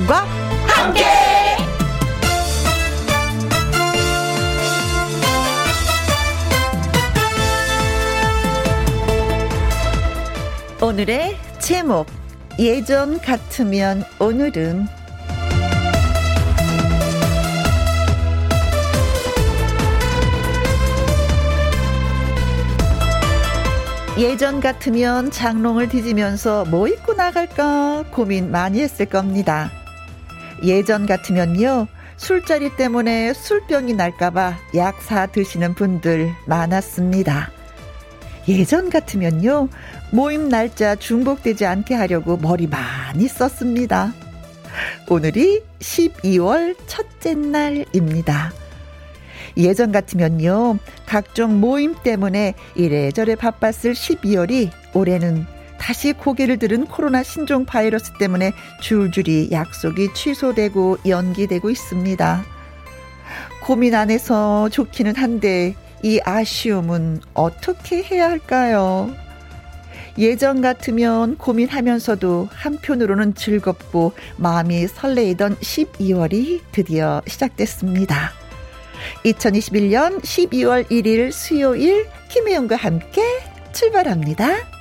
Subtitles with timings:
[0.00, 0.24] 김혜영과
[0.66, 1.04] 함께.
[10.82, 12.06] 오늘의 제목
[12.58, 14.86] 예전 같으면 오늘은
[24.18, 29.70] 예전 같으면 장롱을 뒤지면서 뭐 입고 나갈까 고민 많이 했을 겁니다.
[30.62, 31.86] 예전 같으면요.
[32.16, 37.50] 술자리 때문에 술병이 날까봐 약 사 드시는 분들 많았습니다.
[38.48, 39.68] 예전 같으면요.
[40.12, 44.12] 모임 날짜 중복되지 않게 하려고 머리 많이 썼습니다.
[45.08, 48.52] 오늘이 12월 첫째 날입니다.
[49.56, 50.78] 예전 같으면요.
[51.06, 55.46] 각종 모임 때문에 이래저래 바빴을 12월이 올해는
[55.80, 62.44] 다시 고개를 들은 코로나 신종 바이러스 때문에 줄줄이 약속이 취소되고 연기되고 있습니다.
[63.62, 69.10] 고민 안 해서 좋기는 한데 이 아쉬움은 어떻게 해야 할까요?
[70.18, 78.32] 예전 같으면 고민하면서도 한편으로는 즐겁고 마음이 설레이던 12월이 드디어 시작됐습니다.
[79.24, 83.22] 2021년 12월 1일 수요일 김혜영과 함께
[83.72, 84.79] 출발합니다.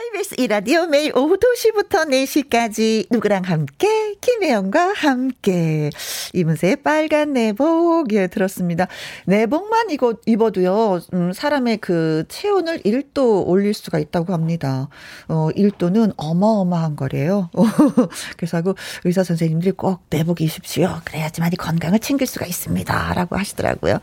[0.00, 5.90] KBS 이라디오 매일 오후 2시부터 4시까지 누구랑 함께 김혜영과 함께
[6.32, 8.86] 이문세의 빨간 내복 예 들었습니다.
[9.26, 14.88] 내복만 이거 입어도요 음, 사람의 그 체온을 1도 올릴 수가 있다고 합니다.
[15.28, 17.50] 어 1도는 어마어마한 거래요.
[18.38, 21.00] 그래서 하고 의사 선생님들이 꼭 내복 입십시오.
[21.04, 23.98] 그래야지만 이 건강을 챙길 수가 있습니다라고 하시더라고요.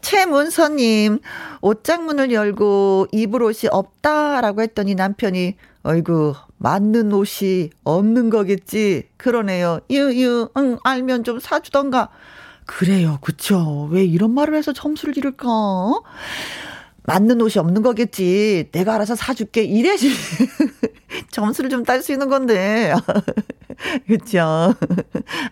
[0.00, 1.18] 최문서님
[1.60, 9.08] 옷장문을 열고 입을 옷이 없다라고 했더니 남편 이 어이구 맞는 옷이 없는 거겠지.
[9.16, 9.80] 그러네요.
[9.90, 12.08] 유유 응 알면 좀 사주던가.
[12.66, 13.18] 그래요.
[13.20, 13.88] 그쵸.
[13.90, 15.46] 왜 이런 말을 해서 점수를 잃을까?
[17.04, 18.68] 맞는 옷이 없는 거겠지.
[18.72, 19.62] 내가 알아서 사줄게.
[19.62, 20.10] 이래지.
[21.34, 22.94] 점수를 좀 딸 수 있는 건데.
[24.06, 24.74] 그쵸.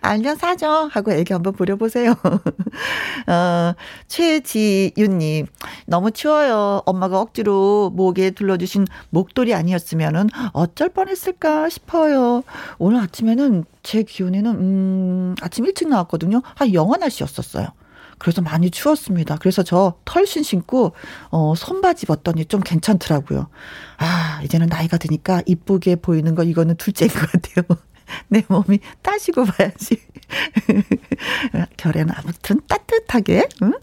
[0.01, 0.89] 알면 사죠.
[0.91, 2.15] 하고 애기 한번 부려보세요.
[3.27, 3.73] 어,
[4.07, 5.47] 최지윤님.
[5.85, 6.81] 너무 추워요.
[6.85, 12.43] 엄마가 억지로 목에 둘러주신 목도리 아니었으면은 어쩔 뻔했을까 싶어요.
[12.79, 16.41] 오늘 아침에는 제 기온에는, 음, 아침 일찍 나왔거든요.
[16.55, 17.67] 한 영하 날씨였었어요.
[18.23, 19.35] 그래서 많이 추웠습니다.
[19.35, 20.93] 그래서 저 털신 신고
[21.29, 23.49] 어 손바지 입었더니 좀 괜찮더라고요.
[23.97, 27.65] 아, 이제는 나이가 드니까 이쁘게 보이는 거 이거는 둘째인 것 같아요.
[28.29, 29.97] 내 몸이 따시고 봐야지.
[31.77, 33.47] 겨울에는 아무튼 따뜻하게.
[33.63, 33.73] 응?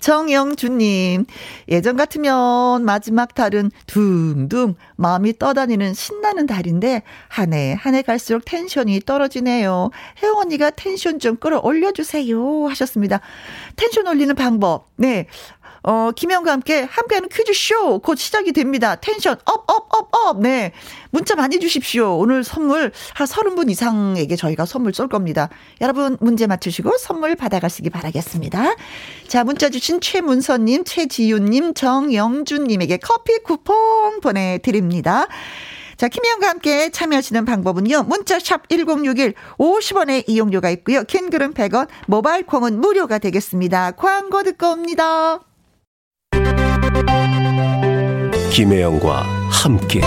[0.00, 1.24] 정영주님,
[1.68, 9.00] 예전 같으면 마지막 달은 둥둥 마음이 떠다니는 신나는 달인데 한 해 한 해 갈수록 텐션이
[9.00, 9.90] 떨어지네요.
[10.22, 13.20] 혜영 언니가 텐션 좀 끌어올려주세요 하셨습니다.
[13.76, 14.88] 텐션 올리는 방법.
[14.96, 15.26] 네.
[15.86, 18.96] 어, 김혜영과 함께 함께하는 퀴즈쇼 곧 시작이 됩니다.
[18.96, 20.40] 텐션 up, up, up, up.
[20.40, 20.72] 네.
[21.10, 22.16] 문자 많이 주십시오.
[22.16, 25.50] 오늘 선물 한 30분 이상에게 저희가 선물 쏠 겁니다.
[25.82, 28.76] 여러분 문제 맞추시고 선물 받아가시기 바라겠습니다.
[29.28, 35.26] 자, 문자 주신 최문서님, 최지윤님, 정영준님에게 커피 쿠폰 보내드립니다.
[35.98, 38.04] 자, 김희영과 함께 참여하시는 방법은요.
[38.04, 41.04] 문자샵 1061 50원의 이용료가 있고요.
[41.04, 43.92] 캔 글은 100원, 모바일 콩은 무료가 되겠습니다.
[43.92, 45.40] 광고 듣고 옵니다.
[48.50, 50.00] 김혜영과 함께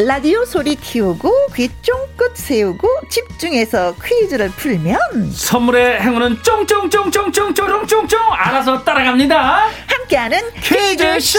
[0.00, 4.98] 라디오 소리 키우고 귀 쫑긋 세우고 집중해서 퀴즈를 풀면
[5.32, 9.66] 선물의 행운은 쫑쫑쫑쫑쫑쫑쫑쫑쫑 알아서 따라갑니다.
[9.86, 11.38] 함께하는 퀴즈쇼.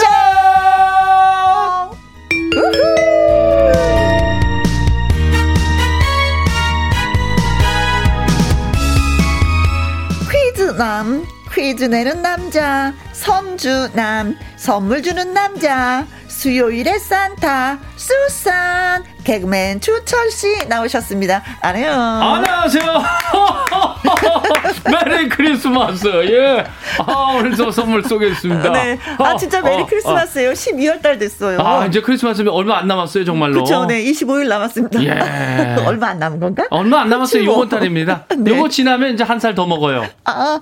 [10.80, 16.06] 남 퀴즈 내는 남자 선주남 선물 주는 남자
[16.40, 21.42] 수요일의 산타 수산 개그맨 주철 씨 나오셨습니다.
[21.60, 22.00] 안녕.
[22.00, 22.82] 안녕하세요.
[24.90, 26.06] Merry Christmas.
[26.30, 26.64] 예.
[27.06, 28.72] 아, 오늘 저 선물 쏘겠습니다.
[28.72, 28.98] 네.
[29.18, 30.50] 아, 진짜 Merry 어, Christmas예요.
[30.50, 30.52] 어.
[30.54, 31.60] 12월 달 됐어요.
[31.60, 33.52] 아, 이제 크리스마스 얼마 안 남았어요, 정말로.
[33.62, 33.84] 그렇죠.
[33.84, 34.02] 네.
[34.02, 35.02] 25일 남았습니다.
[35.04, 35.76] 예.
[35.84, 36.64] 얼마 안 남은 건가?
[36.70, 37.44] 얼마 안 남았어요.
[37.44, 37.52] 뭐.
[37.56, 38.24] 요번 달입니다.
[38.38, 38.50] 네.
[38.52, 40.06] 요거 지나면 이제 한 살 더 먹어요.
[40.24, 40.58] 아,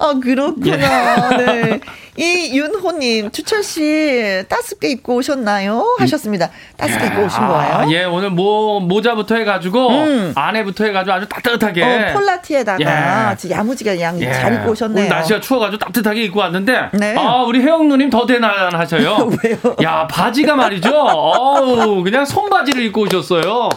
[0.00, 0.66] 아 그렇구나.
[0.66, 1.44] 예.
[1.44, 1.80] 네.
[2.16, 5.96] 이 윤호님, 주철 씨 따숩게 입고 오셨나요?
[5.98, 6.48] 하셨습니다.
[6.76, 7.74] 따뜻하게 입고 오신 거예요?
[7.74, 10.32] 아, 예, 오늘 모, 모자부터 해가지고, 음.
[10.36, 11.82] 안에부터 해가지고 아주 따뜻하게.
[11.82, 13.50] 어, 폴라티에다가 예.
[13.50, 14.32] 야무지게 양 예.
[14.32, 15.08] 잘 입고 오셨네요.
[15.08, 17.16] 날씨가 추워가지고 따뜻하게 입고 왔는데, 네.
[17.18, 19.30] 아, 우리 혜영 누님 더 대단하셔요.
[19.42, 19.56] 왜요?
[19.82, 20.90] 야, 바지가 말이죠.
[20.96, 23.70] 어우, 그냥 손바지를 입고 오셨어요.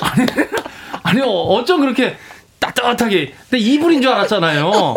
[0.00, 0.26] 아니,
[1.02, 2.16] 아니, 어, 어쩜 그렇게
[2.58, 3.34] 따뜻하게.
[3.50, 4.94] 근데 이불인 줄 알았잖아요.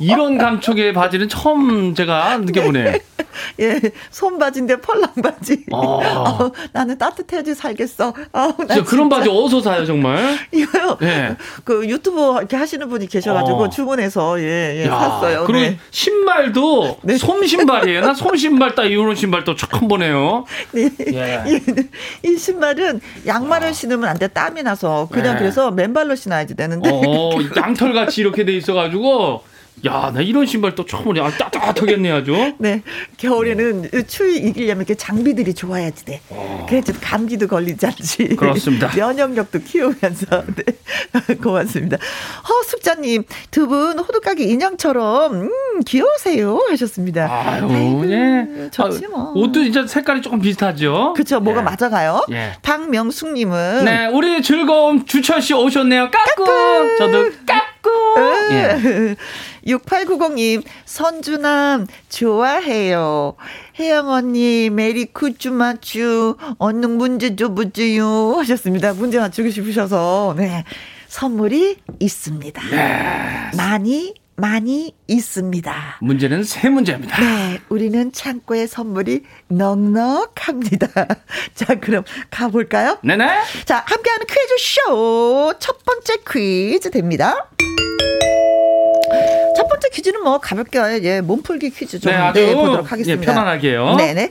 [0.00, 3.00] 이런 감촉의 바지는 처음 제가 느껴보네.
[3.60, 5.64] 예, 손바지인데 펄랑 바지.
[5.72, 5.98] 어.
[6.02, 8.08] 어, 나는 따뜻해야지 살겠어.
[8.08, 10.38] 어, 나 진짜 그런 진짜 바지 어디서 사요, 정말?
[10.52, 10.98] 이거요.
[11.02, 11.36] 예.
[11.64, 13.68] 그 유튜브 이렇게 하시는 분이 계셔가지고 어.
[13.68, 15.44] 주문해서 예, 예 야, 샀어요.
[15.46, 15.78] 그리고 네.
[15.90, 17.16] 신발도 네.
[17.16, 18.00] 솜 신발이에요.
[18.00, 20.44] 나 솜 신발 딱 이런 신발 또 처음 보네요.
[20.72, 20.90] 네.
[21.12, 21.42] 예.
[21.46, 24.28] 이, 이 신발은 양말을 신으면 안 돼.
[24.28, 25.40] 땀이 나서 그냥 네.
[25.40, 26.90] 그래서 맨발로 신어야지 되는데.
[26.90, 29.42] 어, 양털 같이 이렇게 돼 있어가지고,
[29.86, 31.20] 야, 나 이런 신발 또 처음 보네.
[31.20, 32.32] 아, 따뜻하겠네, 아주.
[32.58, 32.82] 네,
[33.18, 36.20] 겨울에는 추위 이기려면 이렇게 장비들이 좋아야지 돼.
[36.66, 38.36] 그래야지 감기도 걸리지 않지.
[38.36, 38.90] 그렇습니다.
[38.96, 40.44] 면역력도 키우면서.
[40.56, 41.98] 네, 고맙습니다.
[42.48, 45.50] 허숙자님, 두 분 호두까기 인형처럼 음,
[45.86, 47.26] 귀여우세요 하셨습니다.
[47.30, 48.70] 아유, 아이고, 예.
[48.70, 49.32] 좋지 아, 뭐.
[49.34, 51.14] 옷도 진짜 색깔이 조금 비슷하죠?
[51.16, 51.64] 그쵸, 뭐가 예.
[51.64, 52.24] 맞아가요.
[52.30, 52.52] 예.
[52.62, 56.10] 박명숙님은 네, 우리 즐거움 주철 씨 오셨네요.
[56.10, 56.46] 까꿍!
[56.98, 57.73] 저도 까꿍!
[58.50, 59.16] 예.
[59.66, 63.34] 6890님, 선주남, 좋아해요.
[63.78, 68.34] 혜영 언니, 메리 쿠쭈 맞추, 언능 문제 줘보지요.
[68.38, 68.92] 하셨습니다.
[68.92, 70.64] 문제 맞추고 싶으셔서, 네.
[71.08, 72.62] 선물이 있습니다.
[73.56, 75.98] 많이, 많이 있습니다.
[76.00, 77.20] 문제는 세 문제입니다.
[77.20, 80.88] 네, 우리는 창고에 선물이 넉넉합니다.
[81.54, 82.98] 자, 그럼 가볼까요?
[83.02, 83.26] 네네.
[83.64, 85.52] 자, 함께하는 퀴즈 쇼.
[85.58, 87.48] 첫 번째 퀴즈 됩니다.
[89.56, 93.22] 첫 번째 퀴즈는 뭐 가볍게 예, 몸풀기 퀴즈 좀 네, 아주 네, 보도록 하겠습니다.
[93.22, 93.96] 예, 편안하게요.
[93.96, 94.30] 네네.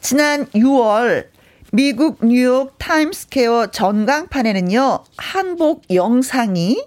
[0.00, 1.26] 지난 6월
[1.72, 6.82] 미국 뉴욕 타임스퀘어 전광판에는요 한복 영상이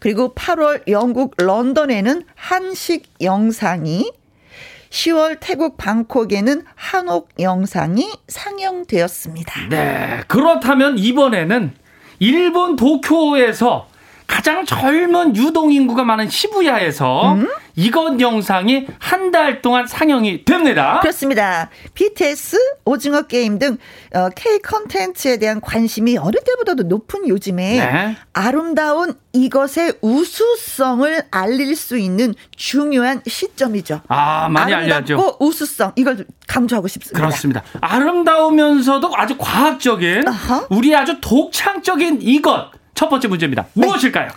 [0.00, 4.10] 그리고 8월 영국 런던에는 한식 영상이
[4.90, 9.68] 10월 태국 방콕에는 한옥 영상이 상영되었습니다.
[9.68, 10.20] 네.
[10.26, 11.72] 그렇다면 이번에는
[12.18, 13.88] 일본 도쿄에서
[14.26, 17.48] 가장 젊은 유동인구가 많은 시부야에서 음?
[17.84, 20.98] 이것 영상이 한 달 동안 상영이 됩니다.
[21.02, 21.70] 그렇습니다.
[21.94, 23.78] BTS, 오징어 게임 등
[24.12, 28.16] 어, K 컨텐츠에 대한 관심이 어느 때보다도 높은 요즘에 네.
[28.32, 34.00] 아름다운 이것의 우수성을 알릴 수 있는 중요한 시점이죠.
[34.08, 35.36] 아, 많이 알려야죠.
[35.38, 37.20] 우수성 이걸 강조하고 싶습니다.
[37.20, 37.62] 그렇습니다.
[37.80, 40.66] 아름다우면서도 아주 과학적인 아하.
[40.70, 43.66] 우리 아주 독창적인 이것 첫 번째 문제입니다.
[43.74, 43.86] 네.
[43.86, 44.30] 무엇일까요?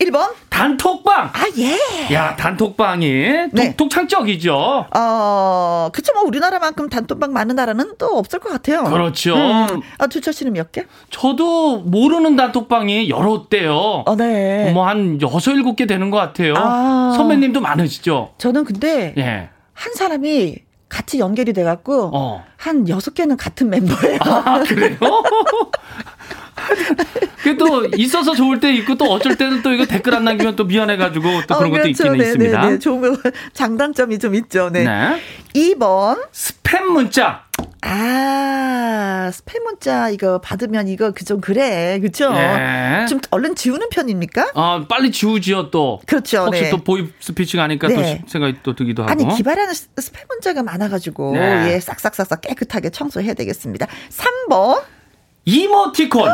[0.00, 0.32] 1번.
[0.50, 1.26] 단톡방.
[1.32, 2.12] 아, 예.
[2.14, 3.76] 야, 단톡방이 독, 네.
[3.76, 4.86] 독 창적이죠.
[4.94, 8.84] 어, 그쵸, 뭐, 우리나라만큼 단톡방 많은 나라는 또 없을 것 같아요.
[8.84, 9.34] 그렇죠.
[9.34, 9.80] 음.
[9.98, 10.84] 아, 주철 씨는 몇 개?
[11.10, 14.02] 저도 모르는 단톡방이 여러 대요.
[14.06, 14.72] 어, 네.
[14.72, 16.54] 뭐 한 여섯 일곱 개 되는 것 같아요.
[16.56, 17.14] 아.
[17.16, 18.34] 선배님도 많으시죠?
[18.38, 19.48] 저는 근데 예.
[19.72, 20.56] 한 사람이
[20.90, 22.44] 같이 연결이 돼갖고 어.
[22.56, 24.18] 한 여섯 개는 같은 멤버예요.
[24.22, 24.96] 아, 그래요?
[27.38, 30.64] 그게 또 있어서 좋을 때 있고 또 어쩔 때는 또 이거 댓글 안 남기면 또
[30.64, 31.88] 미안해가지고 또 그런 어, 것도 그렇죠.
[31.88, 32.60] 있기는 네, 있습니다.
[32.62, 32.78] 네, 네.
[32.78, 34.70] 좋은 거 장단점이 좀 있죠.
[34.70, 34.84] 네.
[34.84, 35.20] 네.
[35.54, 36.26] 2번.
[36.32, 37.44] 스팸 문자.
[37.82, 41.98] 아, 스팸 문자 이거 받으면 이거 그 좀 그래.
[42.02, 42.32] 그쵸?
[42.34, 43.06] 예.
[43.08, 44.50] 좀 얼른 지우는 편입니까?
[44.54, 46.00] 어, 빨리 지우지요 또.
[46.06, 46.44] 그렇죠.
[46.46, 46.70] 혹시 네.
[46.70, 48.20] 또 보이스 피싱이 아닐까 네.
[48.22, 49.12] 또 생각이 또 들기도 하고.
[49.12, 51.72] 아니, 기발하는 스- 스팸 문자가 많아가지고, 네.
[51.74, 53.86] 예, 싹싹싹싹 깨끗하게 청소해야 되겠습니다.
[54.10, 54.82] 3번.
[55.44, 56.28] 이모티콘.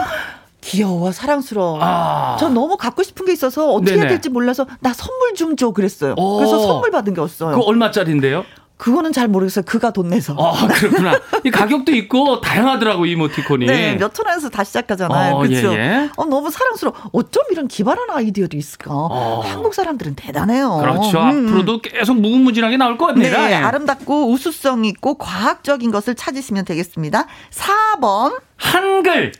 [0.62, 1.79] 귀여워, 사랑스러워.
[1.83, 2.37] 아.
[2.38, 4.00] 전 너무 갖고 싶은 게 있어서 어떻게 네네.
[4.02, 6.14] 해야 될지 몰라서 나 선물 좀 줘 그랬어요.
[6.19, 6.37] 오.
[6.37, 7.50] 그래서 선물 받은 게 없어요.
[7.52, 8.45] 그거 얼마짜리인데요?
[8.80, 9.62] 그거는 잘 모르겠어요.
[9.66, 10.34] 그가 돈 내서.
[10.38, 11.20] 아, 그렇구나.
[11.44, 13.66] 이 가격도 있고 다양하더라고 이모티콘이.
[13.66, 15.34] 네, 몇 천 원에서 다 시작하잖아요.
[15.37, 15.72] 어, 그렇죠?
[15.75, 16.10] 예, 예.
[16.16, 16.96] 어, 너무 사랑스러워.
[17.12, 18.90] 어쩜 이런 기발한 아이디어도 있을까?
[18.92, 19.42] 어.
[19.44, 20.78] 한국 사람들은 대단해요.
[20.78, 21.20] 그렇죠.
[21.20, 21.46] 음.
[21.49, 23.46] 앞으로도 계속 무궁무진하게 나올 겁니다.
[23.46, 23.54] 네, 예.
[23.56, 27.26] 아름답고 우수성 있고 과학적인 것을 찾으시면 되겠습니다.
[27.52, 29.32] 4번 한글.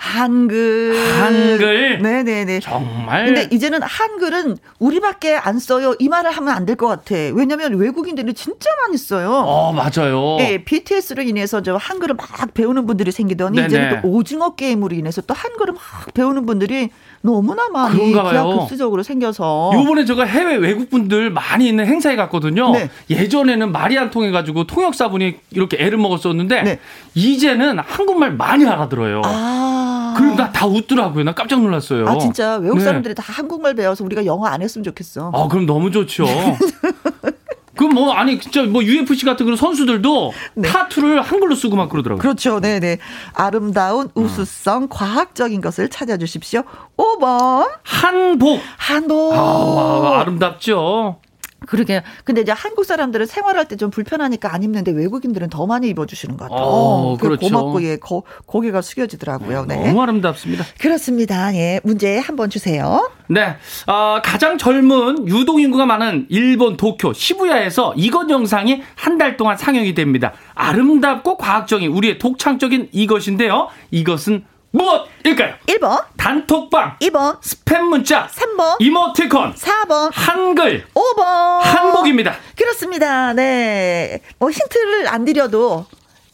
[0.00, 0.94] 한글.
[1.20, 1.98] 한글.
[2.00, 2.60] 네네네.
[2.60, 3.26] 정말.
[3.26, 5.94] 근데 이제는 한글은 우리밖에 안 써요.
[5.98, 7.14] 이 말을 하면 안 될 것 같아.
[7.34, 9.32] 왜냐면 외국인들이 진짜 많이 써요.
[9.32, 10.36] 어, 맞아요.
[10.40, 13.66] 예, BTS로 인해서 저 한글을 막 배우는 분들이 생기더니 네네.
[13.66, 15.82] 이제는 또 오징어 게임으로 인해서 또 한글을 막
[16.14, 16.90] 배우는 분들이
[17.20, 18.12] 너무나 많이.
[18.12, 22.70] 기하급수적으로 생겨서 요번에 제가 해외 외국분들 많이 있는 행사에 갔거든요.
[22.72, 22.88] 네.
[23.10, 26.78] 예전에는 말이 안 통해 가지고 통역사분이 이렇게 애를 먹었었는데 네.
[27.14, 29.22] 이제는 한국말 많이 알아들어요.
[29.24, 29.77] 아.
[30.18, 31.22] 그리고 나 다 웃더라고요.
[31.24, 32.08] 나 깜짝 놀랐어요.
[32.08, 32.84] 아 진짜 외국 네.
[32.84, 35.30] 사람들이 다 한국말 배워서 우리가 영어 안 했으면 좋겠어.
[35.32, 36.26] 아, 그럼 너무 좋죠.
[37.76, 40.68] 그럼 뭐 아니 진짜 뭐 UFC 같은 그런 선수들도 네.
[40.68, 42.20] 타투를 한글로 쓰고 막 그러더라고요.
[42.20, 42.58] 그렇죠.
[42.58, 42.98] 네, 네.
[43.34, 44.88] 아름다운 우수성 음.
[44.88, 46.64] 과학적인 것을 찾아 주십시오.
[46.96, 48.60] 5번 한복.
[48.78, 49.32] 한복.
[49.34, 51.20] 아, 아 름답죠.
[51.66, 52.02] 그러게.
[52.24, 56.44] 근데 이제 한국 사람들은 생활할 때 좀 불편하니까 안 입는데 외국인들은 더 많이 입어주시는 것
[56.48, 56.60] 같아요.
[56.66, 57.46] 어, 그렇죠.
[57.46, 59.66] 고맙고 예, 고, 고개가 숙여지더라고요.
[59.66, 59.86] 네.
[59.86, 60.64] 너무 아름답습니다.
[60.80, 61.54] 그렇습니다.
[61.54, 63.08] 예, 문제 한번 주세요.
[63.28, 69.56] 네, 어, 가장 젊은 유동 인구가 많은 일본 도쿄 시부야에서 이것 영상이 한 달 동안
[69.56, 70.32] 상영이 됩니다.
[70.54, 73.68] 아름답고 과학적인 우리의 독창적인 이것인데요.
[73.90, 74.44] 이것은
[74.78, 75.54] 무엇일까요?
[75.66, 81.22] 1번 단톡방 2번 스팸 문자 3번 이모티콘 4번 한글 5번
[81.60, 82.36] 한복입니다.
[82.56, 83.32] 그렇습니다.
[83.34, 84.20] 네.
[84.38, 85.86] 뭐 힌트를 안 드려도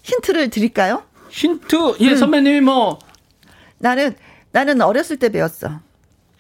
[0.03, 1.03] 힌트를 드릴까요?
[1.31, 2.17] 힌트 예 음.
[2.17, 2.99] 선배님이 뭐
[3.79, 4.15] 나는
[4.53, 5.81] 나는 어렸을 때 배웠어.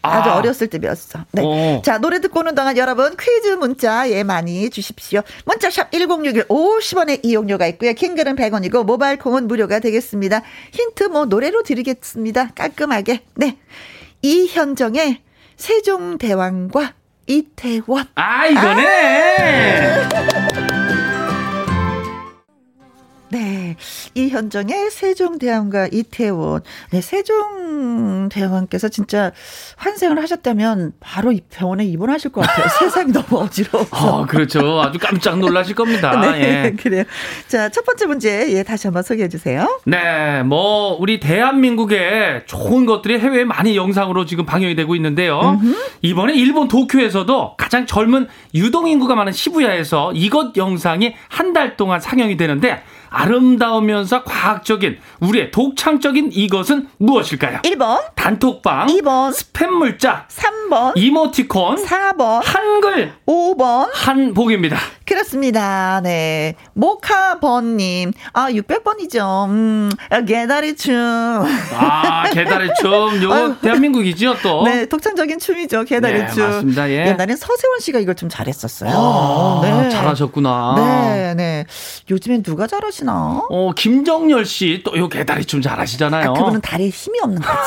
[0.04, 0.36] 아주 아.
[0.36, 1.24] 어렸을 때 배웠어.
[1.32, 1.42] 네.
[1.42, 1.82] 오.
[1.82, 5.22] 자, 노래 듣고 오는 동안 여러분 퀴즈 문자 예 많이 주십시오.
[5.46, 7.94] 문자샵 1061 50원의 이용료가 있고요.
[7.94, 10.42] 킹글은 100원이고 모바일 콩은 무료가 되겠습니다.
[10.72, 12.50] 힌트 뭐 노래로 드리겠습니다.
[12.54, 13.22] 깔끔하게.
[13.36, 13.58] 네.
[14.22, 15.22] 이현정의
[15.56, 16.94] 세종대왕과
[17.26, 18.06] 이태원.
[18.14, 20.08] 아, 이거네.
[20.12, 20.63] 아.
[23.34, 23.74] 네.
[24.14, 26.62] 이현정의 세종대왕과 이태원.
[26.90, 29.32] 네, 세종대왕께서 진짜
[29.76, 32.66] 환생을 하셨다면 바로 이 병원에 입원하실 것 같아요.
[32.78, 33.90] 세상이 너무 어지러워서.
[34.22, 34.80] 아, 그렇죠.
[34.80, 36.12] 아주 깜짝 놀라실 겁니다.
[36.20, 36.76] 네, 예.
[36.80, 37.02] 그래요.
[37.48, 39.80] 자, 첫 번째 문제, 예, 다시 한번 소개해 주세요.
[39.84, 45.40] 네, 뭐, 우리 대한민국의 좋은 것들이 해외에 많이 영상으로 지금 방영이 되고 있는데요.
[45.40, 45.74] 음흠.
[46.02, 52.82] 이번에 일본 도쿄에서도 가장 젊은 유동인구가 많은 시부야에서 이것 영상이 한 달 동안 상영이 되는데
[53.14, 57.60] 아름다우면서 과학적인 우리의 독창적인 이것은 무엇일까요?
[57.62, 64.76] 1번 단톡방 2번 스팸 물자 3번 이모티콘 4번 한글 5번 한복입니다.
[65.06, 66.00] 그렇습니다.
[66.02, 66.54] 네.
[66.72, 68.12] 모카번님.
[68.32, 69.48] 아, 600번이죠.
[69.48, 69.90] 음,
[70.26, 70.94] 개다리 춤.
[71.74, 72.90] 아, 개다리 춤.
[73.22, 74.64] 요거 대한민국이죠, 또.
[74.64, 76.36] 네, 독창적인 춤이죠, 개다리춤.
[76.36, 76.90] 네, 맞습니다.
[76.90, 77.06] 예.
[77.08, 78.90] 옛날엔 서세원 씨가 이걸 좀 잘했었어요.
[78.94, 79.90] 아, 네.
[79.90, 80.74] 잘하셨구나.
[80.78, 81.66] 네, 네.
[82.10, 83.03] 요즘엔 누가 잘하시나?
[83.12, 86.30] 어, 김정열 씨, 또 요 개다리 춤 잘하시잖아요.
[86.30, 87.58] 아, 그분은 다리에 힘이 없는 거지.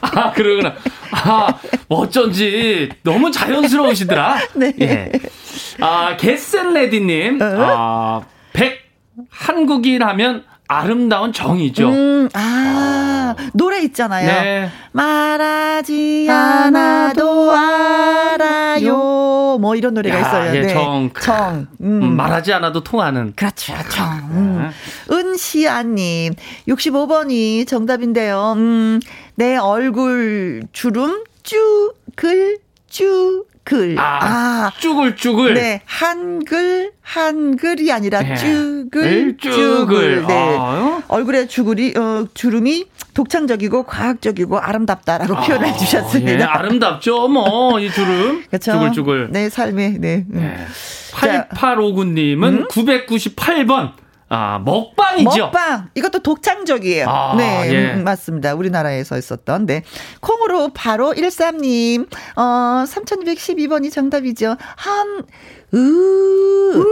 [0.00, 0.74] 아, 그러구나.
[1.12, 1.48] 아,
[1.88, 4.38] 어쩐지 너무 자연스러우시더라.
[4.54, 4.72] 네.
[4.80, 5.12] 예.
[5.80, 7.40] 아, 게센레디님.
[7.40, 7.44] 어?
[7.44, 8.20] 아,
[8.52, 8.80] 백
[9.30, 11.88] 한국인 하면 아름다운 정이죠.
[11.88, 14.26] 음, 아, 아, 노래 있잖아요.
[14.26, 14.70] 네.
[14.92, 19.58] 말하지 않아도 알아요.
[19.60, 20.56] 뭐 이런 노래가 야, 있어요.
[20.56, 20.72] 예, 네.
[20.72, 21.10] 정.
[21.20, 21.66] 정.
[21.80, 22.02] 음.
[22.02, 22.16] 음.
[22.16, 23.32] 말하지 않아도 통하는.
[23.36, 23.74] 그렇죠.
[23.90, 24.08] 정.
[24.30, 24.70] 음.
[25.10, 26.34] 은시아님,
[26.68, 28.54] 65번이 정답인데요.
[28.56, 29.00] 음,
[29.34, 33.96] 내 얼굴 주름 쭈글 쭈 글.
[33.98, 35.54] 아, 아, 쭈글 쭈글.
[35.54, 38.34] 네, 한글, 한글이 아니라 네.
[38.34, 40.26] 쭈글, 쭈글.
[40.26, 40.56] 네.
[40.58, 46.40] 아, 얼굴에 주글이, 어, 주름이 독창적이고 과학적이고 아름답다라고 아, 표현해 주셨습니다.
[46.40, 48.44] 예, 아름답죠, 뭐, 이 주름.
[48.50, 48.72] 그렇죠.
[48.72, 49.28] 쭈글 쭈글.
[49.30, 50.24] 네, 삶의, 네.
[50.32, 50.40] 음.
[50.40, 50.66] 네.
[51.12, 52.68] 8859님은 음?
[52.68, 54.01] 998번.
[54.34, 55.28] 아, 먹방이죠.
[55.44, 55.90] 먹방.
[55.94, 57.06] 이것도 독창적이에요.
[57.06, 57.92] 아, 네, 예.
[57.92, 58.54] 음, 맞습니다.
[58.54, 59.66] 우리나라에서 있었던.
[59.66, 59.82] 네.
[60.20, 62.40] 콩으로 바로 13님, 어,
[62.86, 64.56] 3212번이 정답이죠.
[64.76, 65.22] 한,
[65.74, 66.84] 으,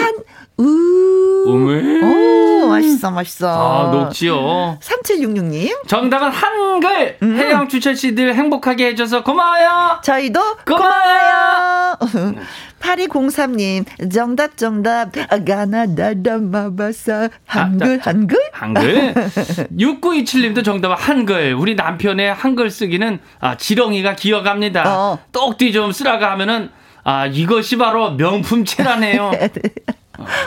[0.00, 0.14] 한,
[0.62, 1.44] 으.
[1.48, 2.00] 음에.
[2.02, 3.48] 오, 맛있어, 맛있어.
[3.48, 4.78] 아, 녹지요.
[4.80, 5.86] 3766님.
[5.88, 7.16] 정답은 한글.
[7.22, 7.36] 음.
[7.36, 10.00] 혜영 주철 씨들 행복하게 해줘서 고마워요.
[10.02, 11.96] 저희도 고마워요.
[11.98, 12.34] 고마워요.
[12.82, 15.10] 8203님, 정답, 정답.
[15.46, 17.28] 가나다다마바사.
[17.46, 18.38] 한글, 아, 한글?
[18.52, 19.14] 한글?
[19.78, 21.54] 6927님도 정답은 한글.
[21.54, 24.82] 우리 남편의 한글 쓰기는 아, 지렁이가 기어갑니다.
[24.86, 25.18] 어.
[25.30, 26.70] 똑띠 좀 쓰라가 하면은
[27.04, 29.32] 아, 이것이 바로 명품체라네요.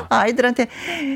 [0.09, 0.67] 아이들한테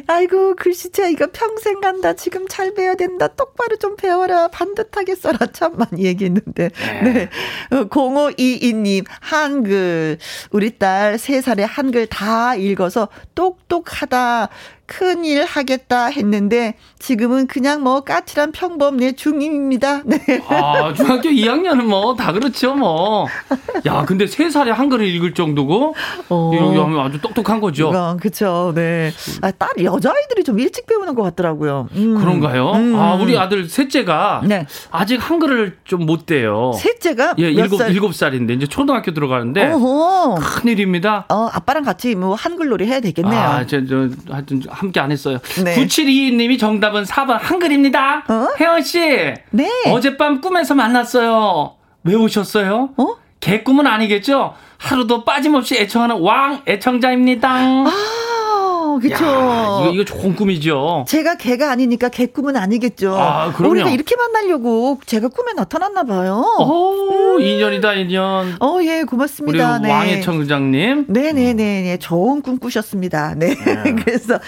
[0.08, 2.14] 아이고 글씨체 이거 평생 간다.
[2.14, 3.28] 지금 잘 배워야 된다.
[3.28, 4.48] 똑바로 좀 배워라.
[4.50, 5.38] 반듯하게 써라.
[5.52, 6.70] 참 많이 얘기했는데.
[7.04, 7.30] 네, 네.
[7.72, 10.18] 0522님 어, 한글.
[10.52, 14.50] 우리 딸 3살에 한글 다 읽어서 똑똑하다
[14.90, 20.02] 큰일 하겠다 했는데 지금은 그냥 뭐 까칠한 평범 내 중임입니다.
[20.10, 20.18] 네.
[20.50, 23.28] 아, 중학교 2학년은 뭐 다 그렇죠, 뭐.
[23.86, 25.94] 야, 근데 3살에 한글을 읽을 정도고
[26.30, 26.52] 어.
[26.54, 27.90] 이거 아주 똑똑한 거죠.
[27.90, 28.72] 어, 그렇죠.
[28.76, 29.12] 네.
[29.42, 31.88] 아, 딸 여자아이들이 좀 일찍 배우는 것 같더라고요.
[31.94, 32.18] 음.
[32.20, 32.72] 그런가요?
[32.72, 32.96] 음.
[32.96, 34.66] 아, 우리 아들 셋째가 네.
[34.92, 36.72] 아직 한글을 좀 못 돼요.
[36.76, 37.92] 셋째가 예, 일곱 살?
[37.92, 39.74] 일곱 살인데 이제 초등학교 들어가는데
[40.40, 41.26] 큰일입니다.
[41.30, 43.40] 어, 아빠랑 같이 뭐 한글놀이 해야 되겠네요.
[43.40, 45.40] 아, 저, 저 하여튼 함께 안 했어요.
[45.64, 45.76] 네.
[45.76, 48.24] 9722님이 정답은 4번 한글입니다.
[48.30, 48.48] 어?
[48.60, 49.00] 혜원 씨.
[49.52, 49.70] 네.
[49.88, 51.76] 어젯밤 꿈에서 만났어요.
[52.04, 52.90] 왜 오셨어요?
[52.96, 53.16] 어?
[53.42, 54.56] 개꿈은 아니겠죠?
[54.78, 57.50] 하루도 빠짐없이 애청하는 왕 애청자입니다.
[57.50, 57.92] 아,
[58.98, 59.26] 그쵸.
[59.26, 61.06] 야, 이거, 이거 좋은 꿈이죠.
[61.08, 63.16] 제가 개가 아니니까 개 꿈은 아니겠죠.
[63.16, 63.74] 아, 그럼요.
[63.74, 66.44] 우리가 이렇게 만나려고 제가 꿈에 나타났나 봐요.
[66.60, 67.42] 오, 음.
[67.42, 68.56] 인연이다, 인연.
[68.60, 69.76] 어, 예, 고맙습니다.
[69.78, 69.92] 우리 네.
[69.92, 71.06] 왕애청장님.
[71.08, 71.98] 네네네, 네.
[72.00, 73.36] 좋은 꿈 꾸셨습니다.
[73.36, 73.56] 네.
[73.56, 73.96] 네.
[74.04, 74.40] 그래서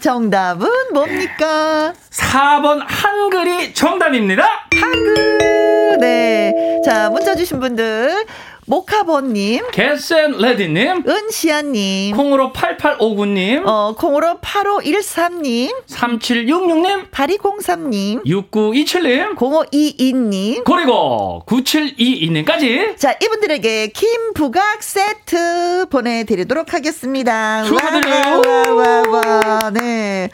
[0.00, 1.92] 정답은 뭡니까?
[2.10, 4.44] 4번 한글이 정답입니다.
[4.80, 5.98] 한글.
[6.00, 6.80] 네.
[6.84, 8.24] 자, 문자 주신 분들.
[8.66, 11.02] 모카버님, 개센 레디님.
[11.08, 13.62] 은시아님, 콩으로 8859님.
[13.66, 17.10] 어, 콩으로 8513님, 3766님.
[17.10, 19.36] 8203님, 6927님.
[19.36, 20.64] 0522님.
[20.64, 22.96] 그리고 9722님까지.
[22.96, 27.64] 자, 이분들에게 김부각 세트 보내드리도록 하겠습니다.
[27.64, 28.42] 축하드려요.
[28.46, 30.30] 와, 와, 와, 와, 네.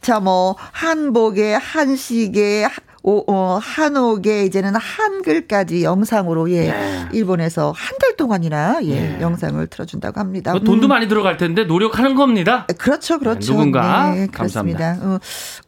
[0.00, 2.70] 자, 뭐, 한복에, 한식에, 하-
[3.08, 7.04] 오, 어, 한옥에, 이제는 한글까지 영상으로, 예, 네.
[7.12, 9.18] 일본에서 한 달 동안이나, 예, 네.
[9.20, 10.50] 영상을 틀어준다고 합니다.
[10.50, 10.88] 뭐 돈도 음.
[10.88, 12.66] 많이 들어갈 텐데 노력하는 겁니다.
[12.78, 13.52] 그렇죠, 그렇죠.
[13.52, 14.98] 누군가 네, 그렇습니다.
[15.00, 15.18] 어,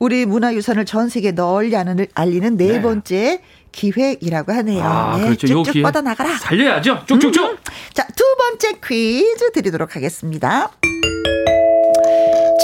[0.00, 2.82] 우리 문화유산을 전 세계 널리 알리는 네, 네.
[2.82, 3.40] 번째
[3.70, 4.82] 기획이라고 하네요.
[4.82, 5.46] 아, 네, 그렇죠.
[5.48, 6.36] 요 쭉쭉 기회 뻗어 나가라.
[6.38, 7.04] 살려야죠.
[7.06, 7.50] 쭉쭉쭉.
[7.52, 7.56] 음.
[7.94, 10.70] 자, 두 번째 퀴즈 드리도록 하겠습니다.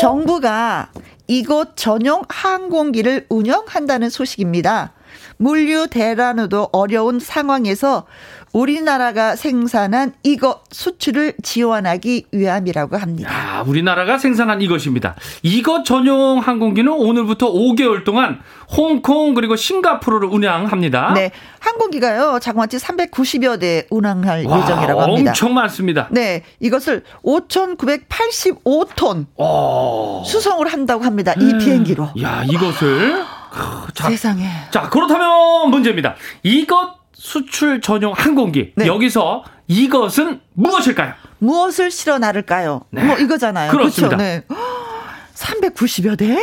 [0.01, 0.91] 정부가
[1.27, 4.93] 이곳 전용 항공기를 운영한다는 소식입니다.
[5.37, 8.07] 물류 대란으로 어려운 상황에서
[8.55, 13.59] 우리나라가 생산한 이것 수출을 지원하기 위함이라고 합니다.
[13.59, 15.17] 야, 우리나라가 생산한 이것입니다.
[15.43, 18.39] 이것 전용 항공기는 오늘부터 5개월 동안
[18.77, 21.15] 홍콩 그리고 싱가포르를 운항합니다.
[21.15, 25.31] 네, 항공기가요 자그마치 390여 대 운항할 와, 예정이라고 합니다.
[25.33, 26.07] 엄청 많습니다.
[26.13, 30.23] 네, 이것을 5,985톤 어.
[30.25, 31.35] 수송을 한다고 합니다.
[31.41, 32.11] 이 비행기로.
[32.23, 34.49] 야, 이것을 크, 자, 세상에.
[34.71, 36.15] 자, 그렇다면 문제입니다.
[36.45, 37.03] 이것
[37.35, 38.73] 수출 전용 항공기.
[38.77, 38.87] 네.
[38.87, 41.15] 여기서 이것은 무엇일까요?
[41.39, 42.83] 무엇을 실어 나를까요?
[42.91, 43.03] 네.
[43.03, 43.71] 뭐 이거잖아요.
[43.71, 44.19] 그렇습니다.
[44.19, 44.23] 그렇죠?
[44.23, 44.45] 네.
[45.35, 46.37] 390여 대?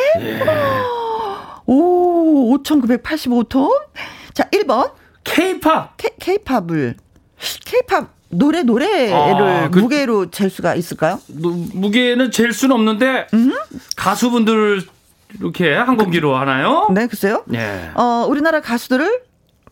[1.67, 3.69] 오, 5,985톤?
[4.33, 4.91] 자, 1번.
[5.23, 5.97] 케이팝.
[6.19, 6.95] K-팝을.
[7.63, 11.19] K-팝 노래, 노래를 아, 그- 무게로 잴 수가 있을까요?
[11.27, 13.53] 무게는 잴 수는 없는데 음?
[13.97, 14.81] 가수분들
[15.39, 16.87] 이렇게 항공기로 하나요?
[16.91, 17.43] 네, 글쎄요.
[17.45, 17.91] 네.
[17.93, 19.21] 어, 우리나라 가수들을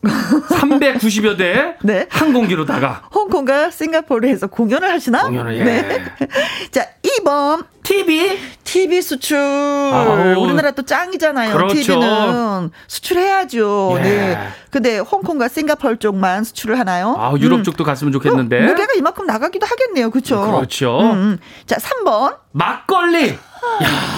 [0.03, 2.07] 390여 대 네.
[2.09, 5.23] 항공기로다가 홍콩과 싱가포르에서 공연을 하시나?
[5.23, 5.63] 공연을 예.
[5.63, 6.03] 네.
[6.71, 7.65] 자, 2번.
[7.89, 9.35] TV TV 수출.
[9.35, 10.43] 아우.
[10.43, 11.55] 우리나라 또 짱이잖아요.
[11.55, 11.73] 그렇죠.
[11.73, 13.95] TV는 수출해야죠.
[13.97, 14.01] 예.
[14.03, 14.47] 네.
[14.69, 17.15] 근데 홍콩과 싱가포르 쪽만 수출을 하나요?
[17.17, 17.63] 아, 유럽 음.
[17.63, 18.61] 쪽도 갔으면 좋겠는데.
[18.61, 20.11] 무게가 이만큼 나가기도 하겠네요.
[20.11, 20.39] 그렇죠?
[20.39, 20.99] 그렇죠.
[20.99, 21.37] 음, 음.
[21.65, 22.37] 자, 3번.
[22.51, 23.39] 막걸리.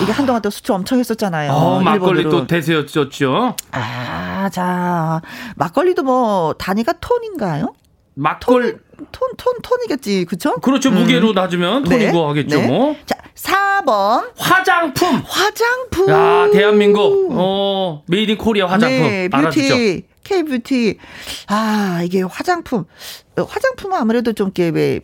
[0.04, 1.54] 이게 한동안 또 수출 엄청 했었잖아요.
[1.54, 2.24] 어, 막걸리.
[2.24, 3.56] 또 대세였죠.
[3.72, 5.22] 아, 자.
[5.56, 7.74] 막걸리도 뭐 단위가 톤인가요?
[8.16, 8.74] 막걸리
[9.12, 10.26] 톤, 톤, 톤이겠지.
[10.26, 10.56] 그쵸?
[10.62, 10.92] 그렇죠.
[10.92, 12.28] 무게로 나누면 톤이고 네.
[12.28, 12.62] 하겠죠.
[12.62, 12.68] 네.
[12.68, 12.96] 뭐.
[13.06, 14.32] 자, 4번.
[14.38, 15.22] 화장품.
[15.26, 16.10] 화장품.
[16.10, 19.68] 야, 대한민국 어, made in Korea 화장품 네, 알아주죠.
[19.74, 20.98] 뷰티, K-뷰티.
[21.48, 22.86] 아, 이게 화장품.
[23.38, 25.00] 어, 화장품은 아무래도 좀 이렇게 왜,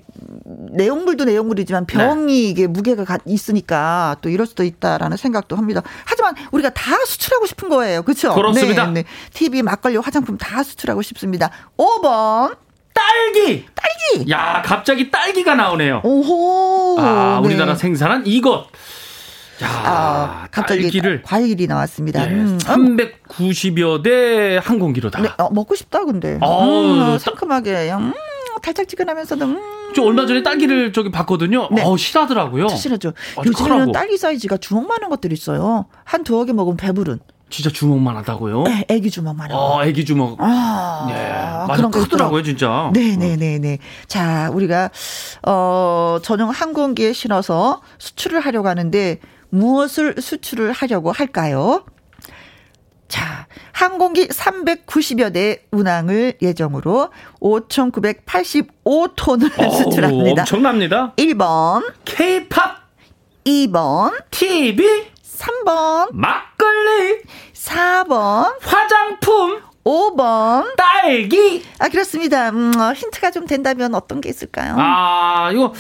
[0.71, 1.93] 내용물도 내용물이지만 네.
[1.97, 5.81] 병이 이게 무게가 가- 있으니까 또 이럴 수도 있다라는 생각도 합니다.
[6.05, 8.03] 하지만 우리가 다 수출하고 싶은 거예요.
[8.03, 8.35] 그렇죠?
[8.35, 8.85] 그렇습니다.
[8.87, 9.07] 네, 네.
[9.33, 11.49] TV, 막걸리, 화장품 다 수출하고 싶습니다.
[11.77, 12.55] 5번.
[13.01, 13.65] 딸기.
[13.75, 14.31] 딸기.
[14.31, 16.01] 야, 갑자기 딸기가 나오네요.
[16.03, 16.97] 오호.
[16.99, 17.47] 아, 네.
[17.47, 18.67] 우리나라 생산한 이것.
[19.63, 22.23] 야, 아, 갑자기 딸기를 과일이 나왔습니다.
[22.25, 22.57] 예, 음.
[22.59, 25.23] 390여 대 항공기로다가.
[25.27, 26.37] 네, 어, 먹고 싶다 근데.
[26.41, 27.91] 어우, 음, 따- 상큼하게.
[27.91, 28.13] 음,
[28.61, 29.61] 달짝지근하면서도 음.
[29.95, 31.69] 저 얼마 전에 딸기를 저기 봤거든요.
[31.71, 31.83] 네.
[31.83, 32.67] 어, 실하더라고요.
[32.67, 33.13] 사실하죠.
[33.37, 33.91] 아주 요즘에는.
[33.93, 35.85] 딸기 사이즈가 주먹만한 것들이 있어요.
[36.03, 37.19] 한 두어 개 먹으면 배부른.
[37.49, 38.65] 진짜 주먹만 하다고요?
[38.67, 39.57] 애, 애기 주먹만한.
[39.57, 39.57] 거.
[39.57, 40.35] 어, 애기 주먹.
[40.39, 41.65] 아, 예.
[41.75, 42.43] 그런 거 크더라고요.
[42.43, 42.91] 진짜.
[42.93, 43.77] 네네네네.
[44.07, 44.89] 자, 우리가,
[45.47, 51.85] 어, 전용 항공기에 실어서 수출을 하려고 하는데, 무엇을 수출을 하려고 할까요?
[53.07, 60.41] 자, 항공기 390여 대 운항을 예정으로 5,985톤을 어우, 수출합니다.
[60.41, 61.13] 엄청납니다.
[61.15, 62.75] 1번, 케이팝,
[63.45, 64.85] 2번, TV,
[65.37, 67.21] 3번, 막걸리,
[67.53, 70.75] 4번, 화장품, 5번.
[70.75, 71.63] 딸기.
[71.79, 72.49] 아, 그렇습니다.
[72.49, 74.75] 음, 어, 힌트가 좀 된다면 어떤 게 있을까요?
[74.77, 75.73] 아, 이거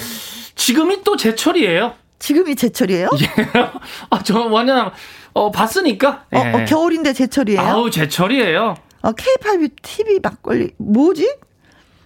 [0.55, 1.93] 지금이 또 제철이에요.
[2.19, 3.09] 지금이 제철이에요?
[4.09, 4.91] 아, 저 완전
[5.33, 6.25] 어 봤으니까.
[6.33, 6.51] 어, 예.
[6.61, 7.59] 어, 겨울인데 제철이에요?
[7.61, 8.75] 아우, 제철이에요.
[9.01, 11.35] 어, K-팝이 TV 막걸리 뭐지?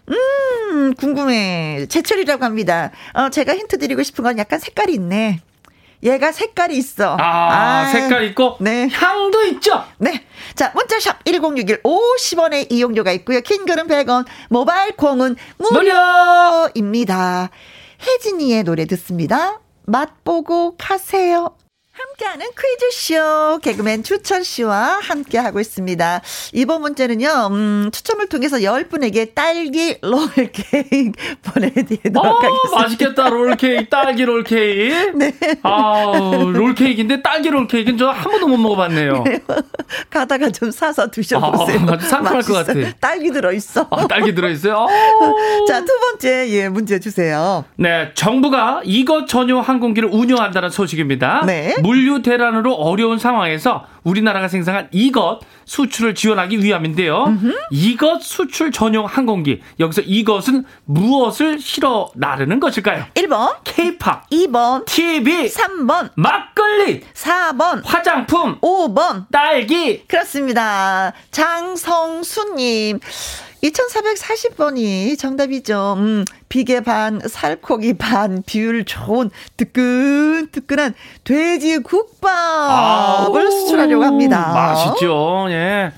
[0.09, 1.85] 음, 궁금해.
[1.87, 2.91] 제철이라고 합니다.
[3.13, 5.39] 어, 제가 힌트 드리고 싶은 건 약간 색깔이 있네.
[6.03, 7.15] 얘가 색깔이 있어.
[7.19, 8.89] 아, 아 색깔 있고 네.
[8.91, 9.83] 향도 있죠.
[9.97, 10.25] 네.
[10.55, 13.41] 자, 문자샵 1061 50원의 이용료가 있고요.
[13.41, 17.49] 킹글은 100원, 모바일 콩은 무료입니다.
[18.05, 19.59] 혜진이의 노래 듣습니다.
[19.85, 21.55] 맛보고 가세요.
[22.07, 26.21] 함께하는 퀴즈쇼 개그맨 추천 씨와 함께하고 있습니다.
[26.53, 31.11] 이번 문제는요, 음, 추첨을 통해서 10분에게 딸기 롤케이크
[31.43, 32.81] 보내드리도록 어, 하겠습니다.
[32.81, 35.11] 맛있겠다, 롤케이크, 딸기 롤케이크.
[35.15, 35.33] 네.
[35.63, 36.11] 아
[36.53, 39.23] 롤케이크인데 딸기 롤케이크는 저 한 번도 못 먹어봤네요.
[39.23, 39.39] 네.
[40.09, 41.79] 가다가 좀 사서 드셔보세요.
[41.89, 42.73] 아, 상큼할 것 같아.
[42.99, 43.87] 딸기 들어있어.
[43.89, 44.85] 아, 딸기 들어있어요?
[45.67, 47.63] 자, 두 번째, 예, 문제 주세요.
[47.77, 51.43] 네, 정부가 이것 전용 항공기를 운영한다는 소식입니다.
[51.45, 51.73] 네.
[51.91, 57.25] 물류 대란으로 어려운 상황에서 우리나라가 생산한 이것 수출을 지원하기 위함인데요.
[57.25, 57.53] 음흠.
[57.71, 59.61] 이것 수출 전용 항공기.
[59.77, 63.07] 여기서 이것은 무엇을 실어 나르는 것일까요?
[63.15, 71.11] 1번 케이팝 2번 TV 3번 막걸리 4번 화장품 5번 딸기 그렇습니다.
[71.31, 72.99] 장성수님
[73.63, 75.95] 2440번이 정답이죠.
[75.97, 80.93] 음, 비계 반, 살코기 반, 비율 좋은 뜨끈뜨끈한
[81.23, 84.51] 돼지 국밥을 수출하려고 합니다.
[84.53, 85.45] 맛있죠.
[85.49, 85.91] 예.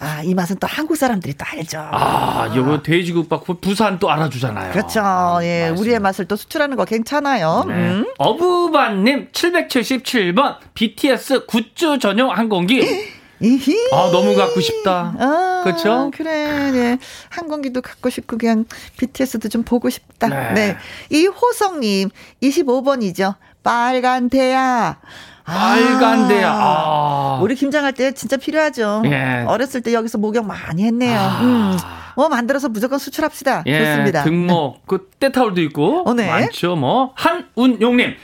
[0.00, 1.78] 아, 이 맛은 또 한국 사람들이 또 알죠.
[1.78, 4.72] 아, 이거 돼지국밥 부산 또 알아주잖아요.
[4.72, 5.00] 그렇죠.
[5.02, 5.80] 아, 예, 맛있습니다.
[5.80, 7.64] 우리의 맛을 또 수출하는 거 괜찮아요.
[7.66, 7.74] 네.
[7.74, 8.06] 음.
[8.18, 12.82] 어부반님 777번 BTS 굿즈 전용 항공기.
[13.40, 13.76] 이히.
[13.92, 15.14] 아, 너무 갖고 싶다.
[15.18, 16.10] 아, 그렇죠?
[16.14, 16.70] 그래.
[16.70, 16.98] 네.
[17.30, 18.64] 항공기도 갖고 싶고 그냥
[18.96, 20.28] BTS도 좀 보고 싶다.
[20.28, 20.52] 네.
[20.52, 20.76] 네.
[21.10, 22.10] 이호성 님
[22.42, 23.34] 25번이죠.
[23.62, 24.98] 빨간 대야.
[25.44, 26.52] 빨간 대야.
[26.54, 27.38] 아.
[27.42, 29.02] 우리 김장할 때 진짜 필요하죠.
[29.06, 29.44] 예.
[29.46, 31.18] 어렸을 때 여기서 목욕 많이 했네요.
[31.18, 31.40] 아.
[31.42, 31.76] 음.
[32.16, 33.64] 뭐 만들어서 무조건 수출합시다.
[33.66, 33.78] 예.
[33.78, 34.24] 좋습니다.
[34.24, 34.82] 등목, 네.
[34.86, 36.28] 그 때타올도 있고 어, 네.
[36.28, 36.76] 많죠.
[36.76, 38.14] 뭐 한운용님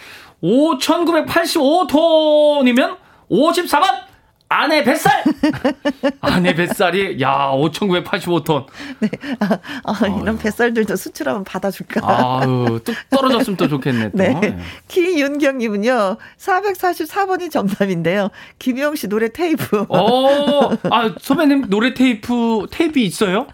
[0.43, 2.97] 5,985톤이면
[3.31, 4.10] 54번
[4.53, 5.23] 아내 뱃살!
[6.21, 8.67] 아내 뱃살이, 야, 5,985톤.
[8.99, 9.09] 네.
[9.39, 12.01] 아, 아, 이런 뱃살들도 수출하면 받아줄까.
[12.03, 14.11] 아유, 뚝 떨어졌으면 또 좋겠네.
[14.11, 14.19] 또.
[14.19, 14.35] 네.
[14.41, 14.59] 네.
[14.89, 18.31] 키윤경님은요, 444번이 정답인데요.
[18.59, 19.87] 김영 씨 노래 테이프.
[19.89, 23.47] 어, 아, 선배님 노래 테이프, 테이프 있어요?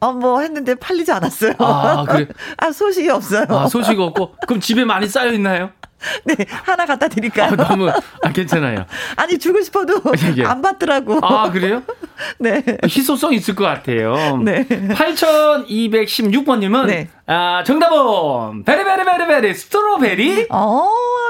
[0.00, 1.52] 어, 뭐 했는데 팔리지 않았어요.
[1.58, 2.26] 아, 그래.
[2.56, 3.44] 아, 소식이 없어요.
[3.50, 4.36] 아, 소식 없고.
[4.48, 5.70] 그럼 집에 많이 쌓여 있나요?
[6.24, 7.52] 네, 하나 갖다 드릴까요?
[7.52, 8.86] 아, 너무, 아, 괜찮아요.
[9.16, 10.00] 아니, 주고 싶어도
[10.36, 10.44] 예.
[10.44, 11.18] 안 받더라고.
[11.22, 11.82] 아, 그래요?
[12.38, 12.62] 네.
[12.84, 14.38] 희소성 있을 것 같아요.
[14.42, 14.64] 네.
[14.66, 17.08] 8216번님은, 네.
[17.26, 20.46] 아, 정답은, 베리베리베리베리, 스트로베리?
[20.50, 20.88] 어,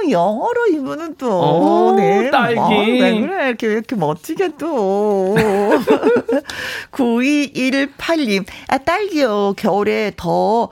[0.08, 2.30] 영어로 이분은 또, 오, 네.
[2.30, 2.58] 딸기.
[2.58, 5.34] 어, 왜 그래, 이렇게, 이렇게 멋지게 또.
[6.92, 9.54] 9218님, 아, 딸기요.
[9.56, 10.68] 겨울에 더,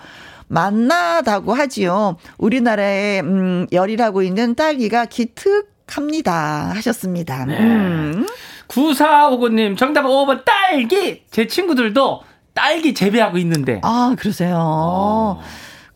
[0.49, 2.17] 만나다고 하지요.
[2.39, 6.73] 우리나라에 음, 열일하고 있는 딸기가 기특합니다.
[6.75, 7.45] 하셨습니다.
[7.47, 7.59] 네.
[7.61, 8.27] 음.
[8.69, 11.23] 9459님 정답 5번 딸기.
[11.31, 12.23] 제 친구들도
[12.55, 13.81] 딸기 재배하고 있는데.
[13.85, 14.57] 아, 그러세요.
[14.59, 15.41] 어.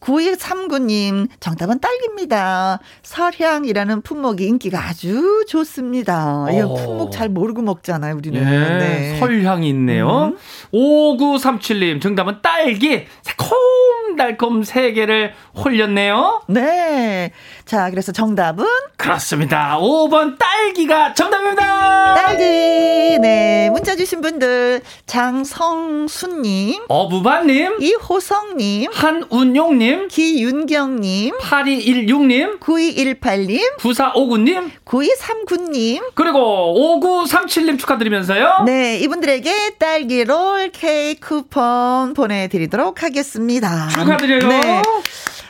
[0.02, 2.80] 9239님, 정답은 딸기입니다.
[3.02, 6.46] 설향이라는 품목이 인기가 아주 좋습니다.
[6.50, 6.74] 이 어.
[6.74, 8.40] 품목 잘 모르고 먹잖아요, 우리는.
[8.40, 9.18] 예, 네.
[9.18, 10.32] 설향이 있네요.
[10.32, 10.36] 음.
[10.74, 13.06] 5937님, 정답은 딸기.
[13.22, 16.42] 새콤달콤 세 개를 홀렸네요.
[16.48, 17.30] 네.
[17.72, 18.66] 자, 그래서 정답은?
[18.98, 19.78] 그렇습니다.
[19.80, 22.14] 5번 딸기가 정답입니다.
[22.16, 22.42] 딸기.
[23.18, 23.70] 네.
[23.72, 26.82] 문자 주신 분들, 장성수님.
[26.86, 27.78] 어부바님.
[27.80, 28.90] 이호성님.
[28.92, 30.08] 한운용님.
[30.08, 31.38] 기윤경님.
[31.38, 32.60] 8216님.
[32.60, 33.78] 9218님.
[33.78, 34.70] 9459님.
[34.84, 36.10] 9239님.
[36.12, 38.64] 그리고 5937님 축하드리면서요.
[38.66, 38.98] 네.
[38.98, 43.88] 이분들에게 딸기 롤 케이크 쿠폰 보내드리도록 하겠습니다.
[43.88, 44.46] 축하드려요.
[44.46, 44.82] 네.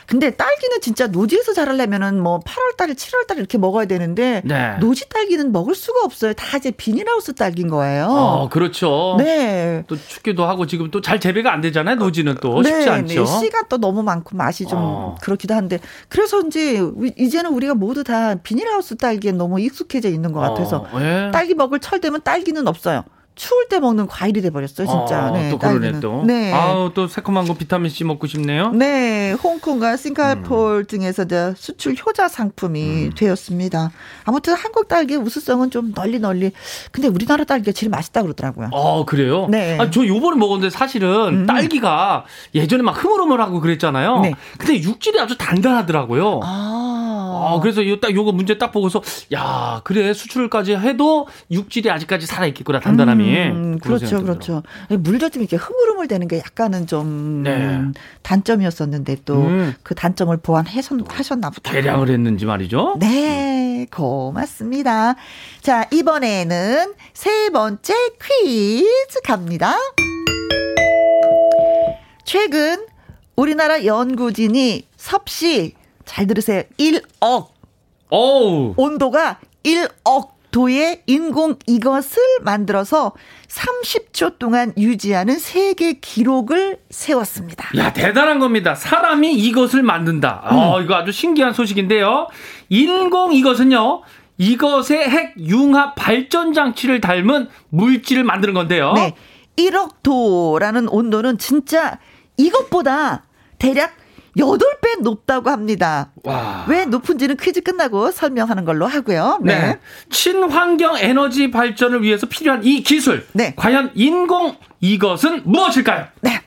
[0.07, 4.77] 근데 딸기는 진짜 노지에서 자라려면은 뭐 8월 달에 7월 달에 이렇게 먹어야 되는데 네.
[4.79, 6.33] 노지 딸기는 먹을 수가 없어요.
[6.33, 8.07] 다 이제 비닐하우스 딸기인 거예요.
[8.07, 9.15] 어, 그렇죠.
[9.19, 9.83] 네.
[9.87, 11.95] 또 춥기도 하고 지금 또 잘 재배가 안 되잖아요.
[11.95, 13.23] 노지는 또 네, 쉽지 않죠.
[13.25, 13.39] 네.
[13.39, 15.15] 씨가 또 너무 많고 맛이 좀 어.
[15.21, 16.81] 그렇기도 한데 그래서 이제
[17.17, 21.29] 이제는 우리가 모두 다 비닐하우스 딸기에 너무 익숙해져 있는 것 같아서 어, 예.
[21.33, 23.03] 딸기 먹을 철 되면 딸기는 없어요.
[23.35, 25.25] 추울 때 먹는 과일이 돼 버렸어요, 진짜.
[25.25, 26.23] 아, 네, 또 그러네 또.
[26.25, 26.53] 네.
[26.53, 28.71] 아우 또 새콤한 거 비타민 C 먹고 싶네요.
[28.71, 30.85] 네, 홍콩과 싱가폴 음.
[30.85, 33.11] 등에서 수출 효자 상품이 음.
[33.15, 33.91] 되었습니다.
[34.25, 36.51] 아무튼 한국 딸기의 우수성은 좀 널리 널리.
[36.91, 38.69] 근데 우리나라 딸기가 제일 맛있다 그러더라고요.
[38.73, 39.47] 아 그래요?
[39.49, 39.77] 네.
[39.79, 41.45] 아, 저 요번에 먹었는데 사실은 음.
[41.45, 44.19] 딸기가 예전에 막 흐물흐물하고 그랬잖아요.
[44.19, 44.33] 네.
[44.57, 46.39] 근데 육질이 아주 단단하더라고요.
[46.43, 46.92] 아.
[47.33, 49.01] 어, 그래서 요딱 요거 문제 딱 보고서
[49.33, 53.37] 야 그래 수출까지 해도 육질이 아직까지 살아 있겠구나 단단함이.
[53.49, 54.63] 음, 그렇죠, 그렇죠.
[54.89, 57.79] 물도 좀 이렇게 흐물흐물 되는 게 약간은 좀 네.
[58.21, 59.73] 단점이었었는데 또그 음.
[59.83, 61.71] 그 단점을 보완하셨나 보다.
[61.71, 62.95] 개량을 했는지 말이죠.
[62.99, 65.15] 네, 고맙습니다.
[65.61, 69.75] 자 이번에는 세 번째 퀴즈 갑니다.
[72.25, 72.85] 최근
[73.35, 75.73] 우리나라 연구진이 섭씨
[76.05, 76.63] 잘 들으세요.
[76.77, 77.47] 1억.
[78.11, 78.73] 오.
[78.77, 83.13] 온도가 1억 도의 인공 이것을 만들어서
[83.47, 87.69] 30초 동안 유지하는 세계 기록을 세웠습니다.
[87.77, 88.75] 야, 대단한 겁니다.
[88.75, 90.43] 사람이 이것을 만든다.
[90.51, 90.55] 음.
[90.57, 92.27] 어, 이거 아주 신기한 소식인데요.
[92.69, 94.03] 인공 이것은요.
[94.37, 98.93] 이것의 핵 융합 발전 장치를 닮은 물질을 만드는 건데요.
[98.93, 99.15] 네.
[99.57, 101.99] 1억 도라는 온도는 진짜
[102.37, 103.23] 이것보다
[103.57, 103.95] 대략
[104.37, 106.11] 8배 높다고 합니다.
[106.23, 106.65] 와.
[106.67, 109.39] 왜 높은지는 퀴즈 끝나고 설명하는 걸로 하고요.
[109.41, 109.59] 네.
[109.59, 109.79] 네.
[110.09, 113.25] 친환경 에너지 발전을 위해서 필요한 이 기술.
[113.33, 113.53] 네.
[113.55, 116.07] 과연 인공 이것은 무엇일까요?
[116.21, 116.41] 네.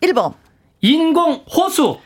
[0.00, 0.34] 1번.
[0.80, 1.98] 인공 호수.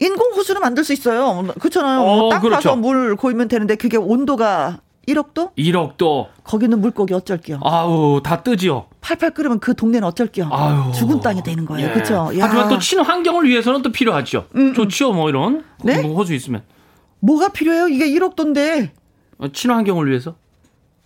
[0.00, 1.46] 인공 호수를 만들 수 있어요.
[1.60, 2.00] 그렇잖아요.
[2.00, 2.56] 어, 땅 그렇죠.
[2.70, 5.54] 파서 물 고이면 되는데 그게 온도가 1억도?
[5.56, 6.28] 1억도.
[6.44, 7.60] 거기는 물고기 어쩔게요.
[7.62, 8.86] 아우, 다 뜨지요.
[9.00, 10.48] 팔팔 끓으면 그 동네는 어쩔게요.
[10.50, 10.92] 아유.
[10.94, 11.88] 죽은 땅이 되는 거예요.
[11.88, 11.92] 예.
[11.92, 12.30] 그렇죠?
[12.40, 14.46] 하지만 또 친환경을 위해서는 또 필요하죠.
[14.56, 14.74] 음, 음.
[14.74, 15.64] 좋지요, 뭐 이런.
[15.82, 16.00] 네?
[16.02, 16.62] 뭐 호수 있으면.
[17.20, 17.88] 뭐가 필요해요?
[17.88, 18.90] 이게 1억도인데.
[19.38, 20.36] 어, 친환경을 위해서?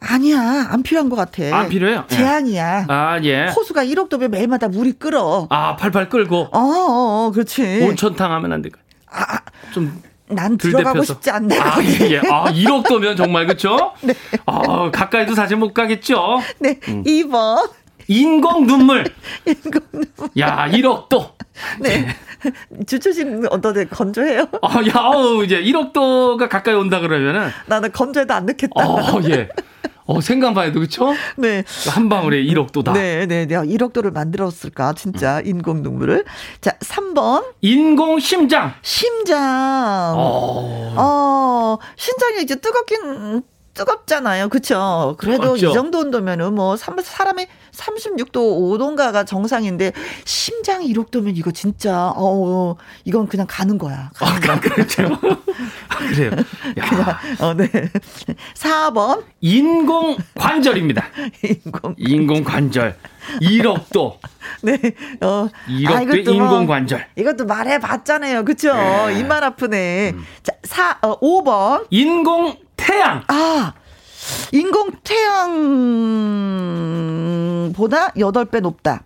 [0.00, 1.42] 아니야, 안 필요한 것 같아.
[1.56, 2.04] 안 필요해요?
[2.10, 2.14] 예.
[2.14, 2.86] 재앙이야.
[2.88, 3.48] 아, 예.
[3.48, 5.48] 호수가 1억 도면 매일마다 물이 끓어.
[5.50, 6.48] 아, 팔팔 끓고.
[6.52, 7.82] 어, 어, 어 그렇지.
[7.82, 8.80] 온천탕 하면 안 될까?
[9.10, 9.38] 아, 아.
[9.72, 10.00] 좀.
[10.30, 11.58] 난 들어가고 싶지 않네.
[11.58, 12.18] 아, 예.
[12.30, 13.92] 아, 1억 도면 정말 그렇죠?
[14.02, 14.14] 네.
[14.46, 16.40] 아, 가까이도 사실 못 가겠죠.
[16.58, 16.78] 네.
[16.88, 17.02] 음.
[17.04, 17.70] 2번.
[18.08, 19.04] 인공 눈물.
[19.46, 20.08] 인공 눈물.
[20.38, 21.30] 야, 1억 도.
[21.80, 22.06] 네.
[22.86, 24.46] 주초신 어떠세 건조해요?
[24.62, 28.70] 아, 야, 어, 이제 1억 도가 가까이 온다 그러면은 나는 건조해도 안 넣겠다.
[28.76, 29.48] 어, 예.
[30.08, 31.14] 어, 생각만 해도 그쵸?
[31.36, 31.62] 네.
[31.90, 32.94] 한 방울에 1억 도다.
[32.94, 33.54] 네, 네, 네.
[33.54, 35.46] 1억 도를 만들었을까, 진짜, 음.
[35.46, 36.24] 인공 눈물을.
[36.62, 37.44] 자, 3번.
[37.60, 38.72] 인공 심장.
[38.80, 40.14] 심장.
[40.16, 43.42] 어, 어 심장이 이제 뜨겁긴
[43.78, 44.48] 뜨겁잖아요.
[44.48, 45.14] 그쵸?
[45.18, 45.68] 그래도 맞죠?
[45.70, 49.92] 이 정도 온도면은 뭐, 사람의 36도 5도인가가 정상인데,
[50.24, 54.10] 심장이 1억도면 이거 진짜, 어, 이건 그냥 가는 거야.
[54.14, 55.02] 가는 아, 그렇죠.
[55.96, 56.30] 그래요.
[56.74, 57.68] 그냥, 어, 네.
[58.54, 59.22] 4번.
[59.40, 61.04] 인공 관절입니다.
[61.44, 61.94] 인공.
[61.96, 62.96] 인공 관절.
[63.40, 64.18] 1억도.
[64.62, 64.72] 네.
[65.20, 65.48] 어.
[65.68, 67.06] 1억도 아, 인공 뭐, 관절.
[67.16, 68.44] 이것도 말해 봤잖아요.
[68.44, 68.74] 그쵸?
[68.74, 69.20] 네.
[69.20, 70.12] 입만 아프네.
[70.14, 70.24] 음.
[70.42, 71.86] 자, 4, 어, 5번.
[71.90, 73.22] 인공 태양.
[73.28, 73.74] 아,
[74.52, 74.90] 인공
[77.68, 79.04] 태양보다 8배 높다.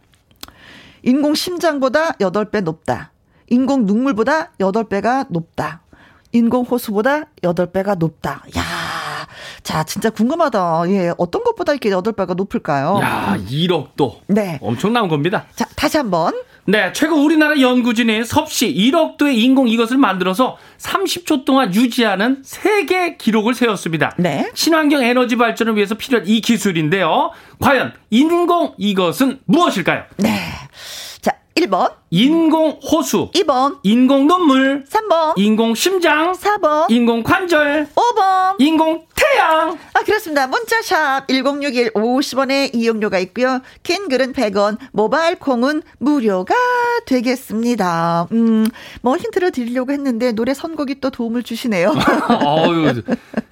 [1.02, 3.10] 인공 심장보다 8배 높다.
[3.48, 5.82] 인공 눈물보다 8배가 높다.
[6.30, 8.44] 인공 호수보다 8배가 높다.
[8.56, 8.62] 야
[9.62, 10.84] 자, 진짜 궁금하다.
[10.88, 12.98] 예, 어떤 것보다 이렇게 8배가 높을까요?
[13.02, 14.16] 야, 1억도.
[14.26, 14.58] 네.
[14.60, 15.44] 엄청난 겁니다.
[15.54, 16.34] 자, 다시 한 번.
[16.64, 23.54] 네, 최근 우리나라 연구진이 섭씨 1억 도의 인공 이것을 만들어서 30초 동안 유지하는 세계 기록을
[23.54, 24.14] 세웠습니다.
[24.16, 24.48] 네.
[24.54, 27.32] 친환경 에너지 발전을 위해서 필요한 이 기술인데요.
[27.60, 30.04] 과연 인공 이것은 무엇일까요?
[30.18, 30.38] 네.
[31.54, 31.92] 1번.
[32.10, 33.30] 인공 호수.
[33.32, 33.78] 2번.
[33.82, 34.84] 인공 눈물.
[34.84, 35.34] 3번.
[35.36, 36.32] 인공 심장.
[36.32, 36.90] 4번.
[36.90, 37.88] 인공 관절.
[37.94, 38.56] 5번.
[38.58, 39.78] 인공 태양.
[39.92, 40.46] 아, 그렇습니다.
[40.46, 43.60] 문자샵 1061 50원의 이용료가 있고요.
[43.82, 46.54] 긴 글은 100원, 모바일 콩은 무료가
[47.06, 48.28] 되겠습니다.
[48.32, 48.66] 음,
[49.00, 51.94] 뭐 힌트를 드리려고 했는데 노래 선곡이 또 도움을 주시네요.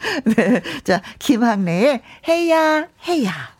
[0.36, 0.62] 네.
[0.84, 3.59] 자, 김학래의 해야 해야.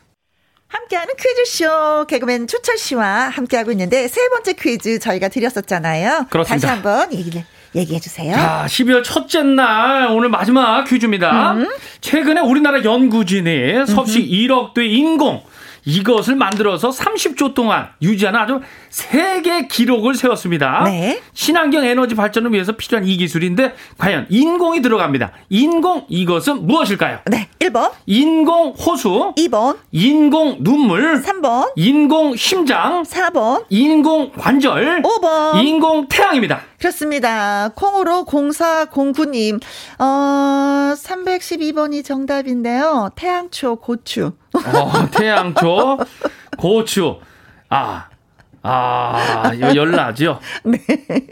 [0.71, 6.27] 함께하는 퀴즈쇼 개그맨 추철 씨와 함께하고 있는데 세 번째 퀴즈 저희가 드렸었잖아요.
[6.31, 6.55] 그렇습니다.
[6.55, 8.33] 다시 한번 얘기를 얘기해 주세요.
[8.35, 11.53] 자, 12월 첫째 날 오늘 마지막 퀴즈입니다.
[11.53, 11.69] 음.
[12.01, 15.43] 최근에 우리나라 연구진이 섭씨 1억도의 인공
[15.85, 20.85] 이것을 만들어서 30초 동안 유지하는 아주 세계 기록을 세웠습니다.
[20.85, 21.21] 네.
[21.35, 25.33] 친환경 에너지 발전을 위해서 필요한 이 기술인데 과연 인공이 들어갑니다.
[25.49, 27.21] 인공 이것은 무엇일까요?
[27.27, 27.49] 네.
[27.61, 27.91] 1번.
[28.07, 29.33] 인공 호수.
[29.37, 29.77] 2번.
[29.93, 31.23] 인공 눈물.
[31.23, 31.73] 3번.
[31.77, 33.03] 인공 심장.
[33.03, 33.65] 4번.
[33.69, 35.03] 인공 관절.
[35.03, 35.63] 5번.
[35.63, 36.70] 인공 태양입니다.
[36.81, 37.69] 그렇습니다.
[37.75, 39.61] 콩으로 0409님,
[39.99, 43.11] 어, 312번이 정답인데요.
[43.15, 44.33] 태양초, 고추.
[44.55, 45.99] 어, 태양초,
[46.57, 47.19] 고추.
[47.69, 48.07] 아,
[48.63, 50.41] 아, 이거 열나죠?
[50.65, 50.79] 네.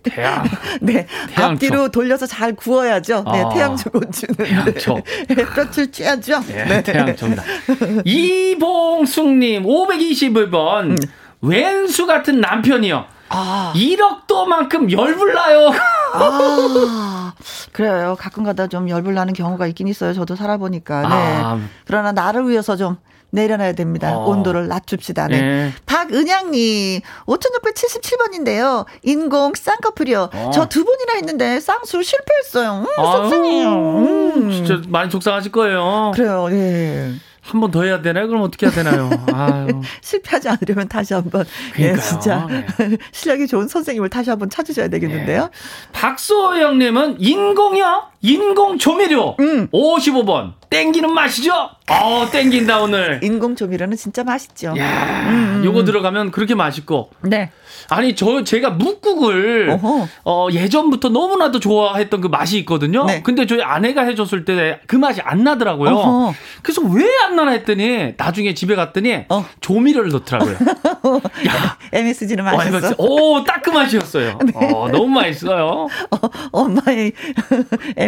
[0.03, 0.45] 태양.
[0.83, 1.07] 네.
[1.35, 1.43] 태양초.
[1.55, 3.25] 앞뒤로 돌려서 잘 구워야죠.
[3.33, 4.35] 네, 아, 태양초 고추는.
[4.37, 4.95] 태양초.
[5.29, 5.35] 네.
[5.35, 6.47] 햇볕을 쬐야죠.
[6.47, 6.83] 네, 네.
[6.83, 7.43] 태양초입니다.
[8.05, 10.91] 이봉숙님, 521번.
[10.91, 10.97] 음.
[11.41, 13.18] 왼수 같은 남편이요.
[13.29, 13.73] 아.
[13.75, 15.71] 1억도만큼 열불나요.
[16.14, 17.33] 아,
[17.73, 18.17] 그래요.
[18.19, 20.12] 가끔가다 좀 열불 나는 경우가 있긴 있어요.
[20.14, 21.03] 저도 살아보니까.
[21.03, 21.09] 네.
[21.11, 21.59] 아.
[21.87, 22.97] 그러나 나를 위해서 좀
[23.31, 24.17] 내려놔야 됩니다.
[24.17, 24.27] 어.
[24.27, 25.29] 온도를 낮춥시다.
[25.29, 25.41] 네.
[25.41, 25.73] 네.
[25.87, 28.87] 박은양님, 5677번인데요.
[29.03, 30.31] 인공 쌍꺼풀이요.
[30.33, 30.51] 어.
[30.51, 32.81] 저두 번이나 했는데 쌍수 실패했어요.
[32.81, 33.69] 음, 속상해요.
[33.71, 34.51] 음.
[34.51, 36.12] 진짜 많이 속상하실 거예요.
[36.14, 37.12] 그래요, 예.
[37.49, 38.29] 한 번 더 해야 되나요?
[38.29, 39.11] 그럼 어떻게 해야 되나요?
[39.33, 39.81] 아유.
[40.03, 41.45] 실패하지 않으려면 다시 한번
[41.79, 42.67] 예, 진짜 네.
[43.13, 45.43] 실력이 좋은 선생님을 다시 한번 찾으셔야 되겠는데요.
[45.45, 45.49] 네.
[45.93, 48.03] 박소영님은 인공이요?
[48.21, 49.69] 인공 조미료 음.
[49.73, 51.53] 55번 땡기는 맛이죠?
[51.91, 53.21] 어 땡긴다 오늘.
[53.23, 54.75] 인공 조미료는 진짜 맛있죠.
[54.77, 55.85] 야, 음, 음, 요거 음.
[55.87, 57.09] 들어가면 그렇게 맛있고.
[57.23, 57.51] 네.
[57.89, 60.09] 아니 저 제가 묵국을 어허.
[60.27, 63.07] 어 예전부터 너무나도 좋아했던 그 맛이 있거든요.
[63.07, 63.23] 네.
[63.23, 65.91] 근데 저희 아내가 해줬을 때 그 맛이 안 나더라고요.
[65.91, 66.35] 어허.
[66.63, 69.45] 그래서 왜 안 나나 했더니 나중에 집에 갔더니 어.
[69.61, 70.57] 조미료를 넣더라고요.
[71.49, 72.95] 야 MSG는 맛있어.
[72.99, 74.39] 오 딱 그 맛이었어요.
[74.45, 74.53] 네.
[74.55, 75.89] 어, 너무 맛있어요.
[76.11, 76.19] 어,
[76.53, 77.13] 엄마의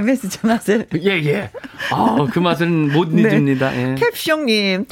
[0.00, 0.86] MSG 맛을.
[1.02, 1.50] 예 예.
[1.92, 3.22] 아 그 맛은 못 네.
[3.22, 3.74] 잊습니다.
[3.76, 3.94] 예.
[3.96, 4.86] 캡숑님,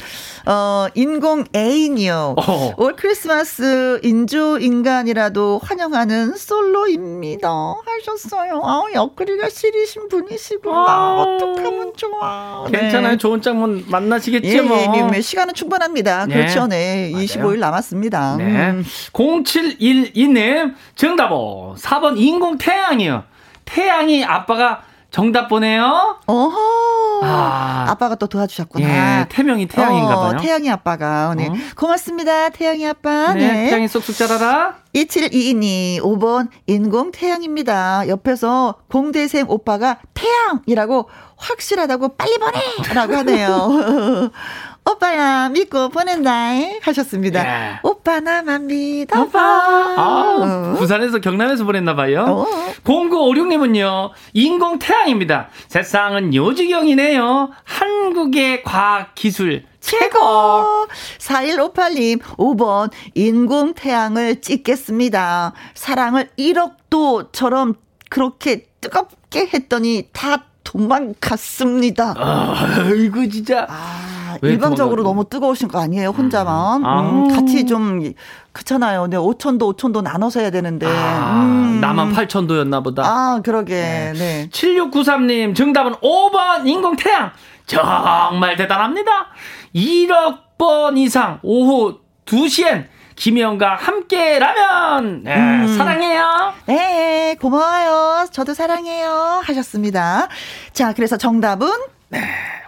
[0.47, 2.35] 어 인공 애인이요.
[2.37, 2.73] 어.
[2.77, 7.49] 올 크리스마스 인조 인간이라도 환영하는 솔로입니다.
[7.85, 8.61] 하셨어요.
[8.63, 10.75] 아, 엮으리가 시리신 분이시구나.
[10.75, 12.65] 아, 어떡하면 좋아.
[12.71, 13.11] 괜찮아요.
[13.13, 13.17] 네.
[13.17, 14.77] 좋은 짝만 만나시겠죠, 예, 뭐.
[14.77, 16.25] 예, 예, 시간은 충분합니다.
[16.27, 16.33] 네.
[16.35, 17.11] 그렇죠, 네.
[17.13, 17.25] 맞아요.
[17.25, 18.35] 25일 남았습니다.
[18.37, 18.43] 네.
[18.71, 18.83] 음.
[19.13, 21.37] 0712님, 정답은
[21.77, 23.23] 4번 인공 태양이요.
[23.65, 26.19] 태양이 아빠가 정답 보내요.
[26.27, 27.21] 어허.
[27.23, 27.85] 아.
[27.89, 29.21] 아빠가 또 도와주셨구나.
[29.21, 30.37] 예, 태명이 태양인가 어, 봐요.
[30.37, 31.33] 어, 태양이 아빠가.
[31.35, 31.47] 네.
[31.47, 31.53] 어?
[31.75, 32.49] 고맙습니다.
[32.49, 33.33] 태양이 아빠.
[33.33, 33.51] 네.
[33.51, 33.69] 네.
[33.69, 34.75] 태양이 쏙쏙 자라라.
[34.93, 38.07] 2722님, 5번 인공 태양입니다.
[38.07, 42.59] 옆에서 공대생 오빠가 태양이라고 확실하다고 빨리 보내!
[42.93, 44.31] 라고 하네요.
[44.91, 46.31] 오빠야 믿고 보낸다
[46.81, 47.45] 하셨습니다.
[47.45, 47.79] 예.
[47.83, 49.39] 오빠 나만 믿어봐.
[49.39, 50.75] 아, 어.
[50.77, 52.25] 부산에서 경남에서 보냈나 봐요.
[52.27, 52.45] 어.
[52.83, 54.11] 0956님은요.
[54.33, 55.49] 인공 태양입니다.
[55.67, 57.51] 세상은 요지경이네요.
[57.63, 60.87] 한국의 과학 기술 최고!
[61.19, 65.53] 4158님, 5번, 인공태양을 찍겠습니다.
[65.73, 67.75] 사랑을 1억도처럼
[68.09, 72.13] 그렇게 뜨겁게 했더니 다 도망갔습니다.
[72.17, 73.65] 아이고, 진짜.
[73.69, 76.81] 아, 일방적으로 너무 뜨거우신 거 아니에요, 혼자만.
[76.81, 77.01] 음, 아.
[77.01, 78.13] 음, 같이 좀,
[78.51, 79.01] 그렇잖아요.
[79.01, 80.87] 근데 5천도, 5천도 나눠서 해야 되는데.
[80.87, 81.79] 아, 음.
[81.81, 83.03] 나만 8천도였나 보다.
[83.05, 83.75] 아, 그러게.
[83.75, 84.13] 네.
[84.13, 84.49] 네.
[84.51, 87.31] 7693님, 정답은 5번 인공태양.
[87.65, 89.27] 정말 대단합니다.
[89.75, 95.75] 1억 번 이상 오후 2시엔 김혜영과 함께 라면 네, 음.
[95.77, 96.53] 사랑해요.
[96.65, 98.27] 네, 고마워요.
[98.31, 99.41] 저도 사랑해요.
[99.43, 100.29] 하셨습니다.
[100.73, 101.69] 자, 그래서 정답은
[102.09, 102.19] 네.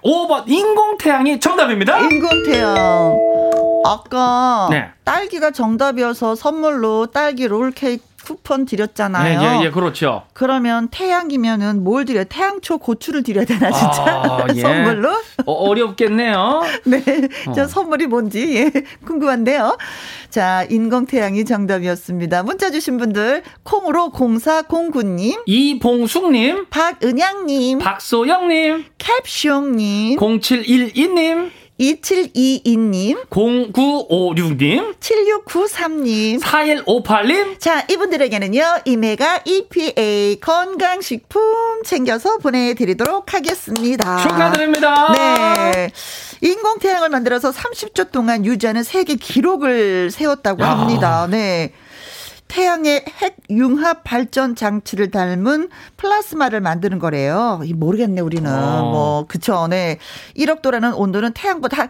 [0.04, 1.99] 5번 인공태양이 정답입니다.
[1.99, 3.70] 인공태양.
[3.86, 4.89] 아까 네.
[5.04, 9.39] 딸기가 정답이어서 선물로 딸기 롤케이크 쿠폰 드렸잖아요.
[9.41, 10.24] 네, 예, 예, 그렇죠.
[10.34, 12.24] 그러면 태양이면은 뭘 드려요?
[12.26, 14.62] 태양초 고추를 드려야 되나 진짜 아, 예.
[14.62, 15.10] 선물로?
[15.46, 17.04] 어, 렵겠네요 네,
[17.56, 17.67] 저 어.
[17.67, 18.72] 선물이 뭔지 예,
[19.06, 19.78] 궁금한데요.
[20.30, 22.44] 자, 인공 태양이 정답이었습니다.
[22.44, 37.60] 문자 주신 분들 콩으로 0409님, 이봉숙님, 박은양님, 박소영님, 캡숑님, 0712님, 2722님, 0956님, 7693님, 4158님.
[37.60, 41.41] 자, 이분들에게는요, 이메가 EPA 건강식품
[41.84, 44.17] 챙겨서 보내드리도록 하겠습니다.
[44.22, 45.12] 축하드립니다.
[45.13, 45.91] 네.
[46.41, 50.70] 인공태양을 만들어서 30초 동안 유지하는 세계 기록을 세웠다고 야.
[50.70, 51.28] 합니다.
[51.30, 51.72] 네.
[52.52, 57.62] 태양의 핵 융합 발전 장치를 닮은 플라스마를 만드는 거래요.
[57.74, 58.52] 모르겠네, 우리는.
[58.52, 58.82] 어.
[58.92, 59.68] 뭐, 그쵸.
[59.70, 60.00] 네.
[60.36, 61.90] 1억 도라는 온도는 태양보다 한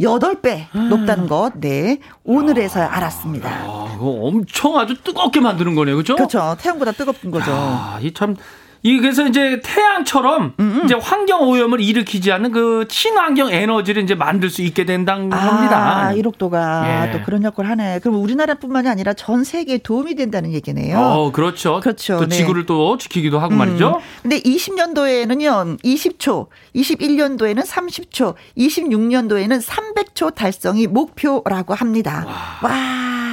[0.00, 1.52] 8배 높다는 것.
[1.60, 2.00] 네.
[2.24, 3.48] 오늘에서야 알았습니다.
[3.48, 5.96] 아, 엄청 아주 뜨겁게 만드는 거네요.
[5.96, 6.16] 그죠?
[6.16, 6.56] 그렇죠.
[6.60, 7.52] 태양보다 뜨겁은 거죠.
[7.52, 8.34] 아, 이참
[8.82, 10.84] 이 그래서 이제 태양처럼 음음.
[10.84, 16.12] 이제 환경 오염을 일으키지 않는 그 친환경 에너지를 이제 만들 수 있게 된다는 아, 겁니다.
[16.14, 17.12] 1억도가 예.
[17.12, 17.98] 또 그런 역할을 하네.
[18.00, 20.98] 그럼 우리나라뿐만이 아니라 전 세계에 도움이 된다는 얘기네요.
[20.98, 21.80] 어, 그렇죠.
[21.80, 22.18] 그렇죠.
[22.18, 22.36] 또 네.
[22.36, 23.58] 지구를 또 지키기도 하고 음.
[23.58, 24.00] 말이죠.
[24.22, 32.24] 근데 20년도에는요, 20초, 21년도에는 30초, 26년도에는 300초 달성이 목표라고 합니다.
[32.26, 32.70] 와.
[32.70, 33.29] 와.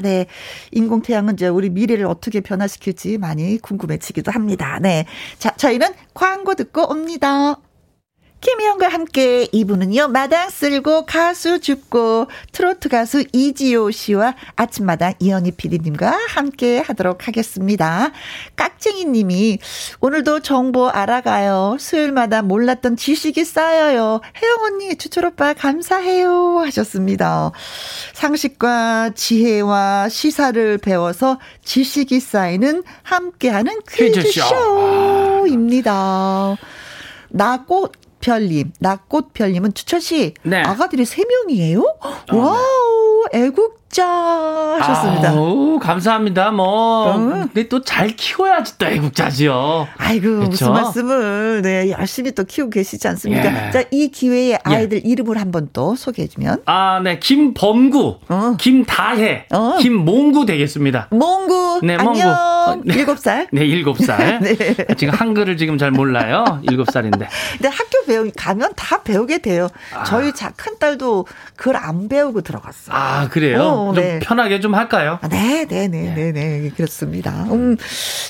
[0.00, 0.26] 네.
[0.72, 4.78] 인공태양은 이제 우리 미래를 어떻게 변화시킬지 많이 궁금해지기도 합니다.
[4.80, 5.06] 네.
[5.38, 7.56] 자, 저희는 광고 듣고 옵니다.
[8.40, 16.78] 김희영과 함께 이분은요 마당 쓸고 가수 줍고 트로트 가수 이지호 씨와 아침마당 이현희 PD님과 함께
[16.78, 18.12] 하도록 하겠습니다.
[18.54, 19.58] 깍쟁이 님이
[20.00, 21.78] 오늘도 정보 알아가요.
[21.80, 24.20] 수요일마다 몰랐던 지식이 쌓여요.
[24.40, 26.60] 혜영 언니, 주철 오빠 감사해요.
[26.60, 27.50] 하셨습니다.
[28.14, 34.20] 상식과 지혜와 시사를 배워서 지식이 쌓이는 함께하는 퀴즈쇼.
[34.20, 34.44] 퀴즈쇼.
[34.44, 36.56] 하루입니다.
[37.30, 40.60] 나꽃 별님, 나꽃별님은 추천 씨 네.
[40.62, 41.80] 아가들이 세 명이에요?
[42.00, 45.30] 어, 와우, 애국자 하셨습니다.
[45.30, 46.50] 아우, 감사합니다.
[46.50, 47.18] 뭐 어.
[47.18, 49.88] 근데 또 잘 키워야지 또 애국자지요.
[49.96, 50.48] 아이고 그쵸?
[50.50, 53.68] 무슨 말씀을 네 열심히 또 키우고 계시지 않습니까?
[53.68, 53.70] 예.
[53.70, 54.58] 자이 기회에 예.
[54.62, 55.08] 아이들 예.
[55.08, 58.54] 이름을 한번 또 소개해주면 아네 김범구, 어.
[58.58, 59.78] 김다혜, 어.
[59.80, 61.08] 김몽구 되겠습니다.
[61.10, 61.96] 몽구, 네.
[61.96, 62.18] 몽구.
[62.84, 62.94] 네.
[62.94, 63.48] 일곱 살.
[63.52, 64.40] 네 일곱 살.
[64.44, 64.56] 네.
[64.96, 66.60] 지금 한글을 지금 잘 몰라요.
[66.68, 67.26] 일곱 살인데.
[67.52, 69.68] 근데 학교 배우 가면 다 배우게 돼요.
[69.94, 70.04] 아.
[70.04, 71.26] 저희 큰 딸도
[71.56, 72.92] 글안 배우고 들어갔어.
[72.92, 73.62] 아 그래요?
[73.62, 74.18] 어, 좀 네.
[74.20, 75.18] 편하게 좀 할까요?
[75.22, 77.30] 아, 네, 네, 네, 네, 네, 그렇습니다.
[77.50, 77.76] 음,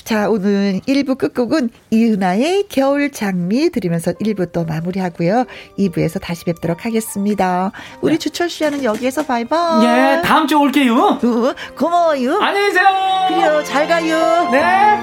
[0.03, 5.45] 자, 오늘 1부 끝곡은 이은아의 겨울 장미 들으면서 1부 또 마무리하고요.
[5.77, 7.71] 2부에서 다시 뵙도록 하겠습니다.
[8.01, 8.19] 우리 네.
[8.19, 9.85] 주철 씨와는 여기에서 바이바이.
[9.85, 10.95] 예, 다음 주에 올게요.
[10.95, 11.19] 어,
[11.77, 12.39] 고마워요.
[12.41, 12.87] 안녕히 계세요.
[13.29, 14.49] 그래요, 잘 가요.
[14.51, 14.99] 네.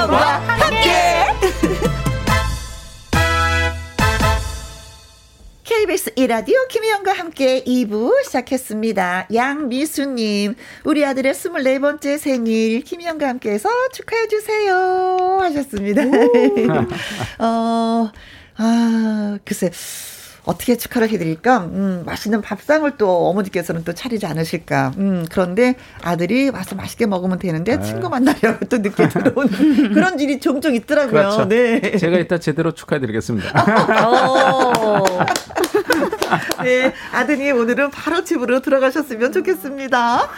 [0.00, 1.26] 김혜영과 함께.
[5.64, 9.28] KBS 이라디오 김혜영과 함께 2부 시작했습니다.
[9.34, 15.38] 양미수님, 우리 아들의 24번째 생일 김혜영과 함께 해서 축하해주세요.
[15.42, 16.02] 하셨습니다.
[17.38, 18.10] 어,
[18.56, 19.70] 아, 글쎄.
[20.50, 21.58] 어떻게 축하를 해드릴까?
[21.58, 24.94] 음, 맛있는 밥상을 또 어머니께서는 또 차리지 않으실까?
[24.98, 27.82] 음, 그런데 아들이 와서 맛있게 먹으면 되는데 네.
[27.84, 31.10] 친구 만나려고 또 늦게 들어오는 그런 일이 종종 있더라고요.
[31.10, 31.48] 그렇죠.
[31.48, 31.96] 네.
[31.96, 33.50] 제가 이따 제대로 축하해드리겠습니다.
[34.08, 35.04] 어.
[36.64, 40.28] 네, 아드님 오늘은 바로 집으로 들어가셨으면 좋겠습니다.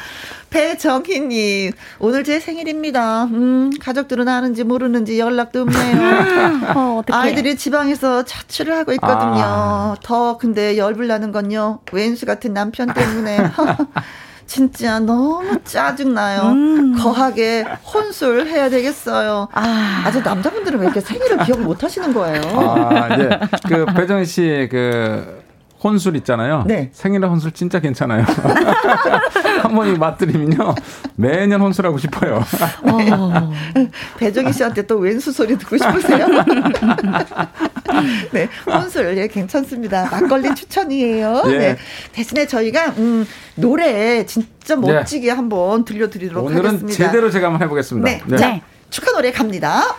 [0.53, 3.25] 배정희님, 오늘 제 생일입니다.
[3.25, 6.75] 음, 가족들은 아는지 모르는지 연락도 없네요.
[6.77, 9.43] 어, 아이들이 지방에서 자취를 하고 있거든요.
[9.43, 9.97] 아.
[10.03, 11.81] 더 근데 열불 나는 건요.
[11.91, 13.39] 왼수 같은 남편 때문에.
[14.45, 16.43] 진짜 너무 짜증나요.
[16.51, 16.99] 음.
[16.99, 19.49] 거하게 혼술 해야 되겠어요.
[19.53, 20.03] 아.
[20.05, 22.43] 아주 남자분들은 왜 이렇게 생일을 기억 못 하시는 거예요?
[22.61, 23.31] 아, 네.
[23.67, 25.43] 그, 배정희 씨, 그,
[25.83, 26.65] 혼술 있잖아요.
[26.67, 26.91] 네.
[26.93, 28.25] 생일날 혼술 진짜 괜찮아요.
[29.63, 30.75] 한 번이 맛들이면요.
[31.17, 32.45] 매년 혼술하고 싶어요.
[32.83, 33.53] 어,
[34.19, 36.27] 배정희 씨한테 또 왼수 소리 듣고 싶으세요?
[38.33, 38.49] 네.
[38.67, 40.09] 혼술, 예, 괜찮습니다.
[40.11, 41.43] 막걸리 추천이에요.
[41.47, 41.59] 예.
[41.59, 41.77] 네.
[42.13, 43.27] 대신에 저희가, 음,
[43.57, 45.33] 노래 진짜 멋지게 네.
[45.33, 46.85] 한번 들려드리도록 오늘은 하겠습니다.
[46.87, 48.09] 오늘은 제대로 제가 한번 해보겠습니다.
[48.09, 48.23] 네.
[48.27, 48.37] 네.
[48.37, 48.61] 자,
[48.91, 49.97] 축하 노래 갑니다.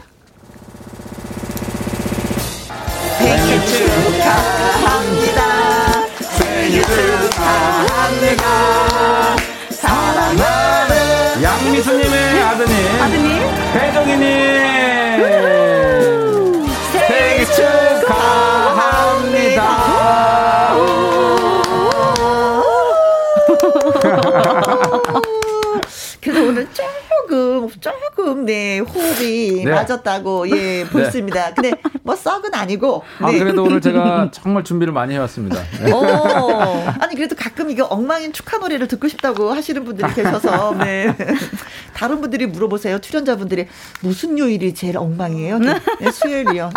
[3.18, 5.33] 생일 축하합니다.
[6.82, 8.46] 축하합니다.
[9.70, 13.42] 사랑하는 양미수님의 아드님, 아드님,
[13.74, 14.63] 배정희님
[27.84, 29.72] 조금 네 호흡이 네.
[29.72, 30.90] 맞았다고 예 네.
[30.90, 31.54] 보습니다.
[31.54, 31.74] 근데
[32.04, 33.04] 뭐 썩은 아니고.
[33.20, 33.36] 아, 네.
[33.36, 35.62] 아 그래도 오늘 제가 정말 준비를 많이 해왔습니다.
[35.84, 35.92] 네.
[35.92, 36.06] 오,
[37.02, 41.14] 아니 그래도 가끔 이거 엉망인 축하 노래를 듣고 싶다고 하시는 분들이 계셔서 네.
[41.94, 43.00] 다른 분들이 물어보세요.
[43.00, 43.68] 출연자분들이
[44.02, 45.60] 무슨 요일이 제일 엉망이에요?
[45.60, 46.70] 네, 수요일이요.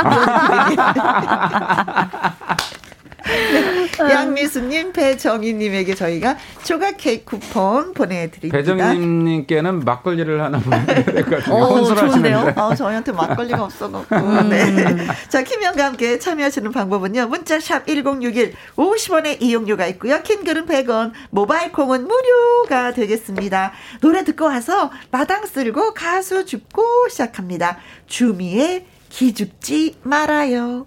[3.27, 4.13] 네.
[4.13, 8.57] 양미수님, 배정희님에게 저희가 조각 케이크 쿠폰 보내드립니다.
[8.57, 11.57] 배정희님께는 막걸리를 하나 보내드릴 것 같아요.
[11.57, 12.53] 오, 좋은데요?
[12.57, 14.17] 아, 저희한테 막걸리가 없어갖고.
[14.17, 14.49] 음.
[14.49, 14.97] 네.
[15.29, 17.27] 자, 김현과 함께 참여하시는 방법은요.
[17.27, 20.23] 문자샵 1061 50원의 이용료가 있고요.
[20.23, 23.73] 킹글은 100원, 모바일 콩은 무료가 되겠습니다.
[24.01, 27.79] 노래 듣고 와서 마당 쓸고 가수 죽고 시작합니다.
[28.07, 30.87] 주미의 기죽지 말아요.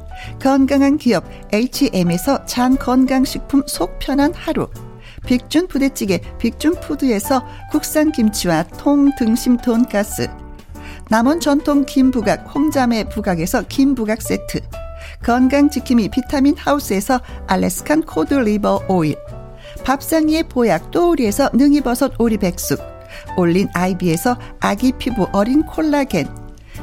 [0.41, 4.67] 건강한 기업 H&M에서 장 건강식품 속 편한 하루.
[5.25, 10.29] 빅준 부대찌개 빅준푸드에서 국산 김치와 통등심 돈가스.
[11.09, 14.61] 남원 전통 김부각 홍자매 부각에서 김부각 세트.
[15.23, 19.15] 건강지킴이 비타민 하우스에서 알래스칸 코드 리버 오일.
[19.85, 22.79] 밥상위의 보약 또우리에서 능이버섯 오리백숙.
[23.37, 26.40] 올린 아이비에서 아기 피부 어린 콜라겐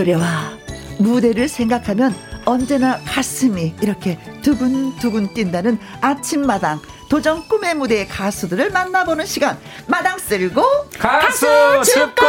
[0.00, 0.58] 노래와
[0.98, 2.14] 무대를 생각하면
[2.46, 6.80] 언제나 가슴이 이렇게 두근두근 뛴다는 아침마당
[7.10, 9.58] 도전 꿈의 무대의 가수들을 만나보는 시간.
[9.86, 10.62] 마당 쓸고
[10.98, 12.24] 가수, 가수 축구!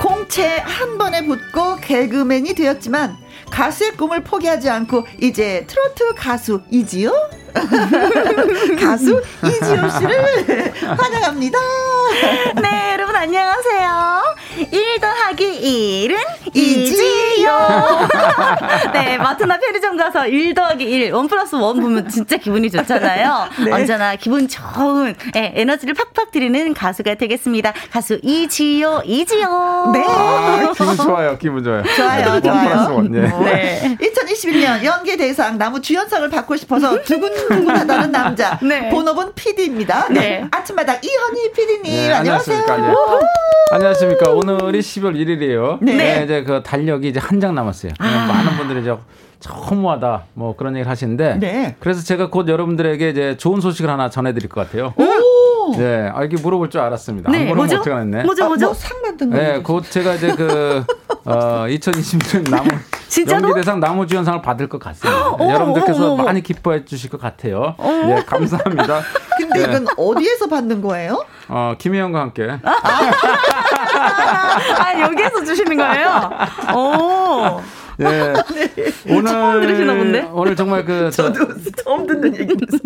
[0.00, 3.21] 공채 한 번에 붙고 개그맨이 되었지만
[3.52, 7.12] 가수의 꿈을 포기하지 않고 이제 트로트 가수 이지요?
[8.80, 11.58] 가수 이지호 씨를 환영합니다.
[12.62, 14.22] 네, 여러분 안녕하세요.
[14.70, 16.16] 1 더하기 1은
[16.54, 17.58] 이지요.
[18.92, 23.48] 네, 마트나 편의점 가서 1 더하기 1, 1 플러스 1 보면 진짜 기분이 좋잖아요.
[23.64, 23.72] 네.
[23.72, 27.72] 언제나 기분 좋은 네, 에너지를 팍팍 드리는 가수가 되겠습니다.
[27.90, 29.90] 가수 이지요, 이지요.
[29.94, 30.04] 네.
[30.06, 31.82] 아, 기분 좋아요, 기분 좋아요.
[31.96, 33.02] 좋아요, 좋아요.
[33.04, 33.20] 1 네.
[33.20, 33.96] 네.
[34.00, 38.58] 2021년 연기 대상 나무 주연상을 받고 싶어서 두근 두근하다는 남자.
[38.62, 38.88] 네.
[38.90, 40.08] 본업은 PD입니다.
[40.08, 40.20] 네.
[40.20, 40.48] 네.
[40.50, 42.58] 아침마당 이현희 PD님 네, 안녕하세요.
[42.58, 42.76] 안녕하십니까.
[43.20, 43.26] 네.
[43.72, 44.30] 안녕하십니까.
[44.30, 45.78] 오늘이 10월 1일이에요.
[45.80, 45.94] 네.
[45.96, 46.24] 네.
[46.24, 47.92] 이제 그 달력이 이제 한 장 남았어요.
[47.98, 48.26] 아.
[48.28, 48.94] 많은 분들이 이제
[49.48, 51.74] 허무하다 뭐 그런 얘기를 하시는데 네.
[51.80, 54.94] 그래서 제가 곧 여러분들에게 이제 좋은 소식을 하나 전해드릴 것 같아요.
[54.96, 55.74] 오!
[55.76, 57.30] 네, 아, 이게 물어볼 줄 알았습니다.
[57.32, 57.76] 네, 뭐죠?
[57.78, 58.66] 뭐죠, 뭐죠?
[58.66, 59.36] 아, 뭐상 만든 거?
[59.36, 60.84] 네, 곧 제가 이제 그
[61.24, 62.48] 어, 2020년
[63.26, 65.28] 나무 연기대상 나무주연상을 받을 것 같습니다.
[65.32, 67.74] 어, 여러분들께서 어, 어, 많이 기뻐해 주실 것 같아요.
[67.78, 69.02] 네, 감사합니다.
[69.36, 71.24] 근데 이건 어디에서 받는 거예요?
[71.48, 72.48] 어, 김혜영과 함께.
[74.78, 76.30] 아, 여기에서 주시는 거예요?
[76.74, 77.60] 오.
[78.02, 78.08] 예.
[78.08, 78.34] 네.
[79.08, 80.28] 오늘 처음 들으시나 본데?
[80.32, 81.46] 오늘 정말 그 저, 도
[81.84, 82.78] 처음 듣는 얘기입니다.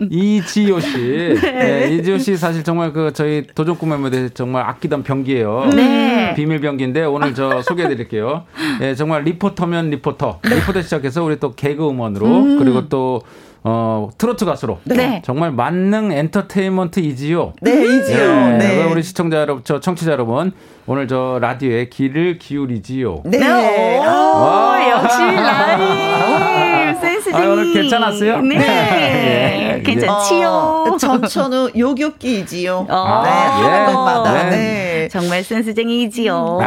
[0.10, 1.52] 이지효 씨, 네.
[1.52, 1.94] 네.
[1.94, 5.70] 이지효 씨 사실 정말 그 저희 도전 꿈의 무대 정말 아끼던 병기예요.
[5.74, 6.34] 네.
[6.34, 8.44] 비밀 병기인데 오늘 저 소개해드릴게요.
[8.82, 10.56] 예, 정말 리포터면 리포터, 네.
[10.56, 12.58] 리포터 시작해서 우리 또 개그 우먼으로 음.
[12.58, 13.22] 그리고 또
[13.68, 14.78] 어, 트로트 가수로.
[14.84, 15.22] 네.
[15.24, 17.52] 정말 만능 엔터테인먼트 이지요.
[17.60, 18.18] 네, 이지요.
[18.18, 18.58] 네.
[18.58, 18.84] 네.
[18.84, 20.52] 우리 시청자 여러분, 저 청취자 여러분,
[20.86, 23.22] 오늘 저 라디오에 귀를 기울이지요.
[23.24, 23.38] 네.
[23.38, 23.98] 네.
[23.98, 27.36] 오, 역시 라임 센스쟁이.
[27.44, 28.40] 아, 오늘 괜찮았어요?
[28.42, 28.56] 네.
[28.58, 29.82] 네.
[29.84, 30.48] 괜찮지요.
[30.48, 32.86] 어, 전천후 요격기이지요.
[32.88, 33.22] 어.
[33.24, 34.32] 네, 하는 것마다.
[34.44, 34.50] 네.
[34.50, 35.08] 네.
[35.10, 36.60] 정말 센스쟁이지요.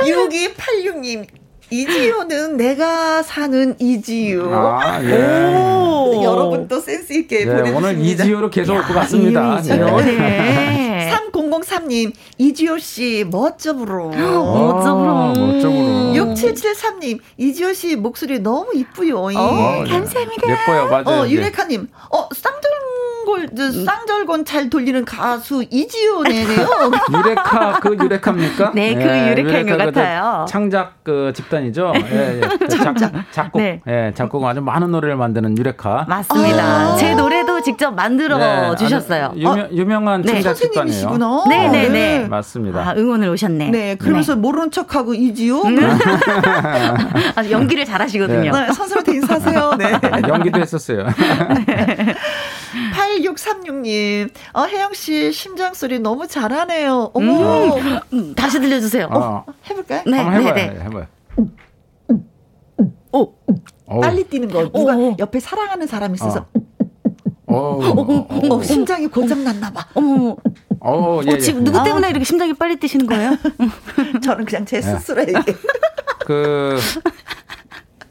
[0.00, 1.24] 6286님,
[1.70, 4.52] 이지효는 내가 사는 이지효.
[4.54, 5.54] 아, 예.
[5.54, 6.20] 오.
[6.24, 7.78] 여러분 또 센스 있게 네, 보내주십니다.
[7.78, 9.58] 오늘 이지효로 계속 올 것 같습니다.
[9.60, 10.00] 이지효.
[10.00, 10.16] 네.
[10.16, 11.10] 네.
[11.30, 14.08] 3003님, 이지효 씨 멋져부러.
[14.08, 15.32] 멋져부러.
[15.36, 16.12] 멋져부러.
[16.14, 19.18] 6773님, 이지효 씨 목소리 너무 이쁘요.
[19.20, 20.50] 어, 감사합니다.
[20.50, 21.04] 예뻐요, 맞아요.
[21.22, 22.70] 어, 유레카님, 어, 쌍둥
[23.30, 23.48] 쌍골
[23.84, 26.46] 쌍절곤 잘 돌리는 가수 이지효네요.
[27.12, 28.72] 유레카 그 유레카입니까?
[28.74, 30.46] 네, 그 네, 유레카인 것 같아요.
[30.48, 31.92] 창작 그 집단이죠.
[31.96, 32.68] 예, 예.
[32.68, 33.12] 창작.
[33.30, 33.80] 작, 곡 네.
[33.86, 36.06] 예, 작곡 아주 많은 노래를 만드는 유레카.
[36.08, 36.64] 맞습니다.
[36.64, 39.32] 아~ 제 노래도 직접 만들어 네, 주셨어요.
[39.36, 39.68] 유명, 어?
[39.72, 40.32] 유명한 네.
[40.32, 41.46] 창작 집단이에요.
[41.48, 42.28] 네, 네, 네.
[42.28, 42.80] 맞습니다.
[42.80, 43.70] 아, 응원을 오셨네.
[43.70, 44.40] 네, 그러면서 네.
[44.40, 45.62] 모르는 척하고 이지효.
[45.66, 45.78] 음.
[47.36, 48.52] 아, 연기를 잘하시거든요.
[48.52, 49.74] 네, 선수한테 인사하세요.
[49.78, 49.92] 네.
[50.28, 51.06] 연기도 했었어요.
[53.18, 57.10] 8636님, 어, 혜영씨 심장 소리 너무 잘하네요.
[57.14, 57.76] 어머.
[57.76, 59.08] 음, 음, 다시 들려주세요.
[59.10, 59.44] 어.
[59.68, 60.02] 해볼까요?
[60.06, 60.54] 네, 한번 해봐요.
[60.54, 60.84] 네, 네.
[60.84, 61.06] 해봐요.
[63.12, 63.34] 오.
[63.86, 64.00] 오.
[64.00, 64.70] 빨리 뛰는 거.
[64.70, 65.16] 누가 오.
[65.18, 66.46] 옆에 사랑하는 사람이 있어서.
[67.46, 67.54] 어.
[67.56, 69.86] 어, 어, 심장이 고장 났나 봐.
[69.94, 70.36] 어머.
[70.78, 71.38] 어, 예, 예.
[71.38, 72.10] 지금 누구 때문에 아.
[72.10, 73.36] 이렇게 심장이 빨리 뛰시는 거예요?
[74.22, 75.32] 저는 그냥 제 스스로에게.
[76.20, 76.78] 그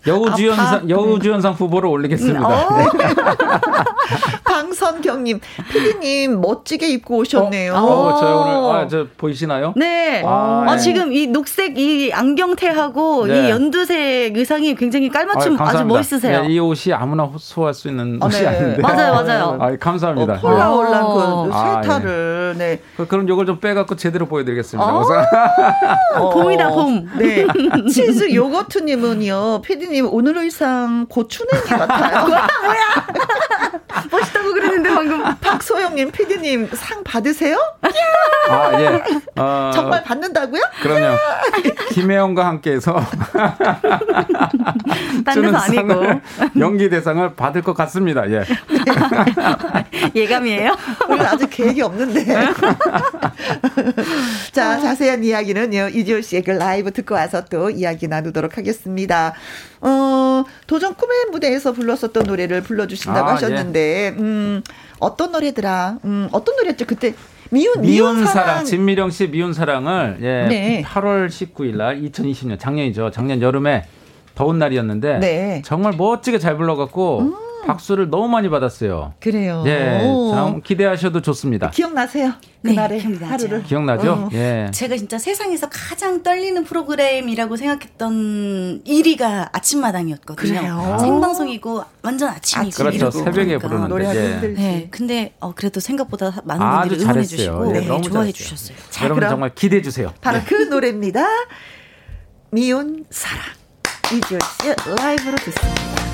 [0.07, 2.45] 여우주연상 여우주연상 후보를 올리겠습니다.
[2.47, 2.67] 어.
[4.43, 5.39] 방선경님,
[5.71, 7.73] 피디님 멋지게 입고 오셨네요.
[7.73, 9.73] 어, 어 저 오늘 아, 저 보이시나요?
[9.75, 10.23] 네.
[10.25, 13.47] 아, 아, 지금 이 녹색 이 안경테하고 네.
[13.47, 16.41] 이 연두색 의상이 굉장히 깔맞춤 아, 주 멋있으세요.
[16.43, 18.47] 네, 이 옷이 아무나 소화할 수 있는 아, 옷이 네.
[18.47, 18.81] 아닌데.
[18.81, 19.57] 맞아요, 맞아요.
[19.59, 20.33] 아, 감사합니다.
[20.33, 22.57] 어, 폴라올란 그 아, 예.
[22.57, 22.79] 네.
[22.97, 24.85] 그, 그럼 요걸 좀 빼갖고 제대로 보여드리겠습니다.
[24.85, 25.03] 어,
[26.33, 27.09] 봄이다, 봄.
[27.17, 27.45] 네.
[27.91, 32.25] 치즈 요거트님은요, 피디 님 오늘 의상 고추냉이 같아요.
[32.27, 33.07] 뭐야, 뭐야.
[34.11, 35.23] 멋있다고 그랬는데 방금.
[35.41, 37.57] 박소영님, 피디님 상 받으세요?
[38.49, 39.03] 아, 예.
[39.35, 40.61] 어, 정말 받는다고요?
[40.81, 41.17] 그럼요.
[41.91, 42.99] 김혜영과 함께해서.
[45.25, 46.21] 딴 아니고.
[46.59, 48.29] 연기 대상을 받을 것 같습니다.
[48.31, 48.43] 예.
[50.15, 50.75] 예감이에요?
[51.09, 52.25] 오늘 아직 계획이 없는데.
[54.51, 59.33] 자, 자세한 이야기는요, 이지호 씨의 그 라이브 듣고 와서 또 이야기 나누도록 하겠습니다.
[59.82, 63.34] 어, 도전 꿈의 무대에서 불렀었던 노래를 불러주신다고 아, 예.
[63.36, 64.21] 하셨는데, 예.
[64.21, 64.61] 음,
[64.99, 65.99] 어떤 노래더라?
[66.05, 66.86] 음, 어떤 노래였죠?
[66.86, 67.13] 그때
[67.51, 68.45] 미운 미운, 미운 사랑.
[68.47, 68.65] 사랑.
[68.65, 70.84] 진미령 씨 미운 사랑을 예, 네.
[70.86, 73.09] 8월 19일 날 2020년 작년이죠.
[73.11, 73.86] 작년 여름에
[74.36, 75.61] 더운 날이었는데 네.
[75.65, 77.36] 정말 멋지게 잘 불러갖고 음.
[77.66, 79.14] 박수를 너무 많이 받았어요.
[79.20, 79.64] 그래요.
[79.68, 80.01] 예,
[80.32, 81.70] 참 기대하셔도 좋습니다.
[81.72, 82.34] 기억나세요?
[82.64, 84.12] 그날의 네, 하루를 기억나죠?
[84.12, 84.30] 어.
[84.34, 84.70] 예.
[84.74, 90.60] 제가 진짜 세상에서 가장 떨리는 프로그램이라고 생각했던 1위가 아침마당이었거든요.
[90.60, 90.97] 그래요?
[90.99, 93.12] 생방송이고 완전 아침이고 아침 그렇죠.
[93.12, 93.68] 새벽에 그러니까.
[93.68, 94.32] 부르는데 노래하기 예.
[94.34, 94.62] 힘들지.
[94.62, 98.78] 네, 근데 어, 그래도 생각보다 많은 분들이 응원해 주시고 네, 너무 좋아해 주셨어요.
[98.89, 100.14] 자, 여러분 정말 기대해 주세요.
[100.22, 100.45] 바로 네.
[100.45, 101.26] 그 노래입니다.
[102.51, 103.43] 미운 사랑
[104.12, 106.09] 이지호 씨 라이브로 듣습니다.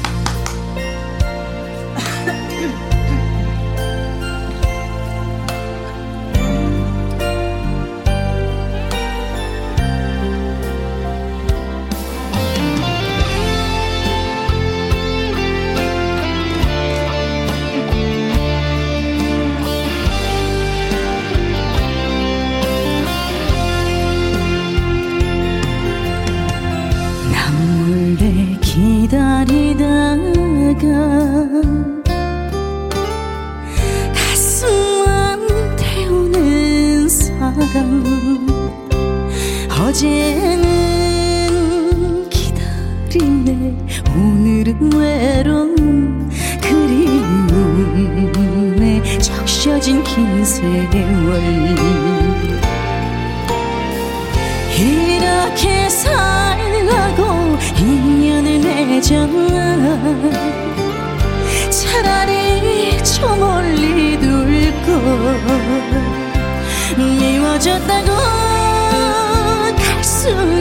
[37.76, 38.48] 사람
[39.70, 40.64] 어제는
[42.30, 43.76] 기다리네.
[44.16, 46.30] 오늘은 외로운
[46.62, 47.84] 그리움에
[49.20, 51.76] 적셔진 긴 세월.
[54.78, 60.32] 이렇게 살라고 인연을 맺었나?
[61.70, 66.25] 차라리 저 멀리 둘걸
[66.98, 68.12] 미워졌다고
[69.78, 70.55] 갈수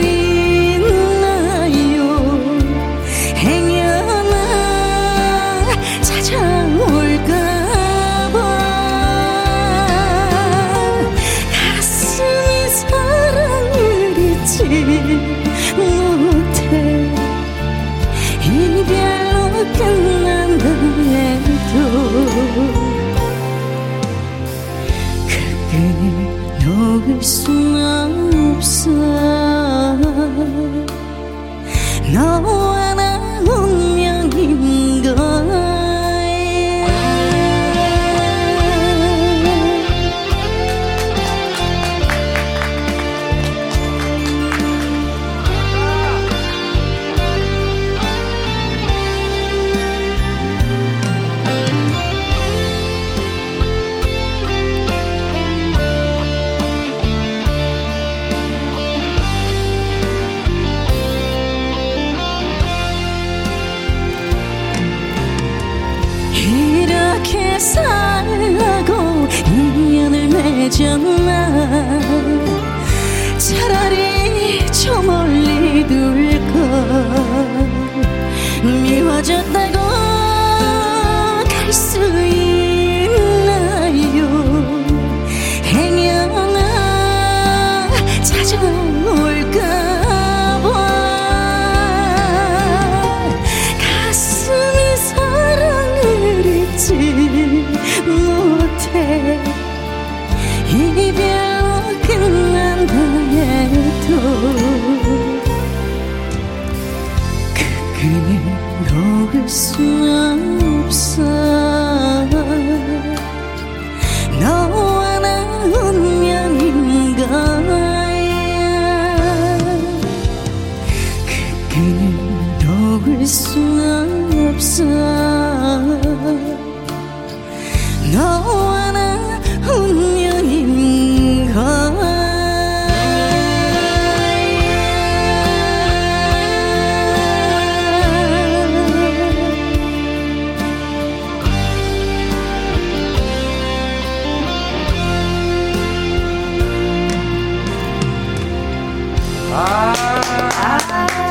[27.25, 28.61] 놓을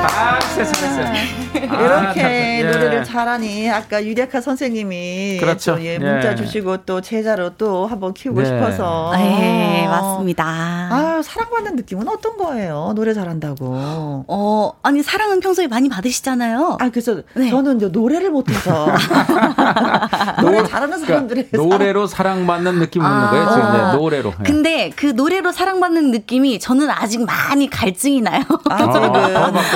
[0.07, 1.55] 아, 잘했어, 잘했어.
[1.55, 2.63] 이렇게 아, 예.
[2.65, 5.77] 노래를 잘하니 아까 유리카 선생님이 그렇죠.
[5.77, 6.35] 또, 예, 문자 예.
[6.37, 8.47] 주시고 또 제자로 또 한번 키우고 네.
[8.47, 9.13] 싶어서.
[9.17, 10.45] 네, 맞습니다.
[10.45, 12.93] 아, 사랑받는 느낌은 어떤 거예요?
[12.95, 14.25] 노래 잘한다고.
[14.29, 16.79] 어, 아니 사랑은 평소에 많이 받으시잖아요.
[16.81, 17.51] 아, 그래서 네.
[17.51, 18.89] 저는 이제 노래를 못 해서
[20.41, 23.49] 노래 잘하는 사람들의 그러니까 노래로 사랑받는 느낌 오는 아, 거예요.
[23.49, 24.33] 지금 네, 노래로.
[24.41, 24.43] 예.
[24.45, 28.43] 근데 그 노래로 사랑받는 느낌이 저는 아직 많이 갈증이 나요.
[28.69, 29.15] 아직은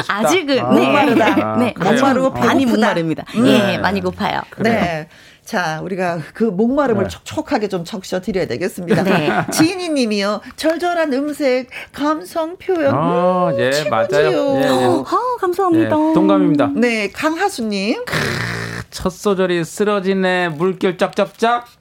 [0.09, 0.81] 아직은 아, 네.
[0.85, 1.57] 목마르다.
[1.57, 1.75] 네.
[1.79, 3.25] 목마르고 많이 목마릅니다.
[3.37, 3.47] 음.
[3.47, 4.41] 예, 많이 고파요.
[4.59, 5.09] 네.
[5.45, 7.09] 자, 우리가 그 목마름을 네.
[7.09, 9.03] 촉촉하게 좀 적셔 드려야 되겠습니다.
[9.03, 9.31] 네.
[9.51, 10.43] 지인이 님이요.
[10.57, 12.95] 절절한 음색, 감성 표현.
[12.95, 13.91] 어, 음, 예, 최고지요.
[13.91, 14.57] 맞아요.
[14.57, 14.85] 예, 예.
[15.07, 15.87] 아, 감사합니다.
[15.87, 16.71] 예, 동감입니다.
[16.75, 18.05] 네, 강하수 님.
[18.91, 20.51] 첫 소절이 쓰러지네.
[20.51, 21.78] 물결 쫙쫙쫙.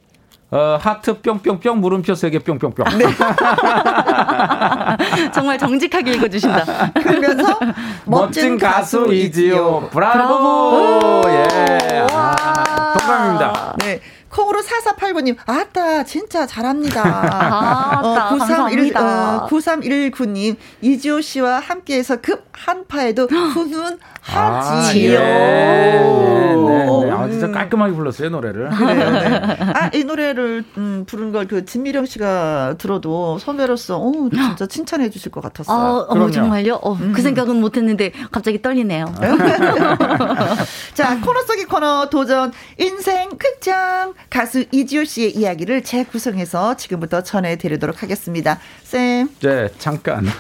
[0.50, 2.86] 어, 하트 뿅뿅뿅 물음표 세개 뿅뿅뿅.
[2.98, 3.06] 네.
[5.34, 6.94] 정말 정직하게 읽어주신다.
[6.94, 7.60] 그러면서
[8.06, 9.90] 멋진, 가수 이지요.
[9.92, 10.40] 브라보.
[10.40, 11.22] 브라보.
[11.28, 12.08] 예.
[12.12, 13.76] 아, 동감입니다.
[13.80, 14.00] 네.
[14.30, 17.02] 콩으로 4489님, 아따, 진짜 잘합니다.
[17.04, 25.20] 아, 어, 9319, 어, 9319님, 이지호 씨와 함께해서 급 한파에도 훈훈 하지요.
[25.20, 25.28] 아, 예,
[26.00, 27.12] 네, 네, 네.
[27.12, 28.70] 아, 진짜 깔끔하게 불렀어요, 노래를.
[28.70, 29.58] 그래요, 네.
[29.74, 35.32] 아, 이 노래를, 음, 부른 걸 그 진미령 씨가 들어도 선배로서, 어 진짜 칭찬해 주실
[35.32, 35.78] 것 같았어요.
[35.78, 36.76] 아, 어, 정말요?
[36.82, 37.14] 어, 그 음.
[37.14, 39.14] 그 생각은 못 했는데 갑자기 떨리네요.
[40.94, 44.14] 자, 코너 속의 코너 도전, 인생 극장.
[44.30, 48.60] 가수 이지호 씨의 이야기를 재구성해서 지금부터 전해드리도록 하겠습니다.
[48.84, 49.30] 쌤.
[49.42, 50.26] 네, 잠깐.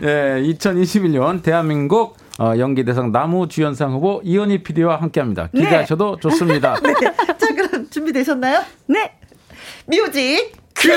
[0.00, 0.40] 네,
[0.76, 5.48] 2021년 대한민국 어, 연기대상 나무주연상 후보 이현희 PD와 함께합니다.
[5.48, 6.20] 기대하셔도 네.
[6.20, 6.78] 좋습니다.
[6.84, 6.92] 네.
[7.38, 8.62] 자, 그럼 준비되셨나요?
[8.88, 9.12] 네.
[9.86, 10.90] 뮤직 큐!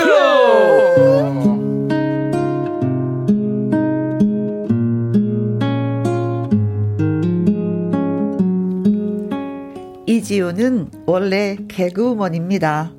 [10.05, 12.91] 이지호는 원래 개그우먼입니다.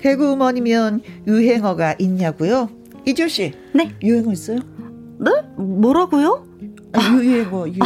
[0.00, 2.68] 개그우먼이면 유행어가 있냐고요?
[3.06, 3.52] 이지호 씨.
[3.72, 3.94] 네.
[4.02, 4.58] 유행어 있어요?
[5.22, 5.30] 네?
[5.56, 6.44] 뭐라고요?
[6.94, 7.80] 아, 유행어, 유행.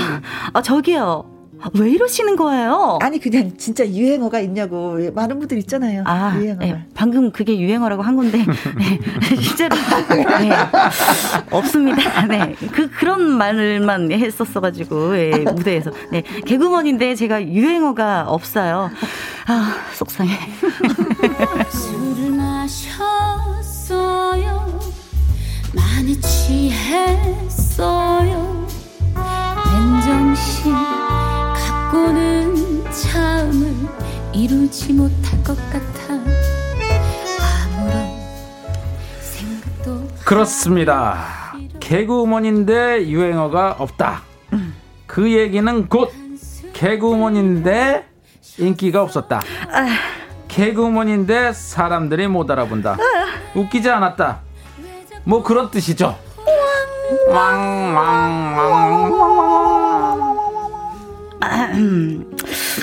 [0.53, 1.37] 아, 저기요.
[1.73, 2.99] 왜 이러시는 거예요?
[3.01, 6.03] 아니 그냥 진짜 유행어가 있냐고 많은 분들 있잖아요.
[6.07, 6.59] 아, 유행어.
[6.61, 8.45] 네, 방금 그게 유행어라고 한 건데
[8.77, 9.01] 네,
[9.41, 9.75] 실제로
[10.11, 10.51] 네,
[11.51, 12.27] 없습니다.
[12.27, 18.91] 네, 그 그런 말만 했었어가지고 예, 무대에서 네, 개그먼인데 제가 유행어가 없어요.
[19.47, 20.37] 아 속상해.
[21.73, 24.17] 술을 마셨어요.
[25.77, 27.77] 많이 취했어요.
[29.73, 30.73] 맨정신
[31.55, 33.75] 갖고는 참을
[34.33, 36.15] 이루지 못할 것 같아.
[37.75, 38.11] 아무런
[39.21, 41.55] 생각도 그렇습니다.
[41.81, 44.23] 개그우먼인데 유행어가 없다.
[45.07, 46.13] 그 얘기는 곧
[46.73, 48.07] 개그우먼인데
[48.59, 49.43] 인기가 없었다.
[50.49, 52.97] 개그우먼인데 사람들이 못 알아본다.
[53.55, 54.41] 웃기지 않았다
[55.27, 56.17] 뭐 그런 뜻이죠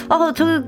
[0.09, 0.63] 아, 저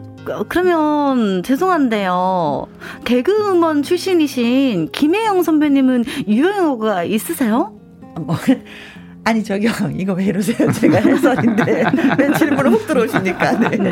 [0.47, 2.65] 그러면 죄송한데요.
[3.03, 7.77] 개그우먼 출신이신 김혜영 선배님은 유행어가 있으세요?
[8.19, 8.35] 뭐,
[9.25, 10.71] 아니 저기요 이거 왜 이러세요?
[10.71, 11.83] 제가 해설인데
[12.17, 13.51] 왜 질문을 훅 들어오십니까?
[13.53, 13.91] 네.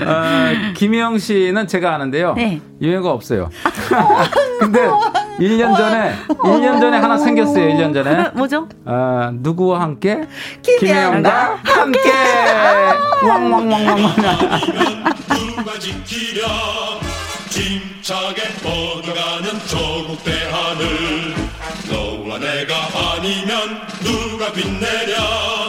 [0.00, 2.34] 어, 김혜영 씨는 제가 아는데요.
[2.34, 2.60] 네.
[2.80, 3.48] 유행어가 없어요.
[4.60, 4.86] 근데
[5.38, 7.70] 1년 전에 1년 전에 하나 생겼어요.
[7.74, 8.28] 1년 전에.
[8.34, 8.68] 뭐죠?
[8.84, 10.26] 어, 누구와 함께?
[10.62, 12.00] 김혜영과 함께.
[13.22, 14.60] 왕왕왕왕왕.
[17.50, 21.39] 힘차게 뻗어가는 조국 대하늘
[21.90, 22.74] 너와 내가
[23.14, 25.60] 아니면 누가 빛내랴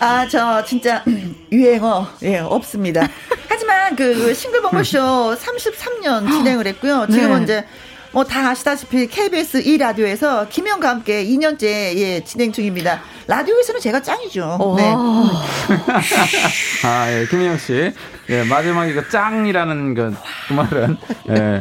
[0.00, 1.02] 아, 저 진짜
[1.50, 3.08] 유행어 예, 없습니다.
[3.48, 7.06] 하지만 그 싱글벙글쇼 33년 진행을 했고요.
[7.10, 7.44] 지금은 네.
[7.44, 7.64] 이제
[8.12, 13.00] 뭐다 아시다시피 KBS 2 라디오에서 김영과 함께 2년째 예, 진행 중입니다.
[13.26, 14.74] 라디오에서는 제가 짱이죠.
[14.76, 14.94] 네.
[16.84, 17.92] 아, 예, 김영 씨.
[18.28, 20.14] 예, 마지막에 그 짱이라는 그,
[20.48, 20.96] 그 말은
[21.30, 21.60] 예.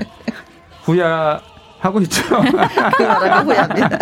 [0.83, 1.41] 후야
[1.83, 2.23] 하고 있죠.
[2.97, 3.97] 그거라고 합니다.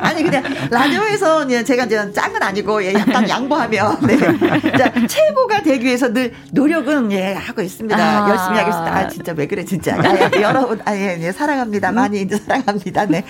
[0.00, 4.18] 아니 그냥 라디오에서 제가 이제 짱은 아니고 예, 약간 양보하며 네.
[4.76, 7.96] 자, 최고가 되기 위해서 늘 노력은 예 하고 있습니다.
[7.96, 8.28] 아.
[8.28, 8.96] 열심히 하겠습니다.
[8.96, 9.94] 아 진짜 왜 그래 진짜.
[9.94, 11.92] 아, 예, 여러분 아 예, 예 사랑합니다.
[11.92, 13.06] 많이 이제 사랑합니다.
[13.06, 13.24] 네.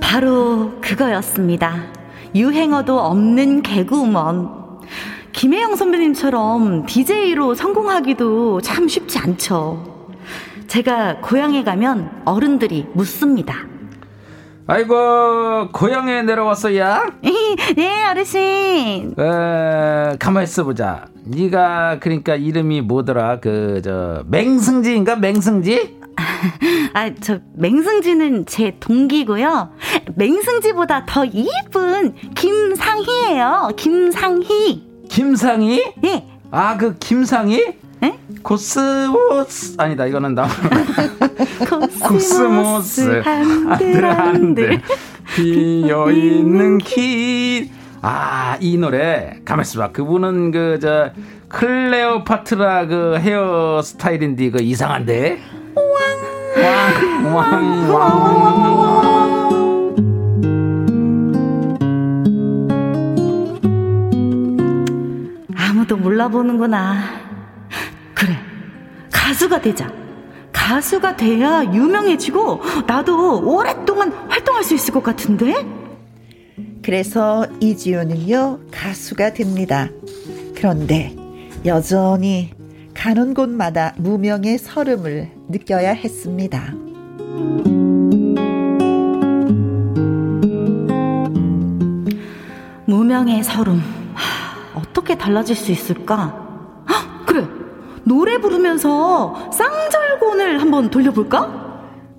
[0.00, 2.03] 바로 그거였습니다.
[2.34, 4.64] 유행어도 없는 개그우먼.
[5.32, 10.10] 김혜영 선배님처럼 DJ로 성공하기도 참 쉽지 않죠.
[10.66, 13.73] 제가 고향에 가면 어른들이 묻습니다.
[14.66, 17.04] 아이고 고향에 내려왔어야?
[17.76, 19.14] 네 어르신.
[19.18, 21.04] 어, 가만 있어 보자.
[21.26, 23.40] 네가 그러니까 이름이 뭐더라?
[23.40, 25.98] 그 저 맹승지인가 맹승지?
[26.94, 29.70] 아, 저 맹승지는 제 동기고요.
[30.14, 33.70] 맹승지보다 더 이쁜 김상희예요.
[33.76, 34.86] 김상희.
[35.10, 35.92] 김상희?
[36.04, 36.24] 예.
[36.50, 37.78] 아, 그 김상희?
[38.02, 38.18] 예?
[38.42, 40.46] 코스모스 아니다 이거는 나
[42.02, 44.80] 코스모스 한들 한들
[45.34, 47.70] 피어 있는 길.
[48.02, 49.90] 아, 이 노래 가만있어 봐.
[49.90, 51.10] 그분은 그 저
[51.48, 55.38] 클레오파트라 그 헤어 스타일인데 그 이상한데.
[56.56, 57.94] 왕 왕 왕
[58.94, 59.84] 왕
[65.56, 67.23] 아무도 몰라보는구나.
[69.24, 69.90] 가수가 되자.
[70.52, 75.54] 가수가 돼야 유명해지고 나도 오랫동안 활동할 수 있을 것 같은데?
[76.82, 79.88] 그래서 이지효는요, 가수가 됩니다.
[80.54, 81.16] 그런데
[81.64, 82.52] 여전히
[82.92, 86.74] 가는 곳마다 무명의 서름을 느껴야 했습니다.
[92.84, 93.80] 무명의 서름.
[94.74, 96.84] 어떻게 달라질 수 있을까?
[96.90, 97.63] 헉, 그래.
[98.04, 101.62] 노래 부르면서 쌍절곤을 한번 돌려볼까?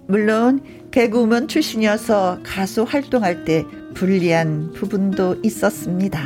[0.08, 0.62] 물론
[0.92, 6.20] 개그우먼 출신이어서 가수 활동할 때 불리한 부분도 있었습니다.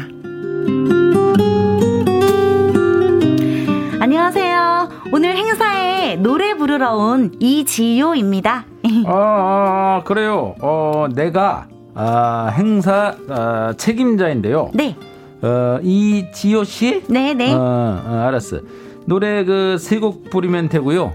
[4.02, 4.90] 안녕하세요.
[5.12, 8.66] 오늘 행사에 노래 부르러 온 이지효입니다.
[9.06, 10.56] 아, 아, 그래요.
[10.62, 14.72] 어, 내가 아, 행사 아, 책임자인데요.
[14.74, 14.96] 네.
[15.42, 17.04] 어, 이지효 씨?
[17.08, 17.54] 네, 네.
[17.54, 18.60] 어, 어, 알았어.
[19.06, 21.14] 노래 그 세 곡 부르면 되고요.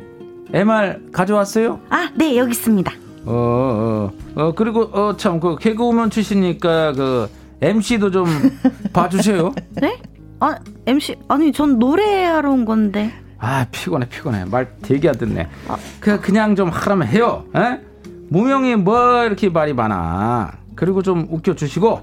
[0.52, 1.80] MR 가져왔어요?
[1.90, 2.92] 아, 네, 여기 있습니다.
[3.26, 7.28] 어, 어, 어 그리고 어, 참, 그 개그우먼 출신이니까 그
[7.60, 8.26] MC도 좀
[8.92, 9.54] 봐주세요.
[9.80, 9.98] 네?
[10.40, 10.56] 아,
[10.86, 13.12] MC 아니 전 노래하러 온 건데.
[13.38, 15.48] 아 피곤해 피곤해 말 되게 안 듣네.
[15.68, 15.76] 아.
[16.00, 17.44] 그 그냥 좀 하라면 해요.
[17.56, 17.80] 에?
[18.28, 20.52] 무명이 뭐 이렇게 말이 많아.
[20.74, 22.00] 그리고 좀 웃겨 주시고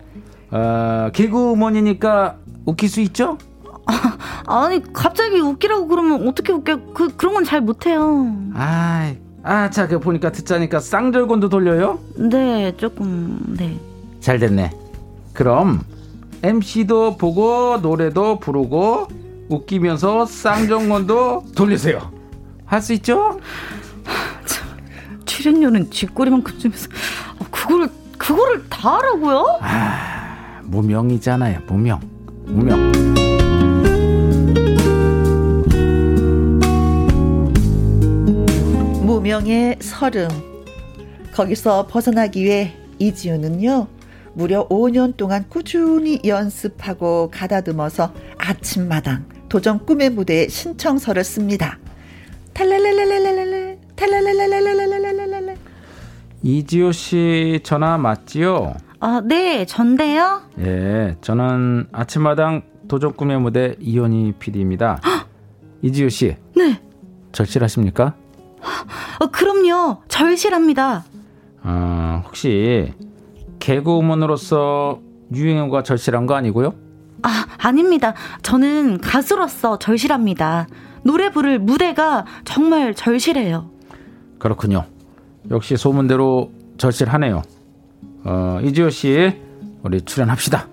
[0.52, 3.38] 어, 개그우먼이니까 웃길 수 있죠?
[3.86, 6.80] 아, 니 갑자기 웃기라고 그러면 어떻게 웃겨?
[6.94, 8.34] 그 그런 건 잘 못해요.
[8.54, 9.14] 아,
[9.44, 12.00] 아, 자, 그 보니까 듣자니까 쌍절곤도 돌려요?
[12.16, 13.78] 네, 조금 네.
[14.20, 14.72] 잘 됐네.
[15.34, 15.82] 그럼
[16.44, 19.08] MC도 보고 노래도 부르고
[19.50, 22.12] 웃기면서 쌍정권도 돌리세요.
[22.66, 23.40] 할 수 있죠?
[24.46, 24.68] 참,
[25.26, 26.88] 출연료는 쥐꼬리만큼 주면서
[27.40, 29.58] 어, 그거를 그거를 다 하라고요?
[29.62, 31.60] 아, 무명이잖아요.
[31.68, 32.00] 무명.
[32.46, 32.92] 무명.
[39.22, 40.30] 무명의 서름.
[41.32, 43.86] 거기서 벗어나기 위해 이지우는요.
[44.34, 51.78] 무려 5년 동안 꾸준히 연습하고 가다듬어서 아침마당 도전 꿈의 무대에 신청서를 씁니다.
[52.56, 55.56] 탈랄랄랄랄랄랄 탈랄랄랄랄랄랄랄랄
[56.42, 58.74] 이지호 씨 전화 맞지요?
[59.02, 60.42] 아, 네, 전데요?
[60.62, 65.00] 예, 저는 아침마당 도전 꿈의 무대 이현희 PD입니다.
[65.84, 66.36] 이지호 씨.
[66.56, 66.82] 네.
[67.32, 68.16] 절실하십니까?
[69.20, 69.98] 어, 그럼요.
[70.08, 71.06] 절실합니다.
[71.64, 72.94] 어, 혹시
[73.60, 75.00] 개그우먼으로서
[75.34, 76.74] 유행어가 절실한 거 아니고요?
[77.24, 78.14] 아, 아닙니다.
[78.42, 80.68] 저는 가수로서 절실합니다.
[81.04, 83.70] 노래 부를 무대가 정말 절실해요.
[84.40, 84.86] 그렇군요.
[85.50, 87.42] 역시 소문대로 절실하네요.
[88.24, 89.36] 어, 이지호 씨,
[89.84, 90.68] 우리 출연합시다.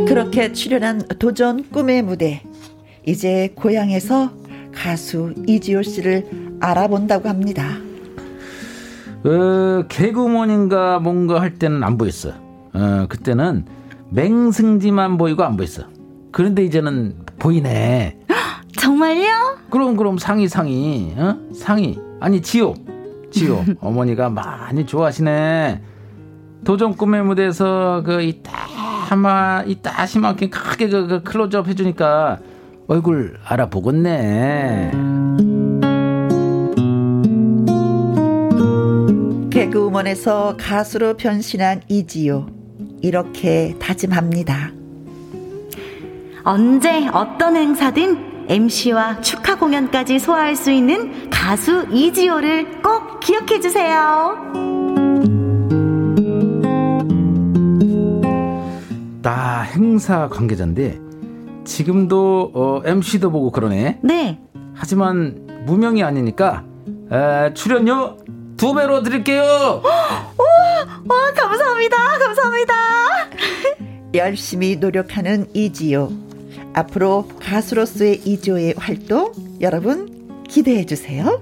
[0.00, 2.42] 그렇게 출연한 도전 꿈의 무대.
[3.06, 4.30] 이제 고향에서
[4.74, 7.76] 가수 이지호 씨를 알아본다고 합니다.
[9.24, 12.30] 어, 개그우먼인가 뭔가 할 때는 안 보였어.
[12.72, 13.66] 어, 그때는
[14.10, 15.84] 맹승지만 보이고 안 보였어.
[16.30, 18.18] 그런데 이제는 보이네.
[18.78, 19.58] 정말요?
[19.70, 21.36] 그럼 그럼 상이 상이 어?
[21.54, 22.74] 상이 아니 지호
[23.30, 25.82] 지호 어머니가 많이 좋아하시네.
[26.64, 28.52] 도전 꿈의 무대에서 그 이따
[29.16, 32.38] 마 이 따시만큼 크게 그, 그 클로즈업 해주니까
[32.88, 34.92] 얼굴 알아보겠네.
[39.50, 42.46] 개그우먼에서 가수로 변신한 이지요.
[43.02, 44.72] 이렇게 다짐합니다.
[46.44, 54.71] 언제 어떤 행사든 MC와 축하 공연까지 소화할 수 있는 가수 이지호를 꼭 기억해 주세요.
[59.22, 60.98] 나 행사 관계자인데
[61.64, 64.00] 지금도 어, MC도 보고 그러네.
[64.02, 64.38] 네.
[64.74, 66.64] 하지만 무명이 아니니까
[67.10, 68.16] 에, 출연료
[68.56, 69.42] 두 배로 드릴게요.
[69.82, 70.34] 와,
[71.08, 71.96] 와 감사합니다.
[72.18, 72.74] 감사합니다.
[74.14, 76.10] 열심히 노력하는 이지요.
[76.74, 81.40] 앞으로 가수로서의 이지요의 활동 여러분 기대해 주세요.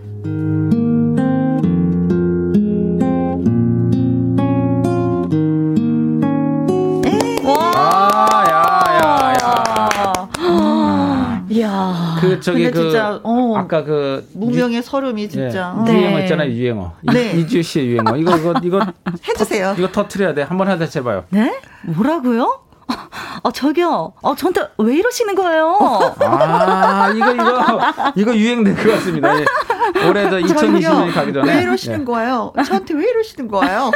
[12.41, 15.99] 그 저기 그 진짜, 어, 아까 그 무명의 서름이 진짜 예, 네.
[16.01, 17.33] 유행어 있잖아요 유행어 네.
[17.33, 18.81] 이지우 씨의 유행어 이거 이거 이거
[19.29, 19.77] 해주세요.
[19.79, 21.25] 이거 터트려야 돼 한번 하다 해봐요.
[21.31, 21.61] 네?
[21.83, 22.70] 뭐라고요?
[23.43, 24.13] 아, 저기요.
[24.21, 25.77] 어, 저한테 왜 이러시는 거예요?
[26.21, 29.39] 아, 이거, 이거, 이거 유행될 것 같습니다.
[29.39, 29.45] 예.
[30.07, 31.55] 올해도 2020년이 가기 전에.
[31.57, 32.05] 왜 이러시는 예.
[32.05, 32.53] 거예요?
[32.67, 33.91] 저한테 왜 이러시는 거예요?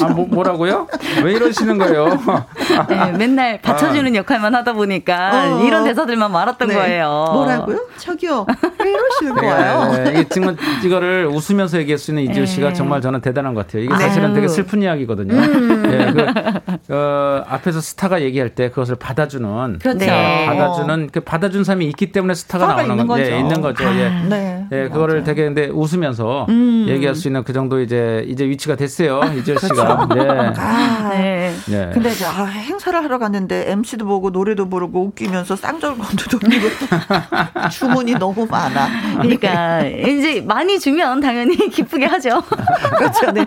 [0.00, 2.18] 아, 뭐, 라고요왜 이러시는 거예요?
[2.88, 4.18] 네, 맨날 받쳐주는 아.
[4.18, 5.62] 역할만 하다 보니까 어.
[5.64, 6.74] 이런 대사들만 말았던 네.
[6.74, 7.26] 거예요.
[7.32, 7.86] 뭐라고요?
[7.98, 8.46] 저기요.
[8.82, 9.92] 왜 이러시는 네, 거예요?
[10.04, 12.74] 네, 이게 정말 이거를 웃으면서 얘기할 수 있는 이지호 씨가 네.
[12.74, 13.84] 정말 저는 대단한 것 같아요.
[13.84, 14.34] 이게 사실은 아유.
[14.34, 15.34] 되게 슬픈 이야기거든요.
[15.34, 15.82] 음.
[15.82, 19.98] 네, 그, 어, 앞에서 스타가 얘기할 때 그것을 받아주는 그렇죠.
[19.98, 20.46] 네.
[20.46, 23.86] 받아주는 그 받아준 사람이 있기 때문에 스타가, 스타가 나오는 건 예, 있는 거죠.
[23.86, 24.10] 아, 예.
[24.28, 24.66] 네.
[24.72, 26.86] 예, 그거를 되게 근데 웃으면서 음.
[26.88, 29.20] 얘기할 수 있는 그 정도 이제 이제 위치가 됐어요.
[29.38, 30.06] 이지호 씨가.
[30.06, 30.32] 그렇죠.
[30.32, 30.52] 네.
[30.56, 31.54] 아, 네.
[31.66, 31.90] 네.
[31.92, 36.68] 근데 아, 행사를 하러 갔는데 MC도 보고 노래도 부르고 웃기면서 쌍절곤도 돌리고
[37.70, 38.88] 주문이 너무 많아.
[39.16, 42.42] 그러니까 이제 많이 주면 당연히 기쁘게 하죠.
[42.96, 43.30] 그렇죠.
[43.32, 43.44] 네.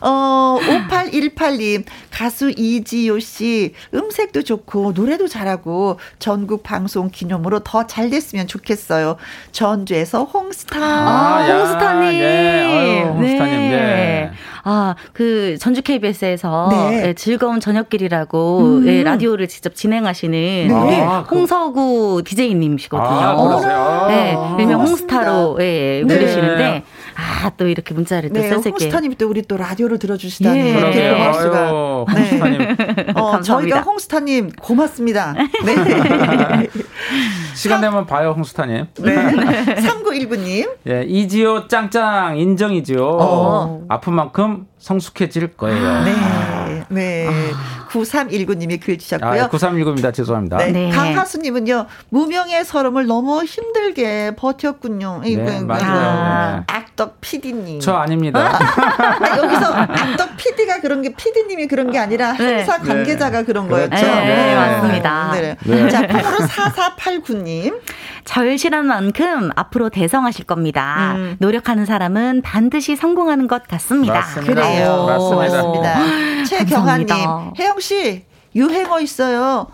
[0.00, 8.46] 어, 5818님 가수 이지효 씨음 색도 좋고 노래도 잘하고 전국 방송 기념으로 더 잘 됐으면
[8.46, 9.16] 좋겠어요.
[9.52, 10.78] 전주에서 홍스타.
[10.78, 12.18] 아, 홍스타님.
[12.20, 12.62] 네.
[12.64, 13.56] 아유, 홍스타님.
[13.56, 13.70] 네.
[13.70, 14.30] 네.
[14.64, 17.00] 아, 그 전주 KBS에서 네.
[17.02, 18.84] 네, 즐거운 저녁길이라고 음.
[18.84, 20.30] 네, 라디오를 직접 진행하시는
[20.68, 21.02] 네.
[21.02, 23.08] 아, 그 홍서구 DJ님이시거든요.
[23.08, 26.82] 아, 네, 일명 홍스타로 예, 부르시는데
[27.20, 30.58] 아, 또 이렇게 문자를 또 네, 써서 홍스타님이 또 우리 또 라디오를 들어주시다니.
[30.58, 30.74] 예.
[30.74, 31.32] 그러게요.
[31.32, 31.70] 수가.
[32.08, 32.58] 홍스타님.
[32.58, 32.76] 네.
[33.16, 35.34] 어, 저희가 홍스타님 고맙습니다.
[35.64, 36.68] 네.
[37.56, 38.86] 시간 되면 봐요, 홍스타님.
[39.00, 39.14] 네.
[39.16, 40.70] 3919님.
[40.88, 43.04] 예, 이지요 짱짱 인정이지요.
[43.04, 43.84] 어.
[43.88, 46.04] 아픈 만큼 성숙해질 거예요.
[46.04, 46.84] 네.
[46.88, 47.26] 네.
[47.28, 47.77] 아.
[47.88, 49.44] 9319님이 글 주셨고요.
[49.44, 50.12] 아, 9319입니다.
[50.12, 50.58] 죄송합니다.
[50.58, 50.70] 네.
[50.70, 50.90] 네.
[50.90, 55.20] 강하수님은요, 무명의 서름을 너무 힘들게 버텼군요.
[55.24, 55.84] 네, 그, 맞아요.
[55.84, 57.80] 아, 악덕 PD님.
[57.80, 58.58] 저 아닙니다.
[58.58, 62.58] 아, 여기서 악덕 PD가 그런 게, PD님이 그런 게 아니라 네.
[62.58, 63.90] 행사 관계자가 그런 그렇죠.
[63.90, 64.06] 거였죠.
[64.06, 65.30] 네, 네, 맞습니다.
[65.32, 65.56] 네.
[65.64, 65.90] 네.
[65.90, 67.80] 자, 콩으로 4489님.
[68.24, 71.14] 절실한 만큼 앞으로 대성하실 겁니다.
[71.16, 71.36] 음.
[71.38, 74.14] 노력하는 사람은 반드시 성공하는 것 같습니다.
[74.14, 74.54] 맞습니다.
[74.54, 75.06] 그래요.
[75.06, 75.56] 맞습니다.
[75.56, 76.44] 맞습니다.
[76.44, 77.08] 최경아님,
[77.58, 78.24] 혜영 씨
[78.54, 79.66] 유행어 있어요.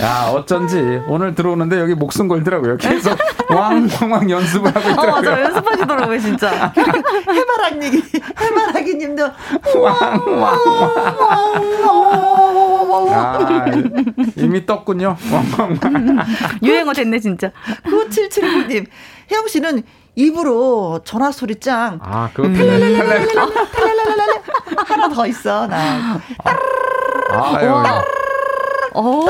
[0.00, 2.76] 야, 어쩐지 오늘 들어오는데 여기 목숨 걸더라고요.
[2.76, 3.18] 계속
[3.50, 5.10] 왕왕왕 연습을 하고 있더라고요.
[5.10, 6.72] 어, 맞아 연습하시더라고요, 진짜.
[7.28, 8.02] 해바라기,
[8.40, 9.22] 해바라기 님도
[9.76, 10.58] 왕왕왕.
[13.10, 13.66] 아,
[14.36, 15.16] 이미 떴군요.
[15.32, 16.18] 왕왕왕.
[16.62, 17.50] 유행어 됐네, 진짜.
[17.86, 18.86] 9779님,
[19.32, 19.82] 혜영 씨는
[20.18, 22.00] 입으로 전화 소리 짱.
[22.02, 22.48] 아, 그거
[24.84, 26.20] 하나 더 있어, 나.
[27.30, 28.02] 아,
[28.94, 29.26] 오.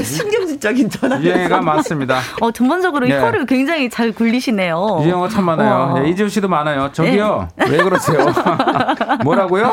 [0.00, 1.20] 신경질적인 전화.
[1.20, 2.20] 유행어가 많습니다.
[2.40, 3.18] 어, 전반적으로 네.
[3.18, 5.00] 혀를 굉장히 잘 굴리시네요.
[5.02, 5.94] 유행어 참 많아요.
[5.98, 6.90] 네, 이지우 씨도 많아요.
[6.92, 7.64] 저기요, 네.
[7.70, 8.18] 왜 그러세요?
[9.24, 9.66] 뭐라고요?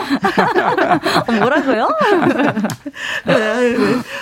[1.28, 1.90] 어, 뭐라고요?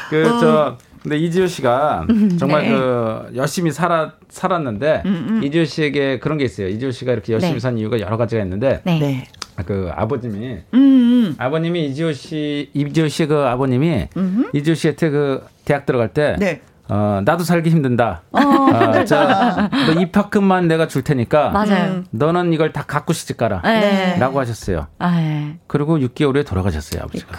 [0.10, 2.70] 그, 저, 근데 이지효 씨가 음, 정말 네.
[2.70, 5.44] 그 열심히 살아 살았는데 음, 음.
[5.44, 6.68] 이지효 씨에게 그런 게 있어요.
[6.68, 7.60] 이지효 씨가 이렇게 열심히 네.
[7.60, 9.00] 산 이유가 여러 가지가 있는데 네.
[9.00, 9.28] 네.
[9.66, 11.36] 그 아버님이 음, 음.
[11.38, 14.08] 아버님이 이지효 씨 이지효 씨 그 아버님이
[14.54, 16.62] 이지효 씨한테 그 대학 들어갈 때 네.
[16.88, 18.24] 어, 나도 살기 힘든다.
[18.32, 21.52] 어, 어 자, 너 입학금만 내가 줄 테니까.
[21.52, 22.04] 맞아요.
[22.12, 23.62] 너는 이걸 다 갖고 시집 가라.
[23.64, 24.18] 네.
[24.20, 24.88] 라고 하셨어요.
[25.00, 25.58] 아, 네.
[25.68, 27.32] 그리고 6개월 후에 돌아가셨어요, 아버지가.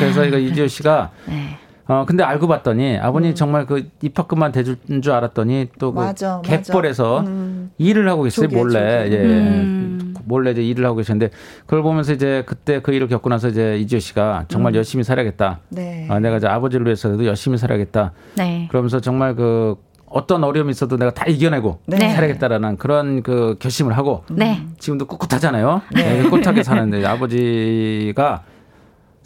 [0.00, 1.58] 그래서 이거 이지효 씨가 네.
[1.88, 3.34] 어 근데 알고 봤더니 아버님 음.
[3.34, 7.70] 정말 그 입학금만 대줄 줄 알았더니 또그 갯벌에서 음.
[7.78, 9.16] 일을 하고 계어요 몰래 조개.
[9.16, 10.14] 예 음.
[10.24, 14.00] 몰래 이제 일을 하고 계셨는데 그걸 보면서 이제 그때 그 일을 겪고 나서 이제 이지호
[14.00, 14.76] 씨가 정말 음.
[14.76, 15.60] 열심히 살아야겠다.
[15.68, 16.06] 네.
[16.10, 18.12] 아, 내가 이제 아버지를 위해서도 열심히 살아야겠다.
[18.36, 18.66] 네.
[18.68, 19.76] 그러면서 정말 그
[20.06, 22.10] 어떤 어려움이 있어도 내가 다 이겨내고 네.
[22.10, 24.62] 살아야겠다라는 그런 그 결심을 하고 네.
[24.78, 25.82] 지금도 꿋꿋하잖아요.
[25.94, 26.22] 네.
[26.22, 28.42] 네 꿋꿋하게 사는데 아버지가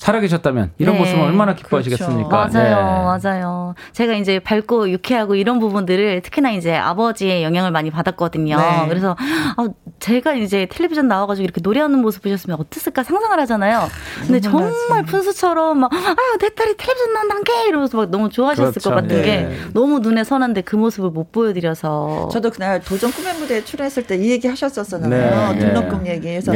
[0.00, 1.00] 살아계셨다면 이런 네.
[1.00, 2.48] 모습을 얼마나 기뻐하시겠습니까?
[2.48, 2.58] 그렇죠.
[2.58, 3.28] 맞아요, 네.
[3.28, 3.74] 맞아요.
[3.92, 8.56] 제가 이제 밝고 유쾌하고 이런 부분들을 특히나 이제 아버지의 영향을 많이 받았거든요.
[8.56, 8.86] 네.
[8.88, 13.88] 그래서 아, 제가 이제 텔레비전 나와가지고 이렇게 노래하는 모습 보셨으면 어땠을까 상상을 하잖아요.
[14.22, 18.88] 근데 정말 푼수처럼 막 아유 내 딸이 텔레비전 나온다는 게 이러면서 막 너무 좋아하셨을 그렇죠.
[18.90, 19.22] 것 같은 네.
[19.22, 24.20] 게 너무 눈에 선한데 그 모습을 못 보여드려서 저도 그날 도전 꿈의 무대에 출연했을 때
[24.20, 25.52] 이 얘기 하셨었잖아요.
[25.54, 25.58] 네.
[25.58, 26.52] 등록금 얘기해서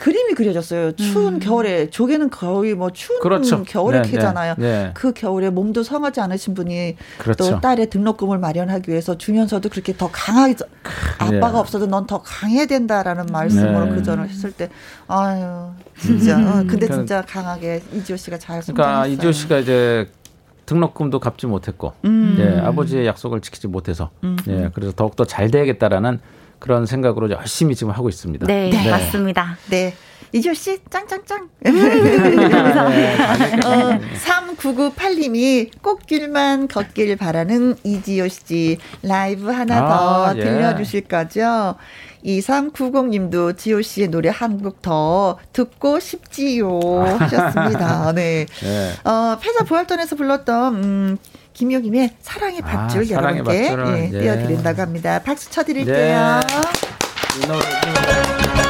[0.00, 0.92] 그림이 그려졌어요.
[0.92, 1.38] 추운 음.
[1.40, 3.62] 겨울에 조개는 거의 뭐 추운 그렇죠.
[3.64, 4.54] 겨울에 네, 캐잖아요.
[4.56, 4.90] 네, 네.
[4.94, 7.44] 그 겨울에 몸도 성하지 않으신 분이 그렇죠.
[7.44, 10.54] 또 딸의 등록금을 마련하기 위해서 주면서도 그렇게 더 강하게
[11.18, 11.58] 아빠가 네.
[11.58, 13.96] 없어도 넌 더 강해야 된다라는 말씀으로 네.
[13.96, 14.70] 그전을 했을 때
[15.06, 16.46] 아유 진짜 음.
[16.46, 20.08] 어, 근데 그러니까 진짜 강하게 이지호 씨가 잘 그러니까 이지호 씨가 이제
[20.64, 22.36] 등록금도 갚지 못했고 음.
[22.38, 24.38] 예, 아버지의 약속을 지키지 못해서 음.
[24.48, 26.20] 예, 그래서 더욱더 잘 돼야겠다라는
[26.60, 28.46] 그런 생각으로 열심히 지금 하고 있습니다.
[28.46, 28.90] 네, 네.
[28.90, 29.58] 맞습니다.
[29.70, 29.94] 네.
[30.32, 31.48] 이지호 씨, 짱짱짱.
[33.66, 40.44] 어, 3998님이 꽃길만 걷길 바라는 이지호 씨 라이브 하나 아, 더 예.
[40.44, 41.74] 들려주실 거죠?
[42.24, 46.78] 2390님도 지호 씨의 노래 한 곡 더 듣고 싶지요
[47.18, 48.12] 하셨습니다.
[48.14, 48.46] 네.
[48.62, 48.92] 네.
[49.04, 51.18] 어, 패자 부활전에서 불렀던 음,
[51.60, 54.18] 김용임의 사랑의 아, 밧줄 아, 여러분께 예, 예.
[54.18, 55.20] 띄워드린다고 합니다.
[55.22, 56.40] 박수 쳐드릴게요.
[57.36, 58.69] 네.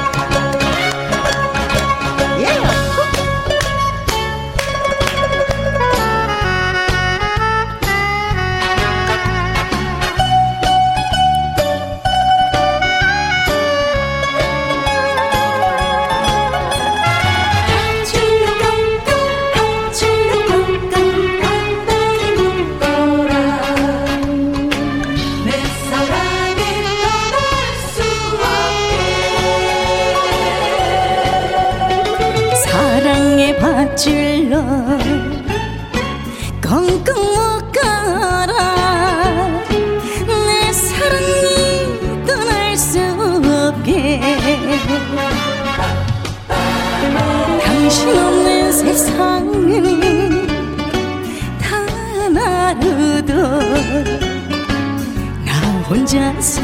[55.45, 55.53] 나
[55.89, 56.61] 혼자서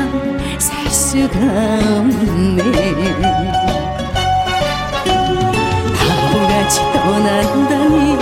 [0.59, 1.39] 살 수가
[1.99, 2.93] 없네.
[5.97, 8.19] 바보같이 떠난다니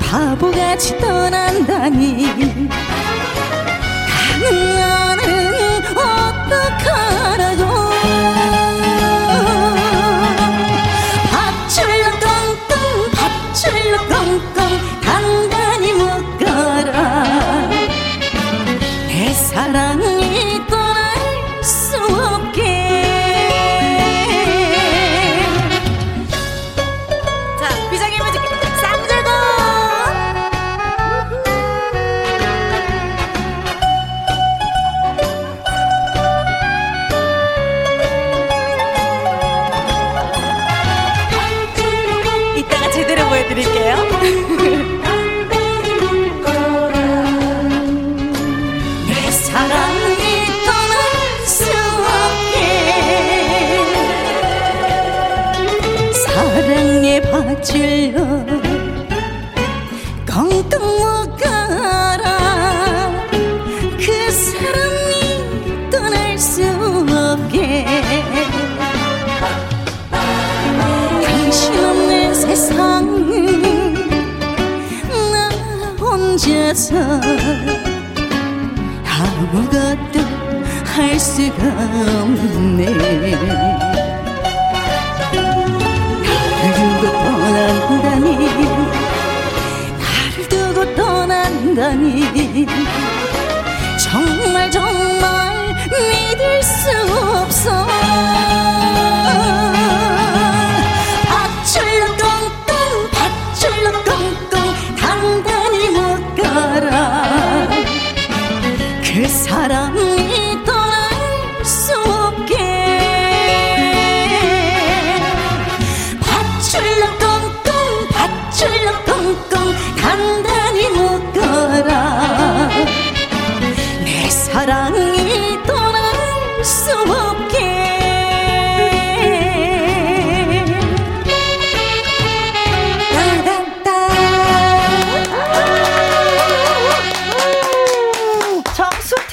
[0.00, 2.26] 바보같이 떠난다니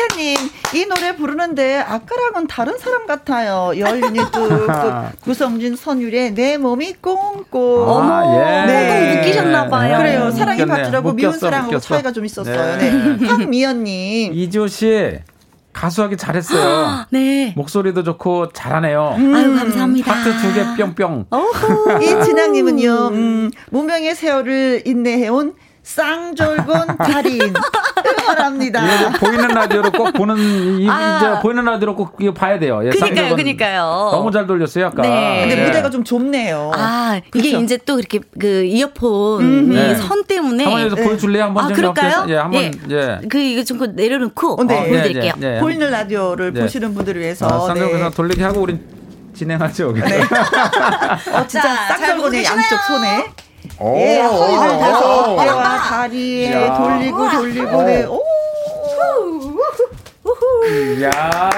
[0.03, 0.37] 이사님,
[0.75, 3.71] 이 노래 부르는데 아까랑은 다른 사람 같아요.
[3.77, 4.67] 열린이 뚝뚝,
[5.21, 7.87] 구성진 선율의 내 몸이 꽁꽁.
[7.87, 8.65] 어머, 아, 예.
[8.65, 9.15] 네.
[9.17, 9.97] 묶이셨나 봐요.
[9.97, 10.31] 그래요.
[10.31, 11.87] 사랑이 밭이라고 미운 사랑하고 묶였어.
[11.95, 12.77] 차이가 좀 있었어요.
[12.77, 12.91] 네.
[12.91, 13.25] 네.
[13.27, 14.33] 황미연님.
[14.33, 15.19] 이지호 씨.
[15.73, 17.05] 가수하기 잘했어요.
[17.09, 17.51] 네.
[17.57, 19.15] 목소리도 좋고 잘하네요.
[19.17, 19.33] 음.
[19.35, 20.11] 아유 감사합니다.
[20.13, 21.25] 하트 두 개 뿅뿅.
[21.99, 23.07] 이진양님은요.
[23.11, 27.53] 음, 무명의 세월을 인내해온 쌍졸곤 달인
[28.05, 29.11] 응원합니다.
[29.19, 30.37] 보이는 라디오로 꼭 보는
[30.79, 31.17] 이, 아.
[31.17, 32.81] 이제 보이는 라디오로 꼭 이거 봐야 돼요.
[32.85, 34.09] 예, 그니까요, 그니까요.
[34.11, 35.01] 너무 잘 돌렸어요, 아까.
[35.01, 35.41] 네.
[35.41, 35.65] 근데 네.
[35.67, 36.71] 무대가 좀 좁네요.
[36.73, 37.63] 아 이게 그렇죠?
[37.63, 39.69] 이제 또 이렇게 그 이어폰 음.
[39.69, 39.95] 네.
[39.95, 41.03] 선 때문에 한번 여기서 네.
[41.03, 41.43] 보여줄래요?
[41.43, 42.25] 한번 아 그럴까요?
[42.29, 43.19] 예, 한번 예.
[43.29, 44.79] 그 이거 좀그 내려놓고 어, 네.
[44.79, 45.33] 어, 보여드릴게요.
[45.37, 48.79] 네, 네, 보이는 라디오를 보시는 분들을 위해서 아, 쌍둥이 돌리게 하고 우리
[49.33, 49.91] 진행하죠.
[49.93, 50.01] 네.
[51.33, 53.25] 어, 진짜 쌍둥이 양쪽 손에.
[53.81, 56.77] 예, 허리를 대서 어깨와 다리에 야.
[56.77, 58.05] 돌리고 돌리고 네.
[58.05, 58.21] 오.
[61.01, 61.49] 야.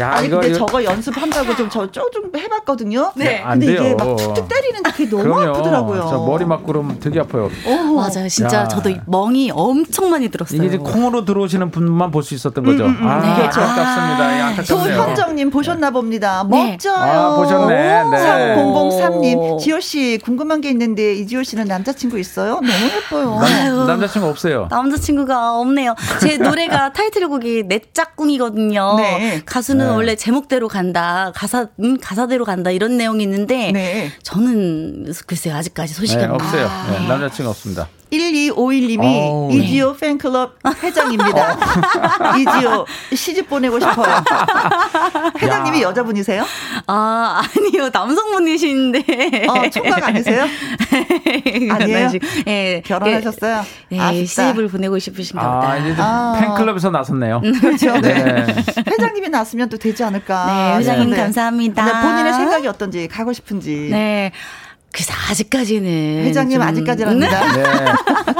[0.00, 0.58] 야, 아니 이거, 근데 이거...
[0.66, 3.12] 저거 연습한다고 좀 저 좀 해봤거든요.
[3.16, 3.40] 네.
[3.42, 3.84] 안 근데 돼요.
[3.86, 5.50] 이게 막 툭툭 때리는데 그게 너무 그럼요.
[5.50, 6.06] 아프더라고요.
[6.10, 7.50] 저 머리 맞고름 되게 아파요.
[7.66, 7.94] 오.
[7.96, 8.28] 맞아요.
[8.28, 8.68] 진짜 야.
[8.68, 10.56] 저도 멍이 엄청 많이 들었어요.
[10.58, 12.84] 이게 이제 콩으로 들어오시는 분만 볼 수 있었던 거죠.
[12.86, 13.06] 음, 음, 음.
[13.08, 13.34] 아, 네.
[13.36, 13.60] 그렇죠.
[13.60, 14.64] 아깝습니다.
[14.64, 16.44] 소현정님 보셨나 봅니다.
[16.50, 16.70] 네.
[16.72, 16.94] 멋져요.
[16.96, 18.04] 아, 보셨네.
[18.10, 18.56] 네.
[18.56, 22.54] 3003님 지호 씨 궁금한 게 있는데 이지호 씨는 남자친구 있어요?
[22.54, 23.40] 너무 예뻐요.
[23.40, 24.68] 남, 남자친구 없어요.
[24.70, 25.94] 남자친구가 없네요.
[26.20, 28.94] 제 노래가 타이틀곡이 내 짝꿍이거든요.
[28.96, 29.42] 네.
[29.44, 29.94] 가수는 네.
[29.94, 34.12] 원래 제목대로 간다, 가사 음, 가사대로 간다 이런 내용이 있는데 네.
[34.22, 36.66] 저는 글쎄요 아직까지 소식이 네, 없어요.
[36.66, 36.90] 아.
[36.90, 37.88] 네, 남자친구 없습니다.
[38.14, 41.58] 1251님이 이지오 팬클럽 회장입니다.
[42.38, 44.22] 이지오 시집 보내고 싶어요.
[45.40, 45.88] 회장님이 야.
[45.88, 46.44] 여자분이세요?
[46.86, 47.90] 아, 아니요.
[47.92, 49.46] 남성분이신데.
[49.48, 50.44] 어, 총각 아니세요?
[51.70, 52.10] 아니에요?
[52.46, 52.82] 예.
[52.84, 53.64] 결혼하셨어요?
[53.92, 55.72] 예, 아, 시집을 보내고 싶으신가 보다.
[55.72, 56.36] 아, 이제 아.
[56.40, 57.40] 팬클럽에서 나섰네요.
[57.60, 58.00] 그렇죠.
[58.00, 58.14] 네.
[58.14, 58.64] 네.
[58.88, 60.46] 회장님이 나왔으면 또 되지 않을까.
[60.46, 61.16] 네, 회장님 네.
[61.16, 62.02] 감사합니다.
[62.02, 63.88] 본인의 생각이 어떤지, 가고 싶은지.
[63.90, 64.32] 네.
[64.94, 66.68] 그래서 아직까지는 회장님 좀...
[66.68, 67.52] 아직까지랍니다.
[67.56, 67.64] 네.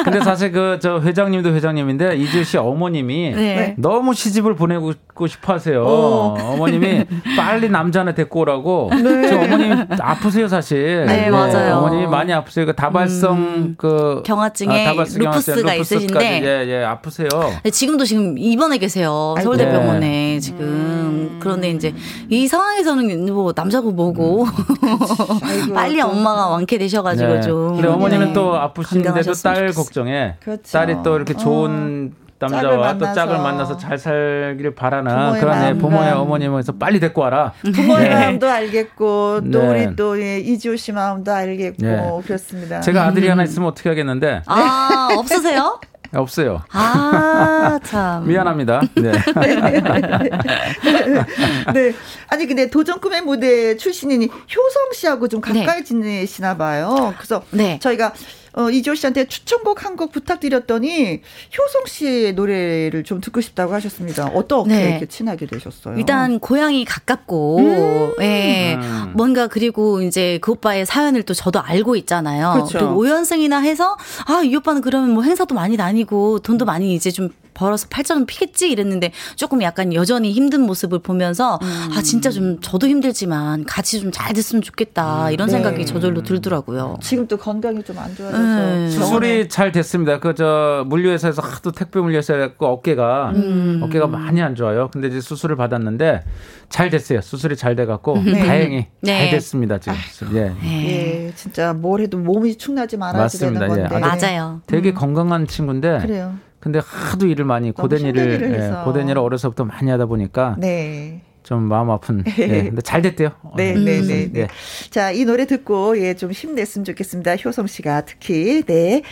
[0.05, 3.75] 근데 사실 그 저 회장님도 회장님인데 이지우 씨 어머님이 네.
[3.79, 4.93] 너무 시집을 보내고
[5.27, 5.83] 싶어하세요.
[5.83, 6.57] 어.
[6.59, 7.07] 머님이
[7.39, 8.91] 빨리 남자 하나 데리고 오라고.
[8.93, 9.29] 네.
[9.29, 11.07] 저 어머님 아프세요 사실.
[11.07, 11.31] 네, 네.
[11.31, 11.77] 맞아요.
[11.77, 12.67] 어머님이 많이 아프세요.
[12.67, 17.29] 그 다발성 음, 그 경화증에 아, 다발성 루푸스가 있으신데 예, 예, 아프세요.
[17.63, 19.35] 네, 지금도 지금 입원해 계세요.
[19.43, 20.41] 서울대병원에 네.
[20.41, 20.61] 지금.
[20.61, 21.39] 음.
[21.41, 21.95] 그런데 이제
[22.29, 25.73] 이 상황에서는 뭐 남자고 뭐고 음.
[25.75, 27.41] 빨리 엄마가 많게 되셔가지고 네.
[27.41, 27.75] 좀.
[27.75, 28.33] 근데 어머니는 네.
[28.33, 30.63] 또 아프신데도 딸 걱정에 그렇죠.
[30.73, 32.25] 딸이 또 이렇게 좋은 어.
[32.39, 37.53] 남자와 또 짝을 만나서 잘 살기를 바라는 그런 네, 부모의 어머님에서 빨리 데리고 와라.
[37.63, 38.15] 부모의 네.
[38.15, 39.87] 마음도 알겠고 또 네.
[39.87, 42.21] 우리 또 예, 이지호 씨 마음도 알겠고 네.
[42.27, 42.81] 그렇습니다.
[42.81, 43.33] 제가 아들이 음.
[43.33, 44.43] 하나 있으면 어떻게 하겠는데?
[44.47, 45.81] 아 없으세요?
[46.21, 46.63] 없어요.
[46.73, 48.27] 아, 참.
[48.29, 48.83] 미안합니다.
[48.95, 49.13] 네.
[51.73, 51.93] 네.
[52.29, 55.85] 아니, 근데 도전 꿈의 무대 출신이니 효성 씨하고 좀 가까이 네.
[55.85, 57.15] 지내시나 봐요.
[57.17, 57.79] 그래서 네.
[57.81, 58.13] 저희가
[58.57, 61.21] 어, 이지호 씨한테 추천곡 한 곡 부탁드렸더니
[61.57, 64.27] 효성 씨의 노래를 좀 듣고 싶다고 하셨습니다.
[64.35, 64.89] 어떻게 네.
[64.91, 65.97] 이렇게 친하게 되셨어요?
[65.97, 68.13] 일단 고향이 가깝고, 음.
[68.23, 68.75] 예.
[68.75, 69.13] 음.
[69.15, 72.53] 뭔가 그리고 이제 그 오빠의 사연을 또 저도 알고 있잖아요.
[72.55, 72.79] 그렇죠.
[72.81, 77.31] 또 오연승이나 해서 아, 이 오빠는 그러면 뭐 행사도 많이 다니고 돈도 많이 이제 좀
[77.55, 81.93] 벌어서 팔자는 피겠지 이랬는데 조금 약간 여전히 힘든 모습을 보면서 음.
[81.97, 85.33] 아 진짜 좀 저도 힘들지만 같이 좀 잘 됐으면 좋겠다 음.
[85.33, 85.53] 이런 네.
[85.53, 86.99] 생각이 저절로 들더라고요.
[87.01, 88.91] 지금 또 건강이 좀 안 좋아져서 네.
[88.91, 90.21] 수술이 잘 됐습니다.
[90.21, 93.81] 그 저 물류회사에서 하도 택배 물류회사 갖고 어깨가 음.
[93.85, 94.89] 어깨가 많이 안 좋아요.
[94.93, 96.25] 근데 이제 수술을 받았는데
[96.69, 97.21] 잘 됐어요.
[97.21, 98.45] 수술이 잘 돼갖고 네.
[98.45, 99.19] 다행히 네.
[99.21, 99.97] 잘 됐습니다 지금.
[99.97, 100.55] 아, 예.
[100.65, 103.67] 예, 진짜 뭘 해도 몸이 축나지 말아야 되는 예.
[103.67, 103.89] 건데.
[103.95, 103.99] 예.
[103.99, 104.61] 맞아요.
[104.67, 104.95] 되게 음.
[104.95, 105.99] 건강한 친구인데.
[106.03, 106.35] 그래요.
[106.65, 111.21] 근데 하도 일을 많이 고된 일을, 일을 예, 고된 일을 어려서부터 많이 하다 보니까 네.
[111.43, 112.25] 좀 마음 아픈.
[112.25, 113.33] 네, 근데 잘 됐대요.
[113.55, 114.49] 네, 네, 네, 네, 네.
[114.89, 117.37] 자, 이 노래 듣고 예, 좀 힘냈으면 좋겠습니다.
[117.37, 118.63] 효성 씨가 특히.
[118.63, 119.03] 네.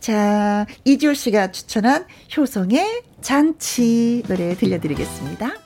[0.00, 2.06] 자, 이지호 씨가 추천한
[2.36, 5.65] 효성의 잔치 노래 들려드리겠습니다.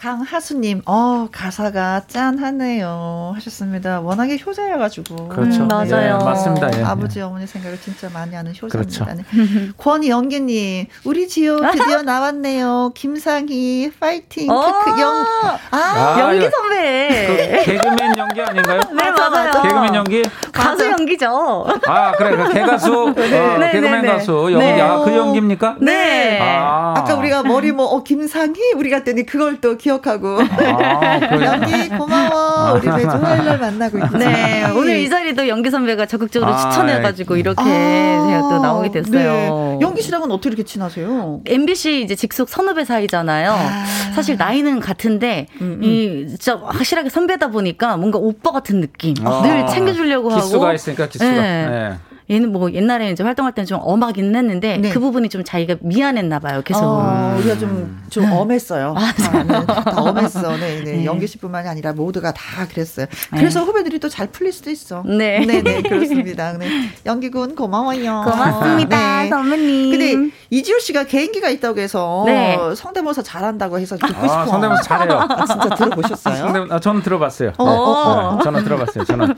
[0.00, 3.32] 강하수님, 어, 가사가 짠하네요.
[3.34, 4.00] 하셨습니다.
[4.00, 5.28] 워낙에 효자여가지고.
[5.28, 5.64] 그렇죠.
[5.64, 6.18] 음, 맞아요.
[6.18, 6.78] 예, 맞습니다.
[6.78, 7.22] 예, 아버지, 예.
[7.22, 9.04] 어머니 생각을 진짜 많이 하는 효자입니다.
[9.04, 9.04] 그렇죠.
[9.04, 9.22] 네.
[9.76, 12.92] 권영기님, 우리 지호 드디어 나왔네요.
[12.94, 14.50] 김상희, 파이팅.
[14.50, 14.84] 어.
[14.84, 15.26] 크크, 영,
[15.70, 17.62] 아, 아 연기 선배.
[17.66, 18.80] 그 개그맨 연기 아닌가요?
[18.96, 19.62] 네, 맞아요.
[19.62, 20.22] 개그맨 연기?
[20.50, 21.66] 가수 연기죠.
[21.86, 22.36] 아, 그래.
[22.36, 23.38] 그 개가수, 네.
[23.38, 24.12] 어, 네, 개그맨 네, 네.
[24.14, 24.64] 가수 연기.
[24.64, 24.80] 네.
[24.80, 25.76] 아, 그 연기입니까?
[25.82, 26.38] 네.
[26.40, 27.04] 아.
[27.06, 28.72] 까 우리가 머리 뭐, 어, 김상희?
[28.76, 30.38] 우리 갔더니 그걸 또 기억 기억하고.
[30.40, 32.74] 아, 연기 고마워.
[32.74, 34.16] 우리 매주 화요일 날 만나고 있지.
[34.18, 34.64] 네.
[34.70, 39.32] 오늘 이 자리도 연기 선배가 적극적으로 아, 추천해가지고 이렇게 아, 제가 또 나오게 됐어요.
[39.32, 39.78] 네.
[39.80, 41.40] 연기 씨랑은 어떻게 이렇게 친하세요?
[41.46, 43.52] MBC 이제 직속 선후배 사이잖아요.
[43.52, 43.84] 아.
[44.14, 45.84] 사실 나이는 같은데 음, 음.
[45.84, 49.14] 이 진짜 확실하게 선배다 보니까 뭔가 오빠 같은 느낌.
[49.24, 49.42] 아.
[49.42, 50.46] 늘 챙겨주려고 기수가 하고.
[50.46, 51.30] 기수가 있으니까 기수가.
[51.30, 51.66] 네.
[51.68, 51.94] 네.
[52.30, 54.90] 얘는 뭐 옛날에 이제 활동할 때는 좀 엄하긴 했는데 네.
[54.90, 56.62] 그 부분이 좀 자기가 미안했나 봐요.
[56.64, 56.84] 계속.
[56.84, 58.30] 어, 우리가 좀, 좀 네.
[58.30, 58.94] 엄했어요.
[58.96, 59.12] 아,
[59.42, 59.48] 네.
[59.66, 60.56] 다, 다 엄했어.
[60.56, 60.92] 네, 네.
[60.92, 61.04] 네.
[61.04, 63.06] 연기 씨뿐만이 아니라 모두가 다 그랬어요.
[63.32, 63.38] 네.
[63.38, 65.02] 그래서 후배들이 또 잘 풀릴 수도 있어.
[65.06, 65.38] 네.
[65.46, 66.52] 네, 네, 그렇습니다.
[66.58, 66.68] 네.
[67.06, 68.22] 연기군 고마워요.
[68.24, 69.22] 고맙습니다.
[69.22, 69.28] 네.
[69.28, 69.90] 선배님.
[69.90, 72.58] 근데 이지호 씨가 개인기가 있다고 해서 네.
[72.76, 74.46] 성대모사 잘한다고 해서 듣고 아, 싶어.
[74.46, 75.18] 성대모사 잘해요.
[75.28, 76.36] 아, 진짜 들어보셨어요?
[76.36, 77.52] 성대, 아, 저는 들어봤어요.
[77.58, 78.30] 어.
[78.32, 78.36] 네.
[78.38, 78.44] 네.
[78.44, 79.04] 저는 들어봤어요.
[79.04, 79.34] 저는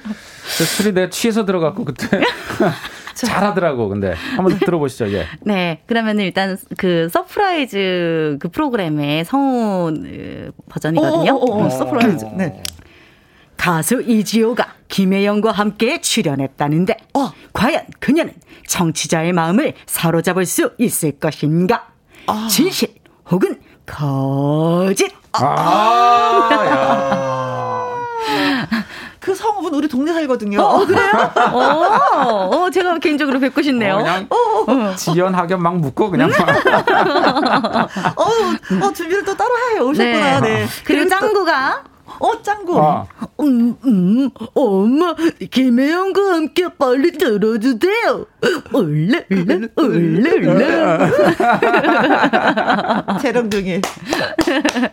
[0.46, 2.08] 술이 내가 취해서 들어갔고 그때
[3.26, 3.88] 잘하더라고.
[3.88, 5.12] 근데 한번 들어보시죠.
[5.12, 5.26] 예.
[5.42, 5.82] 네.
[5.86, 9.92] 그러면 일단 그 서프라이즈 그 프로그램의 성우
[10.68, 11.34] 버전이거든요.
[11.34, 12.24] 오, 오, 오, 서프라이즈.
[12.36, 12.62] 네.
[13.56, 17.30] 가수 이지호가 김혜영과 함께 출연했다는데 어.
[17.52, 18.34] 과연 그녀는
[18.66, 21.86] 청취자의 마음을 사로잡을 수 있을 것인가?
[22.26, 22.48] 아.
[22.50, 22.94] 진실
[23.30, 25.12] 혹은 거짓?
[25.32, 26.48] 아,
[29.22, 30.60] 그 성우분 우리 동네 살거든요.
[30.60, 31.12] 어, 그래요?
[31.52, 33.94] 어, 어, 제가 개인적으로 뵙고 싶네요.
[33.94, 34.36] 어, 그냥 어,
[34.66, 34.94] 어.
[34.96, 36.28] 지연 학연 막 묻고 그냥.
[38.16, 38.24] 어,
[38.84, 40.40] 어, 준비를 또 따로 해 오셨구나.
[40.40, 40.64] 네.
[40.64, 40.66] 네.
[40.84, 41.84] 그리고 짱구가
[42.18, 42.80] 어, 짱구.
[42.80, 43.06] 아.
[43.40, 45.14] 음, 음, 엄마,
[45.50, 48.26] 김혜영과 함께 빨리 들어주세요.
[48.72, 51.10] 얼레, 얼레, 얼레, 얼레.
[53.20, 53.80] 재롱둥이.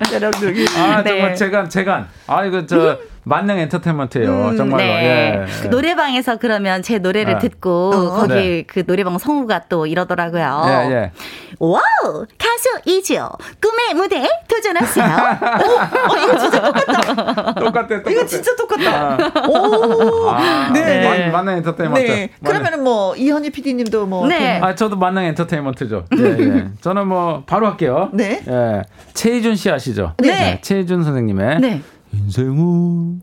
[0.09, 0.65] 재롱둥이.
[0.77, 1.35] 아, 정말 네.
[1.35, 2.07] 재간, 재간.
[2.27, 2.97] 아, 이거 저,
[3.29, 4.29] 만능 엔터테인먼트예요.
[4.49, 4.83] 음, 정말로.
[4.83, 5.45] 네.
[5.45, 5.45] 예.
[5.61, 7.39] 그 노래방에서 그러면 제 노래를 네.
[7.39, 8.63] 듣고 어, 거기 네.
[8.63, 10.63] 그 노래방 성우가 또 이러더라고요.
[10.67, 11.11] 예, 예.
[11.59, 12.25] 와우!
[12.37, 13.29] 가수 이지요.
[13.61, 15.05] 꿈의 무대에 도전하세요.
[15.05, 17.53] 어, 어, 이거 진짜 똑같다.
[17.53, 18.11] 똑같아, 똑같아.
[18.11, 19.13] 이거 진짜 똑같다.
[19.13, 19.47] 아.
[19.47, 20.29] 오!
[20.29, 20.83] 아, 네.
[20.83, 21.29] 네.
[21.29, 22.07] 만, 능 엔터테인먼트.
[22.07, 22.29] 네.
[22.43, 24.27] 그러면은 뭐, 이현희 PD님도 뭐.
[24.27, 24.59] 네.
[24.61, 26.05] 아, 저도 만능 엔터테인먼트죠.
[26.17, 26.67] 예, 예.
[26.81, 28.09] 저는 뭐, 바로 할게요.
[28.13, 28.41] 네.
[28.47, 28.81] 예.
[29.13, 30.13] 최희준 씨 아시죠?
[30.17, 30.27] 네.
[30.27, 30.61] 네.
[30.61, 31.59] 최희준 선생님의.
[31.59, 31.81] 네.
[32.13, 33.21] 인생은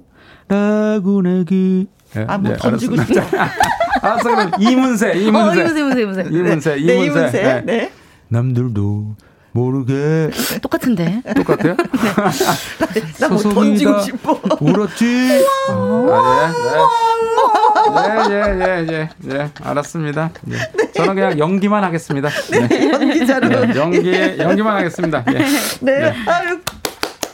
[0.49, 1.87] 라구내기.
[2.15, 3.25] 네, 아, 뭐 네, 던지고 싶다.
[4.01, 5.61] 알았어, 그럼 이문세, 이문세.
[5.61, 6.01] 어, 이문세, 이문세,
[6.31, 6.77] 이문세.
[6.77, 7.43] 네, 이문세.
[7.43, 7.63] 네.
[7.65, 7.93] 네.
[8.29, 9.17] 남들도
[9.53, 10.31] 모르게.
[10.63, 11.23] 똑같은데.
[11.35, 11.77] 똑같아요?
[12.95, 13.03] 네.
[13.19, 14.41] 나뭐 던지고 싶어.
[14.61, 15.45] 울었지.
[15.71, 16.53] 아,
[18.29, 18.35] 예, 네.
[18.35, 19.51] 예, 예, 예, 예, 예.
[19.63, 20.31] 알았습니다.
[20.51, 20.57] 예.
[20.57, 20.93] 네.
[20.93, 22.29] 저는 그냥 연기만 하겠습니다.
[22.51, 22.91] 네, 네.
[22.91, 23.49] 연기자로.
[23.49, 25.25] 네, 연기, 연기만 하겠습니다.
[25.29, 25.39] 예.
[25.81, 25.99] 네.
[26.01, 26.15] 네.
[26.27, 26.59] 아유.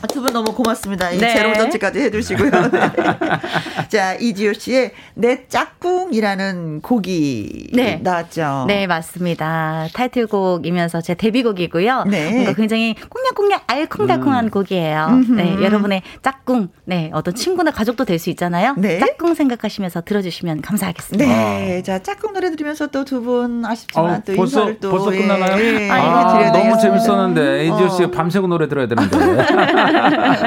[0.03, 1.11] 아, 두분 너무 고맙습니다.
[1.11, 1.33] 이 네.
[1.33, 2.51] 제로 전치까지 해주시고요.
[2.51, 2.91] 네.
[3.87, 8.01] 자, 이지효 씨의 내 짝꿍이라는 곡이 네.
[8.03, 8.65] 나왔죠.
[8.67, 9.87] 네, 맞습니다.
[9.93, 12.03] 타이틀곡이면서 제 데뷔곡이고요.
[12.09, 12.31] 네.
[12.31, 14.49] 뭔가 굉장히 꽁냥꽁냥 알콩달콩한 음.
[14.49, 15.05] 곡이에요.
[15.09, 15.31] 음흠.
[15.35, 18.75] 네, 여러분의 짝꿍, 네, 어떤 친구나 가족도 될 수 있잖아요.
[18.77, 18.99] 네.
[18.99, 21.25] 짝꿍 생각하시면서 들어주시면 감사하겠습니다.
[21.25, 25.11] 네, 자, 짝꿍 노래 들으면서 또 두 분 아쉽지만 어, 또 벌써, 인사를 또 벌써
[25.11, 25.63] 끝나나요?
[25.63, 28.11] 예, 아, 너무 재밌었는데 이지효 씨 어.
[28.11, 29.13] 밤새고 노래 들어야 되는데.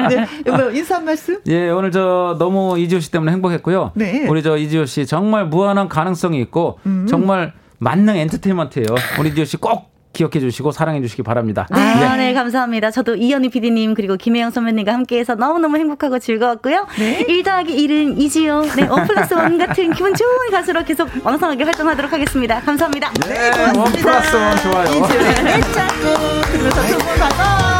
[0.09, 1.39] 네, 뭐 인사 한 말씀?
[1.47, 3.91] 예, 오늘 저 너무 이지호 씨 때문에 행복했고요.
[3.95, 4.27] 네.
[4.27, 7.05] 우리 저 이지호 씨 정말 무한한 가능성이 있고 음.
[7.09, 8.87] 정말 만능 엔터테인먼트예요.
[9.19, 11.67] 우리 이지호 씨꼭 기억해 주시고 사랑해 주시기 바랍니다.
[11.69, 12.17] 아, 네.
[12.17, 12.89] 네, 감사합니다.
[12.89, 16.87] 저도 이현희 PD님 그리고 김혜영 선배님과 함께해서 너무너무 행복하고 즐거웠고요.
[16.97, 17.23] 네.
[17.27, 18.61] 1 더하기 1은 이지요.
[18.75, 22.59] 네, 원 플러스 원 같은 기분 좋은 가수로 계속 왕성하게 활동하도록 하겠습니다.
[22.61, 23.11] 감사합니다.
[23.27, 23.79] 네, 고맙습니다.
[23.79, 24.89] one plus one 좋아요.
[24.89, 26.41] 이지요의 내 짝꿍.
[26.51, 27.76] 그러면서 두분 반가워.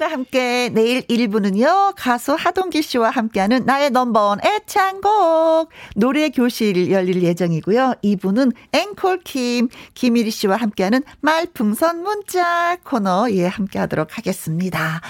[0.00, 7.96] 김혜영과 함께 내일 1부는요, 가수 하동기 씨와 함께하는 나의 넘버원 애창곡 노래 교실 열릴 예정이고요.
[8.02, 15.02] 2부는 앵콜 킴, 김일희 씨와 함께하는 말풍선 문자 코너에 함께 하도록 하겠습니다.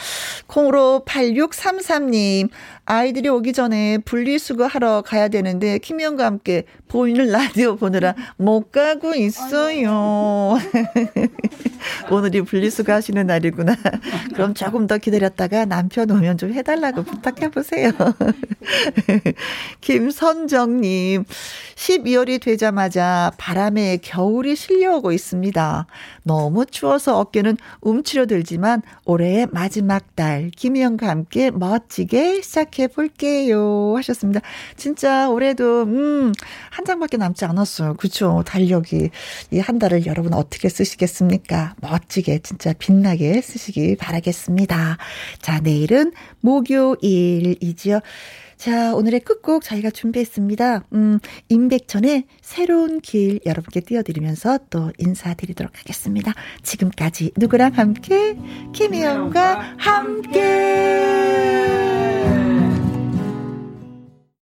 [0.48, 2.50] 콩으로 8633님,
[2.85, 10.59] 아이들이 오기 전에 분리수거 하러 가야 되는데 김희영과 함께 보이는 라디오 보느라 못 가고 있어요.
[12.11, 13.77] 오늘이 분리수거 하시는 날이구나.
[14.35, 17.93] 그럼 조금 더 기다렸다가 남편 오면 좀 해달라고 부탁해 보세요.
[19.81, 21.24] 김선정님,
[21.77, 25.86] 12월이 되자마자 바람에 겨울이 실려오고 있습니다.
[26.24, 34.40] 너무 추워서 어깨는 움츠려들지만 올해의 마지막 달 김희영과 함께 멋지게 시작 해 볼게요 하셨습니다.
[34.76, 36.32] 진짜 올해도 음,
[36.70, 37.94] 한 장밖에 남지 않았어요.
[37.94, 38.42] 그렇죠.
[38.47, 39.10] 달력이
[39.52, 41.74] 이 한 달을 여러분 어떻게 쓰시겠습니까?
[41.80, 44.97] 멋지게 진짜 빛나게 쓰시기 바라겠습니다.
[45.40, 48.01] 자, 내일은 목요일이지요.
[48.56, 50.84] 자, 오늘의 끝곡 저희가 준비했습니다.
[50.92, 51.18] 음,
[51.48, 56.32] 임백천의 새로운 길 여러분께 띄워드리면서 또 인사드리도록 하겠습니다.
[56.62, 58.36] 지금까지 누구랑 함께?
[58.74, 60.40] 김혜영과 함께.